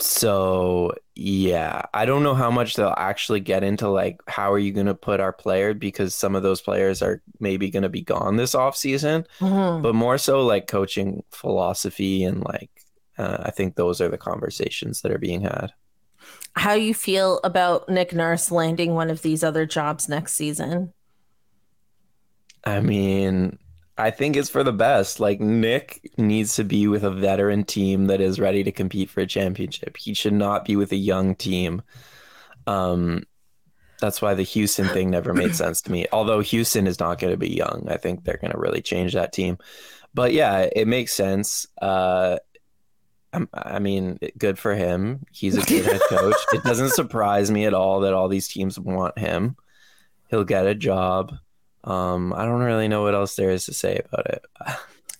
so 0.00 0.94
yeah, 1.14 1.82
I 1.92 2.06
don't 2.06 2.22
know 2.22 2.34
how 2.34 2.50
much 2.50 2.74
they'll 2.74 2.94
actually 2.96 3.40
get 3.40 3.62
into 3.62 3.88
like 3.88 4.20
how 4.26 4.52
are 4.52 4.58
you 4.58 4.72
going 4.72 4.86
to 4.86 4.94
put 4.94 5.20
our 5.20 5.32
player 5.32 5.74
because 5.74 6.14
some 6.14 6.34
of 6.34 6.42
those 6.42 6.60
players 6.60 7.02
are 7.02 7.22
maybe 7.38 7.70
going 7.70 7.82
to 7.82 7.88
be 7.88 8.02
gone 8.02 8.36
this 8.36 8.54
off 8.54 8.76
season 8.76 9.26
Mhm. 9.40 9.82
but 9.82 9.94
more 9.94 10.18
so 10.18 10.44
like 10.46 10.66
coaching 10.66 11.22
philosophy 11.30 12.24
and 12.24 12.42
like 12.44 12.70
uh, 13.18 13.38
I 13.44 13.50
think 13.50 13.76
those 13.76 14.00
are 14.00 14.08
the 14.08 14.16
conversations 14.16 15.02
that 15.02 15.12
are 15.12 15.18
being 15.18 15.42
had. 15.42 15.72
How 16.54 16.72
you 16.72 16.94
feel 16.94 17.38
about 17.44 17.88
Nick 17.88 18.14
Nurse 18.14 18.50
landing 18.50 18.94
one 18.94 19.10
of 19.10 19.20
these 19.22 19.44
other 19.44 19.66
jobs 19.66 20.08
next 20.08 20.32
season? 20.34 20.92
I 22.64 22.80
mean, 22.80 23.58
I 24.00 24.10
think 24.10 24.36
it's 24.36 24.50
for 24.50 24.62
the 24.64 24.72
best. 24.72 25.20
Like 25.20 25.40
Nick 25.40 26.10
needs 26.16 26.56
to 26.56 26.64
be 26.64 26.86
with 26.88 27.04
a 27.04 27.10
veteran 27.10 27.64
team 27.64 28.06
that 28.06 28.20
is 28.20 28.40
ready 28.40 28.64
to 28.64 28.72
compete 28.72 29.10
for 29.10 29.20
a 29.20 29.26
championship. 29.26 29.96
He 29.96 30.14
should 30.14 30.32
not 30.32 30.64
be 30.64 30.76
with 30.76 30.92
a 30.92 30.96
young 30.96 31.34
team. 31.34 31.82
Um, 32.66 33.24
that's 34.00 34.22
why 34.22 34.34
the 34.34 34.42
Houston 34.42 34.88
thing 34.88 35.10
never 35.10 35.34
made 35.34 35.54
sense 35.62 35.82
to 35.82 35.92
me. 35.92 36.06
Although 36.12 36.40
Houston 36.40 36.86
is 36.86 36.98
not 36.98 37.18
going 37.18 37.32
to 37.32 37.36
be 37.36 37.50
young, 37.54 37.86
I 37.90 37.96
think 37.96 38.24
they're 38.24 38.38
going 38.38 38.52
to 38.52 38.58
really 38.58 38.82
change 38.82 39.12
that 39.12 39.32
team. 39.32 39.58
But 40.14 40.32
yeah, 40.32 40.68
it 40.74 40.88
makes 40.88 41.12
sense. 41.12 41.66
Uh, 41.80 42.38
I'm- 43.32 43.48
I 43.52 43.78
mean, 43.78 44.18
good 44.38 44.58
for 44.58 44.74
him. 44.74 45.24
He's 45.30 45.56
a 45.56 45.62
good 45.62 45.84
head 45.84 46.00
coach. 46.08 46.34
It 46.52 46.64
doesn't 46.64 46.90
surprise 46.94 47.50
me 47.50 47.64
at 47.66 47.74
all 47.74 48.00
that 48.00 48.12
all 48.14 48.28
these 48.28 48.48
teams 48.48 48.78
want 48.80 49.18
him. 49.18 49.56
He'll 50.30 50.44
get 50.44 50.66
a 50.66 50.74
job. 50.74 51.36
Um, 51.84 52.32
I 52.32 52.44
don't 52.44 52.62
really 52.62 52.88
know 52.88 53.02
what 53.02 53.14
else 53.14 53.36
there 53.36 53.50
is 53.50 53.64
to 53.66 53.74
say 53.74 54.00
about 54.12 54.26
it. 54.26 54.44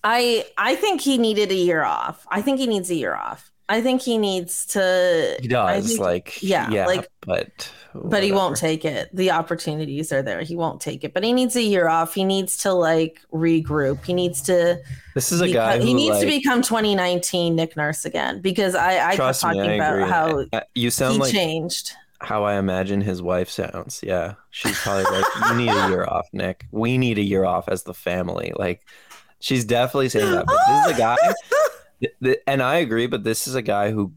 I 0.04 0.44
I 0.56 0.76
think 0.76 1.00
he 1.00 1.18
needed 1.18 1.50
a 1.50 1.54
year 1.54 1.82
off. 1.82 2.26
I 2.30 2.42
think 2.42 2.58
he 2.58 2.66
needs 2.66 2.90
a 2.90 2.94
year 2.94 3.14
off. 3.14 3.50
I 3.68 3.80
think 3.82 4.02
he 4.02 4.18
needs 4.18 4.66
to 4.66 5.36
He 5.40 5.46
does, 5.46 5.86
think- 5.86 6.00
like, 6.00 6.42
yeah, 6.42 6.68
yeah, 6.70 6.86
like- 6.86 7.08
but 7.20 7.70
but 7.94 8.22
he 8.22 8.32
won't 8.32 8.56
take 8.56 8.84
it. 8.84 9.14
The 9.14 9.30
opportunities 9.30 10.12
are 10.12 10.22
there. 10.22 10.40
He 10.42 10.56
won't 10.56 10.80
take 10.80 11.04
it. 11.04 11.12
But 11.14 11.22
he 11.22 11.32
needs 11.32 11.54
a 11.54 11.62
year 11.62 11.86
off. 11.88 12.14
He 12.14 12.24
needs 12.24 12.56
to 12.58 12.72
like 12.72 13.20
regroup. 13.32 14.04
He 14.04 14.12
needs 14.12 14.42
to 14.42 14.80
This 15.14 15.30
is 15.32 15.40
a 15.40 15.48
guy 15.52 15.78
who 15.78 15.84
he 15.86 15.94
needs 15.94 16.16
like, 16.16 16.20
to 16.22 16.26
become 16.26 16.62
2019 16.62 17.54
Nick 17.54 17.76
Nurse 17.76 18.04
again 18.04 18.40
because 18.40 18.74
I 18.74 18.94
I 18.98 19.16
kept 19.16 19.16
trust 19.16 19.44
me, 19.44 19.54
talking 19.54 19.70
I 19.70 19.74
about 19.74 20.08
how 20.08 20.44
Uh, 20.52 20.60
you 20.74 20.90
sound 20.90 21.14
he 21.14 21.20
like 21.20 21.32
changed. 21.32 21.92
How 22.20 22.44
I 22.44 22.58
imagine 22.58 23.00
his 23.00 23.22
wife 23.22 23.48
sounds. 23.48 24.00
Yeah, 24.02 24.34
she's 24.50 24.78
probably 24.80 25.04
like, 25.04 25.24
"You 25.48 25.54
need 25.54 25.70
a 25.70 25.88
year 25.88 26.04
off, 26.04 26.28
Nick. 26.32 26.66
We 26.70 26.98
need 26.98 27.18
a 27.18 27.22
year 27.22 27.44
off 27.44 27.68
as 27.68 27.82
the 27.82 27.94
family." 27.94 28.52
Like, 28.56 28.86
she's 29.40 29.64
definitely 29.64 30.10
saying 30.10 30.30
that. 30.32 30.46
But 30.46 30.58
this 30.68 30.86
is 30.86 30.92
a 30.92 30.98
guy, 30.98 31.16
th- 32.00 32.14
th- 32.22 32.40
and 32.46 32.62
I 32.62 32.76
agree. 32.76 33.06
But 33.06 33.24
this 33.24 33.48
is 33.48 33.54
a 33.54 33.62
guy 33.62 33.90
who 33.90 34.12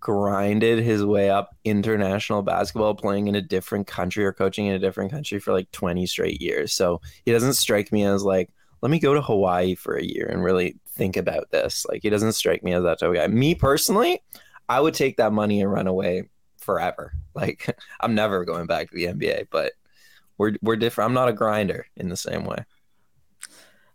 grinded 0.00 0.82
his 0.82 1.04
way 1.04 1.30
up 1.30 1.54
international 1.64 2.42
basketball, 2.42 2.94
playing 2.94 3.28
in 3.28 3.34
a 3.34 3.42
different 3.42 3.86
country 3.86 4.24
or 4.24 4.32
coaching 4.32 4.66
in 4.66 4.74
a 4.74 4.78
different 4.78 5.12
country 5.12 5.38
for 5.38 5.52
like 5.52 5.70
twenty 5.72 6.06
straight 6.06 6.40
years. 6.40 6.72
So 6.72 7.00
he 7.26 7.32
doesn't 7.32 7.54
strike 7.54 7.92
me 7.92 8.04
as 8.04 8.24
like, 8.24 8.50
let 8.80 8.90
me 8.90 8.98
go 8.98 9.14
to 9.14 9.22
Hawaii 9.22 9.74
for 9.74 9.94
a 9.94 10.04
year 10.04 10.26
and 10.26 10.42
really 10.42 10.78
think 10.88 11.16
about 11.18 11.50
this. 11.50 11.86
Like, 11.88 12.02
he 12.02 12.10
doesn't 12.10 12.32
strike 12.32 12.64
me 12.64 12.72
as 12.72 12.82
that 12.82 12.98
type 12.98 13.10
of 13.10 13.14
guy. 13.14 13.26
Me 13.28 13.54
personally, 13.54 14.22
I 14.68 14.80
would 14.80 14.94
take 14.94 15.18
that 15.18 15.32
money 15.32 15.60
and 15.60 15.70
run 15.70 15.86
away 15.86 16.30
forever. 16.62 17.12
Like 17.34 17.80
I'm 17.98 18.14
never 18.14 18.44
going 18.44 18.66
back 18.66 18.90
to 18.90 18.94
the 18.94 19.06
NBA, 19.06 19.46
but 19.50 19.72
we're 20.36 20.54
we're 20.60 20.76
different. 20.76 21.08
I'm 21.08 21.14
not 21.14 21.30
a 21.30 21.32
grinder 21.32 21.86
in 21.96 22.10
the 22.10 22.16
same 22.16 22.44
way. 22.44 22.66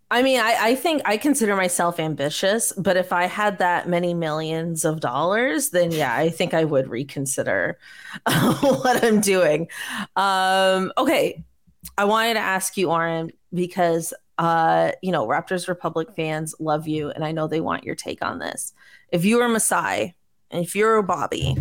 I 0.10 0.24
mean, 0.24 0.40
I, 0.40 0.58
I 0.60 0.76
think 0.76 1.04
I 1.06 1.18
consider 1.18 1.56
myself 1.56 2.00
ambitious, 2.00 2.74
but 2.74 2.98
if 2.98 3.14
I 3.14 3.26
had 3.26 3.60
that 3.60 3.88
many 3.88 4.16
millions 4.16 4.86
of 4.86 5.02
dollars, 5.02 5.70
then 5.70 5.92
yeah, 5.92 6.16
I 6.16 6.30
think 6.30 6.56
I 6.56 6.64
would 6.64 6.90
reconsider 6.90 7.78
what 8.26 9.04
I'm 9.04 9.22
doing. 9.22 9.68
Um, 10.16 10.92
okay. 10.98 11.44
I 11.96 12.06
wanted 12.06 12.36
to 12.36 12.40
ask 12.40 12.76
you, 12.76 12.90
Oren, 12.90 13.32
because 13.54 14.16
uh, 14.38 14.92
you 15.02 15.12
know, 15.12 15.28
Raptors 15.28 15.68
Republic 15.68 16.10
fans 16.16 16.56
love 16.60 16.88
you, 16.88 17.10
and 17.10 17.24
I 17.24 17.32
know 17.32 17.48
they 17.48 17.62
want 17.62 17.84
your 17.84 17.96
take 17.96 18.24
on 18.24 18.40
this. 18.40 18.74
If 19.12 19.26
you 19.26 19.38
were 19.38 19.48
Masai, 19.48 20.16
and 20.52 20.64
if 20.64 20.76
you're 20.76 21.02
Bobby, 21.02 21.56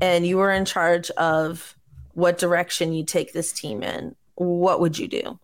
and 0.00 0.26
you 0.26 0.36
were 0.36 0.50
in 0.50 0.64
charge 0.64 1.10
of 1.12 1.76
what 2.14 2.38
direction 2.38 2.92
you 2.92 3.04
take 3.04 3.32
this 3.32 3.52
team 3.52 3.82
in, 3.82 4.14
what 4.36 4.80
would 4.80 4.98
you 4.98 5.08
do? 5.08 5.38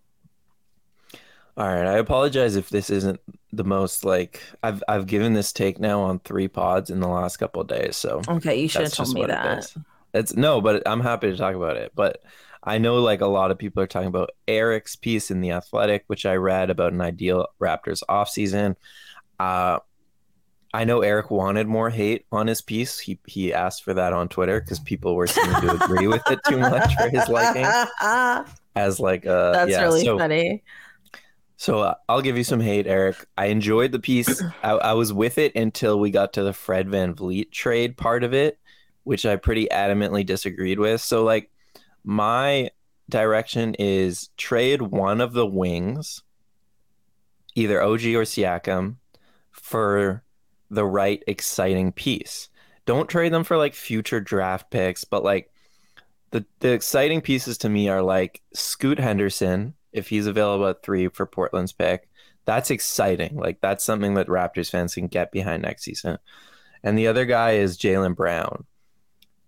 All 1.56 1.68
right, 1.68 1.86
I 1.86 1.98
apologize 1.98 2.56
if 2.56 2.70
this 2.70 2.88
isn't 2.88 3.20
the 3.52 3.64
most 3.64 4.06
like 4.06 4.42
I've 4.62 4.82
I've 4.88 5.06
given 5.06 5.34
this 5.34 5.52
take 5.52 5.78
now 5.78 6.00
on 6.00 6.18
three 6.20 6.48
pods 6.48 6.88
in 6.88 7.00
the 7.00 7.08
last 7.08 7.36
couple 7.36 7.60
of 7.60 7.68
days. 7.68 7.96
So 7.96 8.22
okay, 8.26 8.58
you 8.58 8.68
should 8.68 8.82
have 8.82 8.92
told 8.92 9.12
me 9.12 9.26
that. 9.26 9.64
It 9.64 9.82
it's 10.14 10.34
no, 10.34 10.60
but 10.60 10.82
I'm 10.86 11.00
happy 11.00 11.30
to 11.30 11.36
talk 11.36 11.54
about 11.54 11.76
it. 11.76 11.92
But 11.94 12.22
I 12.62 12.78
know 12.78 12.96
like 12.96 13.20
a 13.20 13.26
lot 13.26 13.50
of 13.50 13.58
people 13.58 13.82
are 13.82 13.86
talking 13.86 14.08
about 14.08 14.30
Eric's 14.46 14.96
piece 14.96 15.30
in 15.30 15.40
the 15.40 15.50
Athletic, 15.50 16.04
which 16.06 16.24
I 16.24 16.36
read 16.36 16.70
about 16.70 16.92
an 16.92 17.00
ideal 17.00 17.48
Raptors 17.60 18.02
offseason. 18.08 18.76
Uh, 19.38 19.80
I 20.74 20.84
know 20.84 21.02
Eric 21.02 21.30
wanted 21.30 21.66
more 21.66 21.90
hate 21.90 22.24
on 22.32 22.46
his 22.46 22.62
piece. 22.62 22.98
He 22.98 23.18
he 23.26 23.52
asked 23.52 23.84
for 23.84 23.92
that 23.94 24.12
on 24.12 24.28
Twitter 24.28 24.60
because 24.60 24.80
people 24.80 25.14
were 25.14 25.26
seeming 25.26 25.60
to 25.60 25.84
agree 25.84 26.06
with 26.06 26.22
it 26.30 26.40
too 26.48 26.58
much 26.58 26.94
for 26.96 27.08
his 27.10 27.28
liking. 27.28 27.66
As 28.74 28.98
like 28.98 29.26
a 29.26 29.50
that's 29.52 29.70
yeah, 29.70 29.82
really 29.82 30.04
so, 30.04 30.18
funny. 30.18 30.62
So 31.58 31.80
uh, 31.80 31.94
I'll 32.08 32.22
give 32.22 32.38
you 32.38 32.42
some 32.42 32.58
hate, 32.58 32.86
Eric. 32.86 33.24
I 33.36 33.46
enjoyed 33.46 33.92
the 33.92 34.00
piece. 34.00 34.42
I, 34.64 34.70
I, 34.70 34.92
was 34.94 35.12
with 35.12 35.38
it 35.38 35.54
until 35.54 36.00
we 36.00 36.10
got 36.10 36.32
to 36.32 36.42
the 36.42 36.52
Fred 36.52 36.88
VanVleet 36.88 37.52
trade 37.52 37.96
part 37.96 38.24
of 38.24 38.34
it, 38.34 38.58
which 39.04 39.24
I 39.24 39.36
pretty 39.36 39.68
adamantly 39.70 40.26
disagreed 40.26 40.80
with. 40.80 41.00
So, 41.00 41.22
like, 41.22 41.52
my 42.02 42.70
direction 43.08 43.76
is 43.78 44.30
trade 44.36 44.82
one 44.82 45.20
of 45.20 45.34
the 45.34 45.46
wings, 45.46 46.22
either 47.54 47.80
OG 47.80 48.06
or 48.06 48.24
Siakam, 48.24 48.96
for 49.52 50.24
the 50.72 50.84
right 50.84 51.22
exciting 51.26 51.92
piece. 51.92 52.48
Don't 52.86 53.08
trade 53.08 53.32
them 53.32 53.44
for 53.44 53.56
like 53.56 53.74
future 53.74 54.20
draft 54.20 54.70
picks, 54.70 55.04
but 55.04 55.22
like 55.22 55.50
the 56.30 56.44
the 56.60 56.72
exciting 56.72 57.20
pieces 57.20 57.58
to 57.58 57.68
me 57.68 57.88
are 57.88 58.02
like 58.02 58.42
Scoot 58.54 58.98
Henderson 58.98 59.74
if 59.92 60.08
he's 60.08 60.26
available 60.26 60.66
at 60.66 60.82
three 60.82 61.08
for 61.08 61.26
Portland's 61.26 61.72
pick. 61.72 62.08
That's 62.44 62.70
exciting. 62.70 63.36
Like 63.36 63.60
that's 63.60 63.84
something 63.84 64.14
that 64.14 64.26
Raptors 64.26 64.70
fans 64.70 64.94
can 64.94 65.06
get 65.06 65.30
behind 65.30 65.62
next 65.62 65.84
season. 65.84 66.18
And 66.82 66.98
the 66.98 67.06
other 67.06 67.26
guy 67.26 67.52
is 67.52 67.78
Jaylen 67.78 68.16
Brown, 68.16 68.64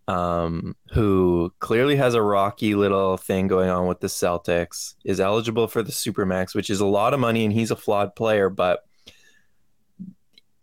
um, 0.07 0.77
who 0.93 1.53
clearly 1.59 1.97
has 1.97 2.15
a 2.15 2.23
rocky 2.23 2.75
little 2.77 3.17
thing 3.17 3.49
going 3.49 3.71
on 3.71 3.89
with 3.89 3.99
the 4.01 4.07
Celtics, 4.07 4.95
is 5.05 5.19
eligible 5.19 5.67
for 5.67 5.83
the 5.83 5.91
Supermax, 5.91 6.55
which 6.55 6.71
is 6.71 6.81
a 6.81 6.87
lot 6.87 7.15
of 7.15 7.19
money, 7.19 7.45
and 7.45 7.53
he's 7.53 7.73
a 7.73 7.77
flawed 7.77 8.15
player, 8.15 8.49
but 8.49 8.85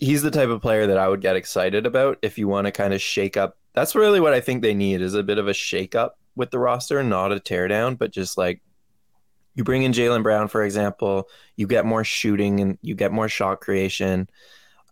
he's 0.02 0.24
the 0.24 0.32
type 0.32 0.50
of 0.50 0.62
player 0.62 0.88
that 0.88 0.98
I 0.98 1.08
would 1.08 1.22
get 1.22 1.36
excited 1.38 1.86
about 1.86 2.18
if 2.24 2.38
you 2.38 2.48
want 2.48 2.66
to 2.66 2.72
kind 2.72 2.94
of 2.94 3.02
shake 3.02 3.38
up. 3.38 3.58
That's 3.74 3.96
really 3.96 4.20
what 4.20 4.34
I 4.34 4.42
think 4.42 4.62
they 4.62 4.74
need 4.74 5.00
is 5.00 5.14
a 5.14 5.24
bit 5.24 5.38
of 5.38 5.48
a 5.48 5.54
shake 5.54 5.96
up 5.96 6.18
with 6.36 6.50
the 6.50 6.60
roster, 6.60 7.02
not 7.04 7.32
a 7.32 7.36
teardown, 7.36 7.98
but 7.98 8.12
just 8.12 8.38
like 8.38 8.62
you 9.54 9.64
bring 9.64 9.84
in 9.84 9.94
Jaylen 9.94 10.24
Brown, 10.24 10.48
for 10.48 10.64
example, 10.64 11.30
you 11.56 11.68
get 11.68 11.86
more 11.86 12.04
shooting 12.04 12.60
and 12.60 12.78
you 12.82 12.96
get 12.96 13.12
more 13.12 13.30
shot 13.30 13.62
creation. 13.62 14.28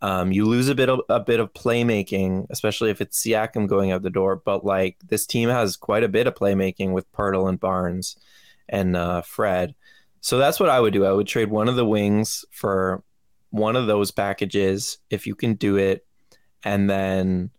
Um, 0.02 0.32
you 0.32 0.46
lose 0.46 0.70
a 0.70 0.76
bit 0.76 0.90
of 0.90 1.02
a 1.10 1.20
bit 1.20 1.40
of 1.40 1.54
playmaking, 1.54 2.46
especially 2.52 2.90
if 2.90 3.02
it's 3.02 3.22
Siakam 3.22 3.68
going 3.68 3.92
out 3.92 4.04
the 4.04 4.10
door. 4.10 4.36
But 4.38 4.64
like 4.64 4.98
this 5.06 5.26
team 5.26 5.50
has 5.50 5.76
quite 5.76 6.04
a 6.04 6.10
bit 6.10 6.28
of 6.28 6.36
playmaking 6.36 6.92
with 6.92 7.12
Poeltl 7.12 7.50
and 7.50 7.60
Barnes 7.60 8.16
and 8.70 8.96
uh, 8.96 9.22
Fred. 9.22 9.76
So 10.22 10.38
that's 10.38 10.60
what 10.60 10.70
I 10.70 10.80
would 10.80 10.94
do. 10.94 11.06
I 11.06 11.12
would 11.12 11.28
trade 11.28 11.50
one 11.50 11.68
of 11.68 11.76
the 11.76 11.86
wings 11.86 12.46
for 12.52 13.04
one 13.50 13.76
of 13.76 13.88
those 13.88 14.12
packages 14.12 14.98
if 15.10 15.26
you 15.28 15.36
can 15.36 15.56
do 15.56 15.78
it, 15.78 16.06
and 16.64 16.90
then 16.90 17.52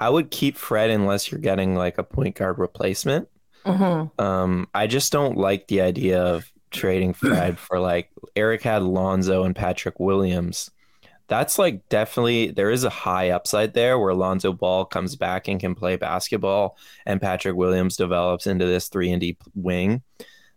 I 0.00 0.10
would 0.10 0.30
keep 0.30 0.56
Fred 0.56 0.90
unless 0.90 1.30
you're 1.30 1.40
getting 1.40 1.74
like 1.74 1.98
a 1.98 2.04
point 2.04 2.34
guard 2.34 2.58
replacement. 2.58 3.28
Mm-hmm. 3.64 4.20
Um, 4.20 4.68
I 4.74 4.86
just 4.86 5.12
don't 5.12 5.38
like 5.38 5.68
the 5.68 5.80
idea 5.80 6.20
of 6.20 6.50
trading 6.70 7.12
Fred 7.12 7.58
for 7.58 7.78
like 7.78 8.10
Eric 8.34 8.62
had 8.62 8.82
Lonzo 8.82 9.44
and 9.44 9.54
Patrick 9.54 10.00
Williams. 10.00 10.70
That's 11.28 11.58
like 11.58 11.88
definitely 11.88 12.50
there 12.50 12.70
is 12.70 12.84
a 12.84 12.90
high 12.90 13.30
upside 13.30 13.74
there 13.74 13.98
where 13.98 14.12
Lonzo 14.12 14.52
Ball 14.52 14.84
comes 14.84 15.16
back 15.16 15.48
and 15.48 15.60
can 15.60 15.74
play 15.74 15.96
basketball, 15.96 16.76
and 17.06 17.20
Patrick 17.20 17.54
Williams 17.54 17.96
develops 17.96 18.46
into 18.46 18.66
this 18.66 18.88
three 18.88 19.10
and 19.10 19.20
D 19.20 19.38
wing. 19.54 20.02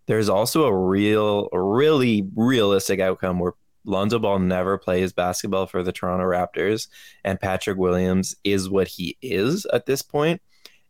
There's 0.08 0.30
also 0.30 0.66
a 0.66 0.76
real, 0.76 1.50
really 1.52 2.28
realistic 2.36 3.00
outcome 3.00 3.40
where 3.40 3.54
Lonzo 3.86 4.20
Ball 4.20 4.40
never 4.40 4.78
plays 4.78 5.14
basketball 5.14 5.68
for 5.68 5.84
the 5.84 5.92
Toronto 5.92 6.26
Raptors, 6.26 6.88
and 7.24 7.40
Patrick 7.40 7.78
Williams 7.78 8.36
is 8.44 8.70
what 8.70 8.88
he 8.88 9.18
is 9.22 9.66
at 9.68 9.86
this 9.86 10.02
point. 10.02 10.42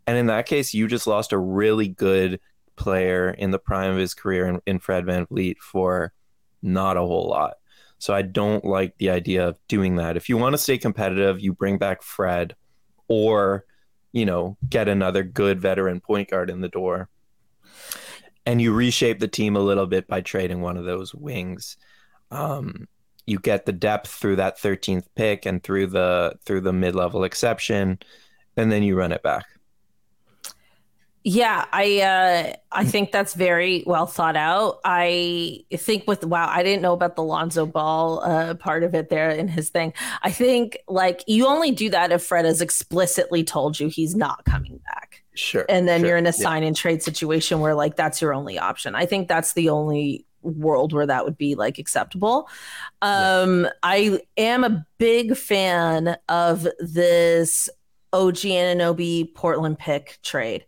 And 0.08 0.18
in 0.18 0.28
that 0.28 0.46
case, 0.46 0.74
you 0.74 0.88
just 0.88 1.08
lost 1.08 1.34
a 1.34 1.38
really 1.38 1.88
good 1.88 2.40
player 2.76 3.30
in 3.30 3.52
the 3.52 3.60
prime 3.60 3.92
of 3.92 3.98
his 3.98 4.14
career 4.14 4.48
in, 4.48 4.62
in 4.66 4.80
Fred 4.80 5.06
VanVleet 5.06 5.58
for 5.60 6.14
not 6.62 6.98
a 6.98 7.02
whole 7.02 7.30
lot. 7.30 7.56
So 7.98 8.14
I 8.14 8.22
don't 8.22 8.66
like 8.66 8.98
the 8.98 9.10
idea 9.10 9.48
of 9.48 9.58
doing 9.68 9.96
that. 9.96 10.18
If 10.18 10.30
you 10.30 10.38
want 10.38 10.54
to 10.54 10.58
stay 10.58 10.78
competitive, 10.78 11.40
you 11.40 11.54
bring 11.54 11.78
back 11.78 12.04
Fred 12.04 12.56
or, 13.08 13.66
you 14.12 14.26
know, 14.26 14.58
get 14.70 14.88
another 14.88 15.24
good 15.24 15.60
veteran 15.60 16.02
point 16.02 16.30
guard 16.30 16.50
in 16.50 16.62
the 16.62 16.68
door. 16.68 17.10
And 18.46 18.62
you 18.62 18.74
reshape 18.74 19.20
the 19.20 19.28
team 19.28 19.56
a 19.56 19.62
little 19.62 19.88
bit 19.88 20.08
by 20.08 20.22
trading 20.22 20.62
one 20.62 20.78
of 20.78 20.86
those 20.86 21.16
wings. 21.16 21.78
Um, 22.36 22.88
you 23.26 23.40
get 23.40 23.66
the 23.66 23.72
depth 23.72 24.12
through 24.12 24.36
that 24.36 24.58
13th 24.58 25.06
pick 25.16 25.46
and 25.46 25.64
through 25.64 25.88
the 25.88 26.38
through 26.46 26.62
the 26.62 26.74
mid-level 26.74 27.24
exception 27.24 27.98
and 28.58 28.72
then 28.72 28.84
you 28.84 28.96
run 28.96 29.12
it 29.12 29.24
back. 29.24 29.46
Yeah, 31.28 31.66
I 31.74 32.02
uh, 32.02 32.54
I 32.72 32.86
think 32.86 33.12
that's 33.12 33.34
very 33.34 33.84
well 33.88 34.06
thought 34.06 34.36
out. 34.36 34.80
I 34.86 35.64
think 35.74 36.08
with 36.08 36.24
wow, 36.24 36.48
I 36.48 36.62
didn't 36.62 36.84
know 36.84 36.94
about 36.94 37.16
the 37.16 37.24
Lonzo 37.24 37.66
Ball 37.66 38.20
uh, 38.24 38.54
part 38.54 38.84
of 38.84 38.94
it 38.94 39.10
there 39.10 39.32
in 39.32 39.48
his 39.48 39.72
thing. 39.72 39.94
I 40.22 40.30
think 40.30 40.78
like 40.88 41.24
you 41.26 41.48
only 41.48 41.72
do 41.72 41.90
that 41.90 42.12
if 42.12 42.22
Fred 42.24 42.46
has 42.46 42.62
explicitly 42.62 43.44
told 43.44 43.80
you 43.80 43.88
he's 43.88 44.16
not 44.16 44.46
coming 44.46 44.80
back. 44.86 45.24
Sure. 45.34 45.66
And 45.68 45.88
then 45.88 46.02
sure, 46.02 46.10
you're 46.10 46.18
in 46.18 46.28
a 46.28 46.34
sign 46.34 46.64
and 46.64 46.76
trade 46.76 47.02
situation 47.02 47.60
where 47.60 47.74
like 47.74 47.96
that's 47.96 48.22
your 48.22 48.32
only 48.32 48.60
option. 48.60 48.94
I 48.94 49.08
think 49.08 49.28
that's 49.28 49.54
the 49.54 49.70
only 49.70 50.28
world 50.46 50.94
where 50.94 51.08
that 51.08 51.26
would 51.26 51.38
be 51.38 51.56
like 51.56 51.80
acceptable. 51.80 52.50
Um, 53.02 53.64
yeah. 53.64 53.70
I 53.84 54.20
am 54.38 54.64
a 54.64 54.86
big 54.98 55.36
fan 55.36 56.18
of 56.30 56.68
this 56.80 57.70
OG 58.14 58.36
Anunoby 58.36 59.34
Portland 59.34 59.78
pick 59.78 60.20
trade. 60.24 60.66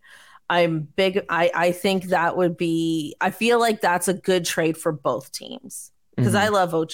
I'm 0.50 0.82
big. 0.96 1.26
I, 1.30 1.52
I 1.54 1.72
think 1.72 2.06
that 2.06 2.38
would 2.38 2.58
be, 2.58 3.16
I 3.20 3.32
feel 3.32 3.60
like 3.60 3.82
that's 3.82 4.08
a 4.08 4.14
good 4.14 4.46
trade 4.46 4.78
for 4.78 4.92
both 4.92 5.32
teams 5.32 5.92
because 6.16 6.34
mm-hmm. 6.34 6.46
I 6.46 6.50
love 6.50 6.74
OG. 6.74 6.94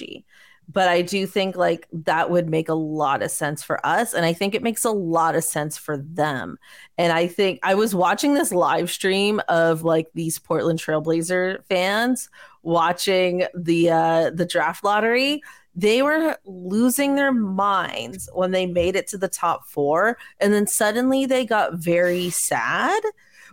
But 0.72 0.88
I 0.88 1.02
do 1.02 1.26
think 1.28 1.56
like 1.56 1.88
that 1.92 2.30
would 2.30 2.50
make 2.50 2.70
a 2.70 2.74
lot 2.74 3.22
of 3.22 3.32
sense 3.32 3.62
for 3.62 3.86
us. 3.86 4.14
And 4.14 4.26
I 4.26 4.34
think 4.34 4.56
it 4.56 4.64
makes 4.64 4.86
a 4.86 4.92
lot 4.92 5.36
of 5.36 5.44
sense 5.44 5.78
for 5.78 5.98
them. 5.98 6.58
And 6.98 7.12
I 7.12 7.28
think 7.28 7.60
I 7.64 7.76
was 7.76 7.94
watching 7.94 8.34
this 8.34 8.52
live 8.52 8.90
stream 8.90 9.42
of 9.50 9.84
like 9.84 10.08
these 10.14 10.40
Portland 10.40 10.80
Trailblazer 10.80 11.64
fans 11.70 12.30
watching 12.64 13.46
the 13.54 13.92
uh 13.92 14.30
the 14.30 14.46
draft 14.46 14.86
lottery 14.86 15.42
they 15.76 16.02
were 16.02 16.38
losing 16.46 17.16
their 17.16 17.34
minds 17.34 18.30
when 18.34 18.52
they 18.52 18.66
made 18.66 18.96
it 18.96 19.06
to 19.06 19.18
the 19.18 19.28
top 19.28 19.68
four 19.68 20.18
and 20.40 20.54
then 20.54 20.66
suddenly 20.66 21.26
they 21.26 21.46
got 21.46 21.74
very 21.74 22.30
sad 22.30 23.04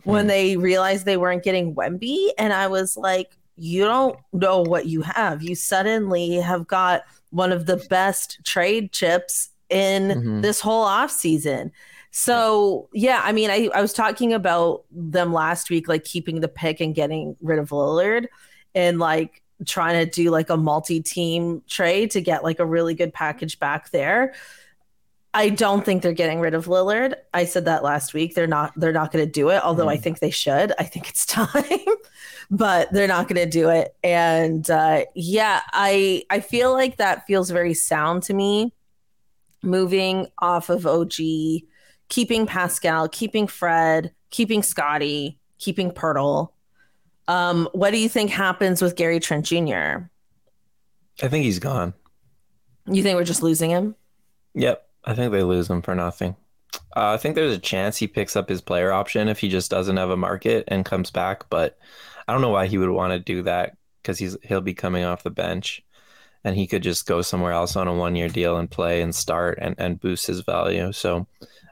when 0.05 0.25
hmm. 0.25 0.29
they 0.29 0.57
realized 0.57 1.05
they 1.05 1.17
weren't 1.17 1.43
getting 1.43 1.75
Wemby. 1.75 2.31
And 2.39 2.53
I 2.53 2.67
was 2.69 2.97
like, 2.97 3.37
you 3.61 3.85
don't 3.85 4.19
know 4.33 4.63
what 4.63 4.87
you 4.87 5.03
have. 5.03 5.43
You 5.43 5.55
suddenly 5.55 6.37
have 6.37 6.67
got 6.67 7.03
one 7.29 7.53
of 7.53 7.67
the 7.67 7.77
best 7.91 8.41
trade 8.43 8.91
chips 8.91 9.51
in 9.69 10.09
mm-hmm. 10.09 10.41
this 10.41 10.61
whole 10.61 10.83
off 10.83 11.11
season. 11.11 11.71
So 12.11 12.89
yeah, 12.93 13.21
I 13.23 13.33
mean, 13.33 13.51
I, 13.51 13.69
I 13.75 13.83
was 13.83 13.93
talking 13.93 14.33
about 14.33 14.85
them 14.91 15.33
last 15.33 15.69
week, 15.69 15.89
like 15.89 16.05
keeping 16.05 16.41
the 16.41 16.49
pick 16.49 16.81
and 16.81 16.95
getting 16.95 17.37
rid 17.43 17.59
of 17.59 17.69
Lillard 17.69 18.27
and 18.75 18.99
like 18.99 19.43
trying 19.67 20.05
to 20.05 20.11
do 20.11 20.31
like 20.31 20.49
a 20.49 20.57
multi-team 20.57 21.63
trade 21.69 22.11
to 22.13 22.21
get 22.23 22.43
like 22.43 22.61
a 22.61 22.67
really 22.67 22.95
good 22.95 23.13
package 23.13 23.59
back 23.59 23.91
there. 23.91 24.35
I 25.33 25.49
don't 25.49 25.85
think 25.85 26.03
they're 26.03 26.13
getting 26.13 26.41
rid 26.41 26.55
of 26.55 26.67
Lillard. 26.67 27.15
I 27.33 27.45
said 27.45 27.67
that 27.67 27.85
last 27.85 28.15
week. 28.15 28.35
They're 28.35 28.49
not 28.49 28.73
they're 28.77 28.93
not 28.93 29.13
going 29.13 29.25
to 29.25 29.31
do 29.31 29.51
it, 29.51 29.63
although 29.63 29.87
mm. 29.87 29.93
I 29.93 29.97
think 29.97 30.19
they 30.19 30.31
should. 30.31 30.73
I 30.79 30.85
think 30.85 31.09
it's 31.09 31.25
time. 31.27 31.55
but 32.51 32.93
they're 32.93 33.07
not 33.07 33.29
going 33.29 33.41
to 33.43 33.49
do 33.49 33.69
it. 33.69 33.95
And 34.03 34.69
uh, 34.69 35.05
yeah, 35.15 35.61
I 35.73 36.25
I 36.31 36.41
feel 36.41 36.73
like 36.73 36.97
that 36.97 37.27
feels 37.27 37.51
very 37.51 37.75
sound 37.75 38.25
to 38.25 38.35
me. 38.35 38.73
Moving 39.63 40.27
off 40.39 40.71
of 40.71 40.87
OG, 40.87 41.15
keeping 42.09 42.47
Pascal, 42.47 43.09
keeping 43.09 43.47
Fred, 43.47 44.13
keeping 44.31 44.63
Scottie, 44.63 45.39
keeping 45.59 45.91
Poeltl. 45.93 46.51
Um, 47.29 47.69
what 47.73 47.91
do 47.91 47.99
you 47.99 48.09
think 48.09 48.31
happens 48.31 48.83
with 48.83 48.97
Gary 48.97 49.21
Trent 49.21 49.45
Jr.? 49.45 50.09
I 51.23 51.29
think 51.29 51.45
he's 51.45 51.59
gone. 51.59 51.95
You 52.87 53.03
think 53.03 53.17
we're 53.17 53.25
just 53.25 53.43
losing 53.43 53.71
him? 53.71 53.95
Yep. 54.55 54.90
I 55.05 55.15
think 55.15 55.33
they 55.33 55.43
lose 55.43 55.69
him 55.69 55.83
for 55.83 55.95
nothing. 55.95 56.37
Uh, 56.97 57.13
I 57.13 57.17
think 57.17 57.35
there's 57.35 57.55
a 57.55 57.59
chance 57.59 57.97
he 57.97 58.07
picks 58.07 58.37
up 58.37 58.49
his 58.49 58.61
player 58.61 58.93
option 58.93 59.29
if 59.29 59.39
he 59.39 59.49
just 59.49 59.71
doesn't 59.71 59.97
have 59.97 60.11
a 60.11 60.17
market 60.17 60.65
and 60.69 60.85
comes 60.85 61.11
back, 61.11 61.49
but 61.51 61.79
I 62.27 62.33
don't 62.33 62.43
know 62.43 62.51
why 62.51 62.67
he 62.67 62.79
would 62.79 62.91
want 62.91 63.13
to 63.13 63.19
do 63.19 63.43
that 63.43 63.77
because 64.03 64.19
he's 64.19 64.37
he'll 64.43 64.61
be 64.61 64.75
coming 64.75 65.05
off 65.05 65.23
the 65.23 65.31
bench 65.31 65.83
and 66.45 66.57
he 66.57 66.67
could 66.67 66.83
just 66.83 67.07
go 67.07 67.23
somewhere 67.23 67.53
else 67.53 67.77
on 67.77 67.89
a 67.89 67.95
one 67.95 68.17
year 68.17 68.29
deal 68.29 68.57
and 68.57 68.71
play 68.71 69.03
and 69.03 69.15
start 69.15 69.59
and, 69.61 69.75
and 69.79 70.01
boost 70.01 70.27
his 70.27 70.41
value. 70.41 70.93
So 70.93 71.27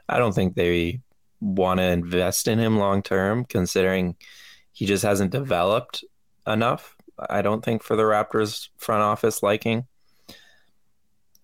I 0.07 0.19
don't 0.19 0.33
think 0.33 0.55
they 0.55 1.01
want 1.41 1.79
to 1.79 1.83
invest 1.83 2.47
in 2.47 2.59
him 2.59 2.77
long 2.77 3.01
term, 3.01 3.45
considering 3.45 4.15
he 4.71 4.85
just 4.85 5.03
hasn't 5.03 5.31
developed 5.31 6.03
enough. 6.45 6.95
I 7.29 7.41
don't 7.41 7.63
think 7.63 7.83
for 7.83 7.95
the 7.95 8.03
Raptors 8.03 8.69
front 8.77 9.01
office 9.01 9.43
liking. 9.43 9.87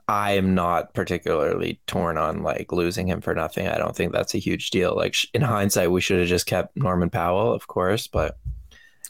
I 0.07 0.33
am 0.33 0.53
not 0.53 0.93
particularly 0.93 1.79
torn 1.87 2.17
on 2.17 2.43
like 2.43 2.71
losing 2.71 3.07
him 3.07 3.21
for 3.21 3.33
nothing. 3.33 3.67
I 3.67 3.77
don't 3.77 3.95
think 3.95 4.11
that's 4.11 4.35
a 4.35 4.39
huge 4.39 4.69
deal. 4.69 4.95
Like 4.95 5.15
in 5.33 5.41
hindsight, 5.41 5.91
we 5.91 6.01
should 6.01 6.19
have 6.19 6.27
just 6.27 6.45
kept 6.45 6.77
Norman 6.77 7.09
Powell, 7.09 7.51
of 7.51 7.67
course, 7.67 8.07
but 8.07 8.37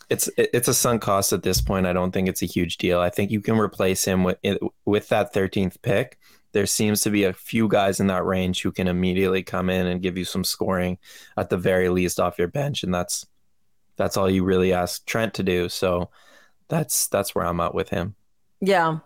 it's 0.10 0.30
it's 0.38 0.68
a 0.68 0.74
sunk 0.74 1.02
cost 1.02 1.34
at 1.34 1.44
this 1.44 1.60
point. 1.60 1.86
I 1.86 1.94
don't 1.94 2.12
think 2.12 2.30
it's 2.30 2.44
a 2.44 2.48
huge 2.48 2.78
deal. 2.78 3.00
I 3.00 3.10
think 3.10 3.32
you 3.32 3.42
can 3.42 3.58
replace 3.58 4.06
him 4.06 4.24
with 4.24 4.38
with 4.86 5.10
that 5.10 5.34
13th 5.34 5.82
pick. 5.82 6.18
There 6.54 6.66
seems 6.66 7.02
to 7.02 7.10
be 7.10 7.26
a 7.26 7.34
few 7.34 7.68
guys 7.68 8.00
in 8.00 8.08
that 8.08 8.24
range 8.24 8.62
who 8.62 8.72
can 8.72 8.88
immediately 8.88 9.44
come 9.44 9.70
in 9.70 9.88
and 9.88 10.02
give 10.02 10.18
you 10.18 10.24
some 10.24 10.46
scoring 10.46 10.98
at 11.36 11.50
the 11.50 11.58
very 11.58 11.90
least 11.90 12.20
off 12.20 12.40
your 12.40 12.48
bench, 12.48 12.84
and 12.84 12.94
that's 12.94 13.26
that's 13.98 14.16
all 14.16 14.30
you 14.30 14.46
really 14.46 14.72
ask 14.72 15.06
Trent 15.06 15.34
to 15.34 15.44
do. 15.44 15.68
So 15.68 16.10
that's 16.70 17.08
that's 17.08 17.36
where 17.36 17.46
I'm 17.46 17.60
at 17.60 17.76
with 17.76 17.90
him. 17.90 18.16
Yeah. 18.62 19.00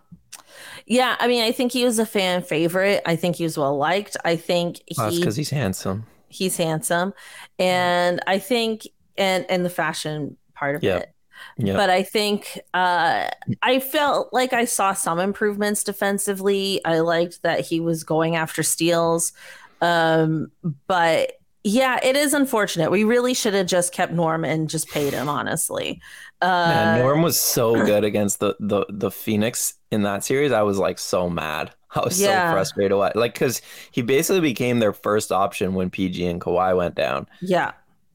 Yeah, 0.86 1.16
I 1.20 1.28
mean, 1.28 1.42
I 1.42 1.52
think 1.52 1.72
he 1.72 1.84
was 1.84 1.98
a 1.98 2.06
fan 2.06 2.42
favorite. 2.42 3.02
I 3.06 3.16
think 3.16 3.36
he 3.36 3.44
was 3.44 3.56
well 3.56 3.76
liked. 3.76 4.16
I 4.24 4.36
think 4.36 4.80
he 4.86 5.18
because 5.18 5.36
he's 5.36 5.50
handsome. 5.50 6.06
He's 6.28 6.56
handsome, 6.56 7.12
and 7.58 8.20
I 8.26 8.38
think 8.38 8.88
and 9.16 9.46
and 9.48 9.64
the 9.64 9.70
fashion 9.70 10.36
part 10.54 10.76
of 10.76 10.82
yep. 10.82 11.02
it. 11.02 11.14
Yep. 11.58 11.76
But 11.76 11.90
I 11.90 12.02
think 12.02 12.60
uh, 12.74 13.28
I 13.62 13.80
felt 13.80 14.32
like 14.32 14.52
I 14.52 14.64
saw 14.64 14.92
some 14.92 15.18
improvements 15.18 15.84
defensively. 15.84 16.84
I 16.84 17.00
liked 17.00 17.42
that 17.42 17.60
he 17.60 17.80
was 17.80 18.04
going 18.04 18.36
after 18.36 18.62
steals. 18.62 19.32
Um, 19.80 20.50
but 20.86 21.39
yeah, 21.62 21.98
it 22.02 22.16
is 22.16 22.32
unfortunate. 22.32 22.90
We 22.90 23.04
really 23.04 23.34
should 23.34 23.54
have 23.54 23.66
just 23.66 23.92
kept 23.92 24.12
Norm 24.12 24.44
and 24.44 24.70
just 24.70 24.88
paid 24.88 25.12
him, 25.12 25.28
honestly. 25.28 26.00
Uh, 26.40 26.46
Man, 26.46 26.98
Norm 27.00 27.22
was 27.22 27.40
so 27.40 27.74
good 27.86 28.04
against 28.04 28.40
the, 28.40 28.56
the 28.60 28.86
the 28.88 29.10
Phoenix 29.10 29.74
in 29.90 30.02
that 30.02 30.24
series. 30.24 30.52
I 30.52 30.62
was 30.62 30.78
like 30.78 30.98
so 30.98 31.28
mad. 31.28 31.74
I 31.94 32.00
was 32.00 32.20
yeah. 32.20 32.50
so 32.50 32.54
frustrated. 32.54 32.96
Like, 32.96 33.34
because 33.34 33.60
he 33.90 34.02
basically 34.02 34.40
became 34.40 34.78
their 34.78 34.92
first 34.92 35.32
option 35.32 35.74
when 35.74 35.90
PG 35.90 36.24
and 36.24 36.40
Kawhi 36.40 36.76
went 36.76 36.94
down. 36.94 37.26
Yeah. 37.40 37.72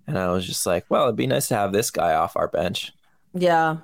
And 0.07 0.17
I 0.17 0.31
was 0.31 0.45
just 0.45 0.65
like, 0.65 0.85
well, 0.89 1.03
it'd 1.03 1.15
be 1.15 1.27
nice 1.27 1.47
to 1.49 1.55
have 1.55 1.73
this 1.73 1.91
guy 1.91 2.13
off 2.13 2.37
our 2.37 2.47
bench. 2.47 2.93
Yeah. 3.33 3.77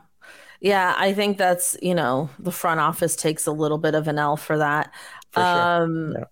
Yeah. 0.61 0.95
I 0.97 1.13
think 1.13 1.37
that's, 1.37 1.75
you 1.81 1.95
know, 1.95 2.29
the 2.39 2.51
front 2.51 2.79
office 2.79 3.15
takes 3.15 3.47
a 3.47 3.51
little 3.51 3.79
bit 3.79 3.95
of 3.95 4.07
an 4.07 4.17
L 4.17 4.37
for 4.37 4.57
that. 4.59 4.93
For 5.31 5.41
um, 5.41 6.13
sure. 6.13 6.29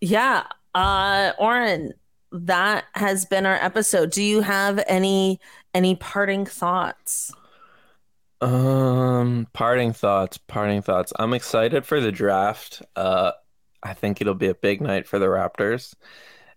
Yeah. 0.00 0.44
yeah. 0.74 0.80
Uh, 0.80 1.32
Oren, 1.38 1.92
that 2.32 2.84
has 2.94 3.24
been 3.24 3.46
our 3.46 3.56
episode. 3.56 4.10
Do 4.10 4.22
you 4.22 4.40
have 4.42 4.82
any 4.86 5.40
any 5.74 5.96
parting 5.96 6.46
thoughts? 6.46 7.32
Um, 8.40 9.46
parting 9.52 9.92
thoughts, 9.92 10.38
parting 10.38 10.82
thoughts. 10.82 11.12
I'm 11.18 11.34
excited 11.34 11.84
for 11.84 12.00
the 12.00 12.12
draft. 12.12 12.82
Uh, 12.96 13.32
I 13.82 13.94
think 13.94 14.20
it'll 14.20 14.34
be 14.34 14.48
a 14.48 14.54
big 14.54 14.80
night 14.80 15.06
for 15.06 15.18
the 15.18 15.26
Raptors. 15.26 15.94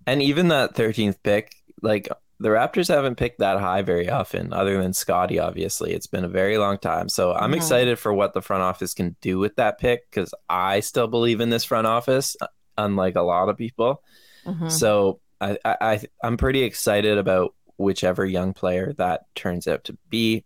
And 0.07 0.21
even 0.21 0.49
that 0.49 0.75
13th 0.75 1.17
pick, 1.23 1.55
like 1.81 2.09
the 2.39 2.49
Raptors 2.49 2.87
haven't 2.87 3.15
picked 3.15 3.39
that 3.39 3.59
high 3.59 3.81
very 3.81 4.09
often, 4.09 4.53
other 4.53 4.81
than 4.81 4.93
Scottie, 4.93 5.39
obviously. 5.39 5.93
It's 5.93 6.07
been 6.07 6.25
a 6.25 6.29
very 6.29 6.57
long 6.57 6.77
time. 6.77 7.09
So 7.09 7.33
I'm 7.33 7.53
excited 7.53 7.99
for 7.99 8.13
what 8.13 8.33
the 8.33 8.41
front 8.41 8.63
office 8.63 8.93
can 8.93 9.15
do 9.21 9.39
with 9.39 9.55
that 9.57 9.77
pick 9.77 10.09
because 10.09 10.33
I 10.49 10.79
still 10.81 11.07
believe 11.07 11.41
in 11.41 11.49
this 11.49 11.63
front 11.63 11.87
office, 11.87 12.35
uh, 12.41 12.47
unlike 12.77 13.15
a 13.15 13.21
lot 13.21 13.49
of 13.49 13.57
people. 13.57 14.03
Mm-hmm. 14.45 14.69
So 14.69 15.19
I, 15.43 15.77
I 15.81 16.01
I'm 16.23 16.37
pretty 16.37 16.63
excited 16.63 17.17
about 17.17 17.53
whichever 17.77 18.25
young 18.25 18.53
player 18.53 18.93
that 18.93 19.25
turns 19.35 19.67
out 19.67 19.83
to 19.85 19.97
be. 20.09 20.45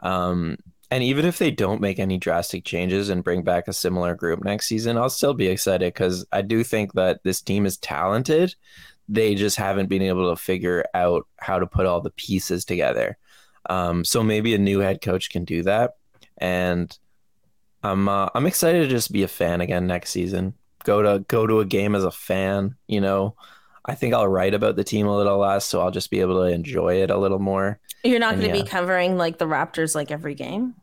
Um, 0.00 0.58
and 0.90 1.02
even 1.02 1.24
if 1.24 1.38
they 1.38 1.50
don't 1.50 1.80
make 1.80 1.98
any 1.98 2.16
drastic 2.16 2.64
changes 2.64 3.08
and 3.08 3.24
bring 3.24 3.42
back 3.42 3.66
a 3.66 3.72
similar 3.72 4.14
group 4.14 4.44
next 4.44 4.68
season, 4.68 4.96
I'll 4.96 5.10
still 5.10 5.34
be 5.34 5.48
excited 5.48 5.92
because 5.92 6.24
I 6.30 6.42
do 6.42 6.62
think 6.62 6.92
that 6.92 7.22
this 7.24 7.42
team 7.42 7.66
is 7.66 7.76
talented. 7.76 8.54
They 9.08 9.34
just 9.34 9.56
haven't 9.56 9.88
been 9.88 10.02
able 10.02 10.30
to 10.30 10.40
figure 10.40 10.84
out 10.94 11.26
how 11.38 11.58
to 11.58 11.66
put 11.66 11.86
all 11.86 12.00
the 12.00 12.10
pieces 12.10 12.64
together. 12.64 13.18
Um, 13.68 14.04
so 14.04 14.22
maybe 14.22 14.54
a 14.54 14.58
new 14.58 14.78
head 14.78 15.00
coach 15.00 15.30
can 15.30 15.44
do 15.44 15.64
that. 15.64 15.96
And 16.38 16.96
I'm 17.82 18.08
uh, 18.08 18.28
I'm 18.34 18.46
excited 18.46 18.80
to 18.80 18.88
just 18.88 19.12
be 19.12 19.22
a 19.22 19.28
fan 19.28 19.60
again 19.60 19.86
next 19.86 20.10
season. 20.10 20.54
Go 20.84 21.02
to 21.02 21.24
go 21.26 21.46
to 21.46 21.60
a 21.60 21.64
game 21.64 21.94
as 21.94 22.04
a 22.04 22.10
fan, 22.10 22.76
you 22.86 23.00
know. 23.00 23.34
I 23.86 23.94
think 23.94 24.14
I'll 24.14 24.28
write 24.28 24.54
about 24.54 24.76
the 24.76 24.84
team 24.84 25.06
a 25.06 25.16
little 25.16 25.38
less, 25.38 25.64
so 25.64 25.80
I'll 25.80 25.90
just 25.90 26.10
be 26.10 26.20
able 26.20 26.36
to 26.44 26.52
enjoy 26.52 27.02
it 27.02 27.10
a 27.10 27.16
little 27.16 27.38
more. 27.38 27.78
You're 28.04 28.18
not 28.18 28.36
going 28.36 28.50
to 28.50 28.56
yeah. 28.56 28.62
be 28.62 28.68
covering 28.68 29.16
like 29.16 29.38
the 29.38 29.46
Raptors 29.46 29.94
like 29.94 30.10
every 30.10 30.34
game. 30.34 30.74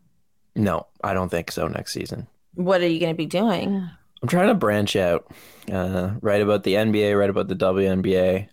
No, 0.56 0.88
I 1.04 1.14
don't 1.14 1.30
think 1.30 1.52
so. 1.52 1.68
Next 1.68 1.94
season. 1.94 2.28
What 2.56 2.82
are 2.82 2.88
you 2.88 3.00
going 3.00 3.14
to 3.14 3.18
be 3.18 3.26
doing? 3.26 3.90
I'm 4.22 4.28
trying 4.30 4.48
to 4.48 4.54
branch 4.54 4.96
out, 4.96 5.34
uh, 5.72 6.12
write 6.22 6.42
about 6.42 6.64
the 6.64 6.76
NBA, 6.76 7.18
write 7.20 7.30
about 7.30 7.50
the 7.50 7.56
WNBA. 7.56 8.48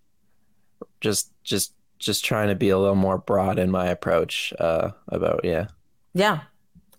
Just, 1.00 1.32
just, 1.44 1.74
just 2.00 2.24
trying 2.24 2.48
to 2.48 2.56
be 2.56 2.70
a 2.70 2.78
little 2.78 2.96
more 2.96 3.18
broad 3.18 3.58
in 3.58 3.70
my 3.70 3.86
approach 3.86 4.52
uh, 4.58 4.90
about 5.08 5.44
yeah. 5.44 5.68
Yeah, 6.12 6.40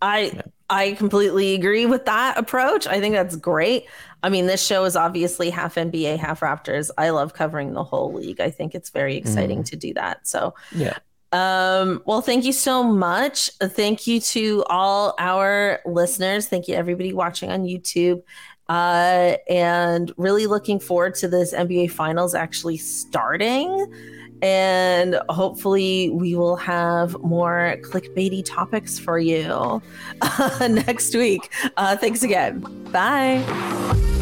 I 0.02 0.32
yeah. 0.34 0.42
I 0.72 0.94
completely 0.94 1.54
agree 1.54 1.86
with 1.86 2.06
that 2.06 2.38
approach. 2.38 2.88
I 2.88 3.00
think 3.00 3.14
that's 3.14 3.36
great. 3.36 3.86
I 4.24 4.30
mean, 4.30 4.46
this 4.48 4.66
show 4.66 4.86
is 4.86 4.96
obviously 4.96 5.50
half 5.50 5.76
NBA, 5.76 6.18
half 6.18 6.40
Raptors. 6.40 6.90
I 6.98 7.10
love 7.10 7.34
covering 7.34 7.74
the 7.74 7.84
whole 7.84 8.14
league. 8.14 8.40
I 8.40 8.50
think 8.50 8.74
it's 8.74 8.90
very 8.90 9.18
exciting 9.18 9.64
mm. 9.64 9.70
to 9.70 9.76
do 9.76 9.94
that. 9.96 10.28
So, 10.28 10.56
yeah. 10.74 10.98
Um, 11.34 12.02
well, 12.06 12.22
thank 12.22 12.46
you 12.46 12.54
so 12.54 12.84
much. 12.84 13.50
Thank 13.60 14.08
you 14.08 14.20
to 14.22 14.64
all 14.70 15.16
our 15.18 15.80
listeners. 15.86 16.48
Thank 16.48 16.68
you, 16.68 16.76
everybody 16.76 17.14
watching 17.14 17.52
on 17.52 17.64
YouTube. 17.64 18.24
Uh, 18.70 19.36
and 19.50 20.14
really 20.16 20.48
looking 20.48 20.80
forward 20.80 21.16
to 21.16 21.28
this 21.28 21.54
NBA 21.54 21.92
Finals 21.92 22.34
actually 22.34 22.78
starting 22.78 23.94
and 24.42 25.20
hopefully 25.30 26.10
we 26.10 26.36
will 26.36 26.56
have 26.56 27.20
more 27.22 27.78
clickbaity 27.82 28.44
topics 28.46 28.98
for 28.98 29.20
you 29.20 29.82
uh, 30.22 30.68
next 30.70 31.16
week. 31.16 31.52
Uh, 31.78 31.96
thanks 31.96 32.24
again. 32.24 32.60
Bye. 32.92 34.20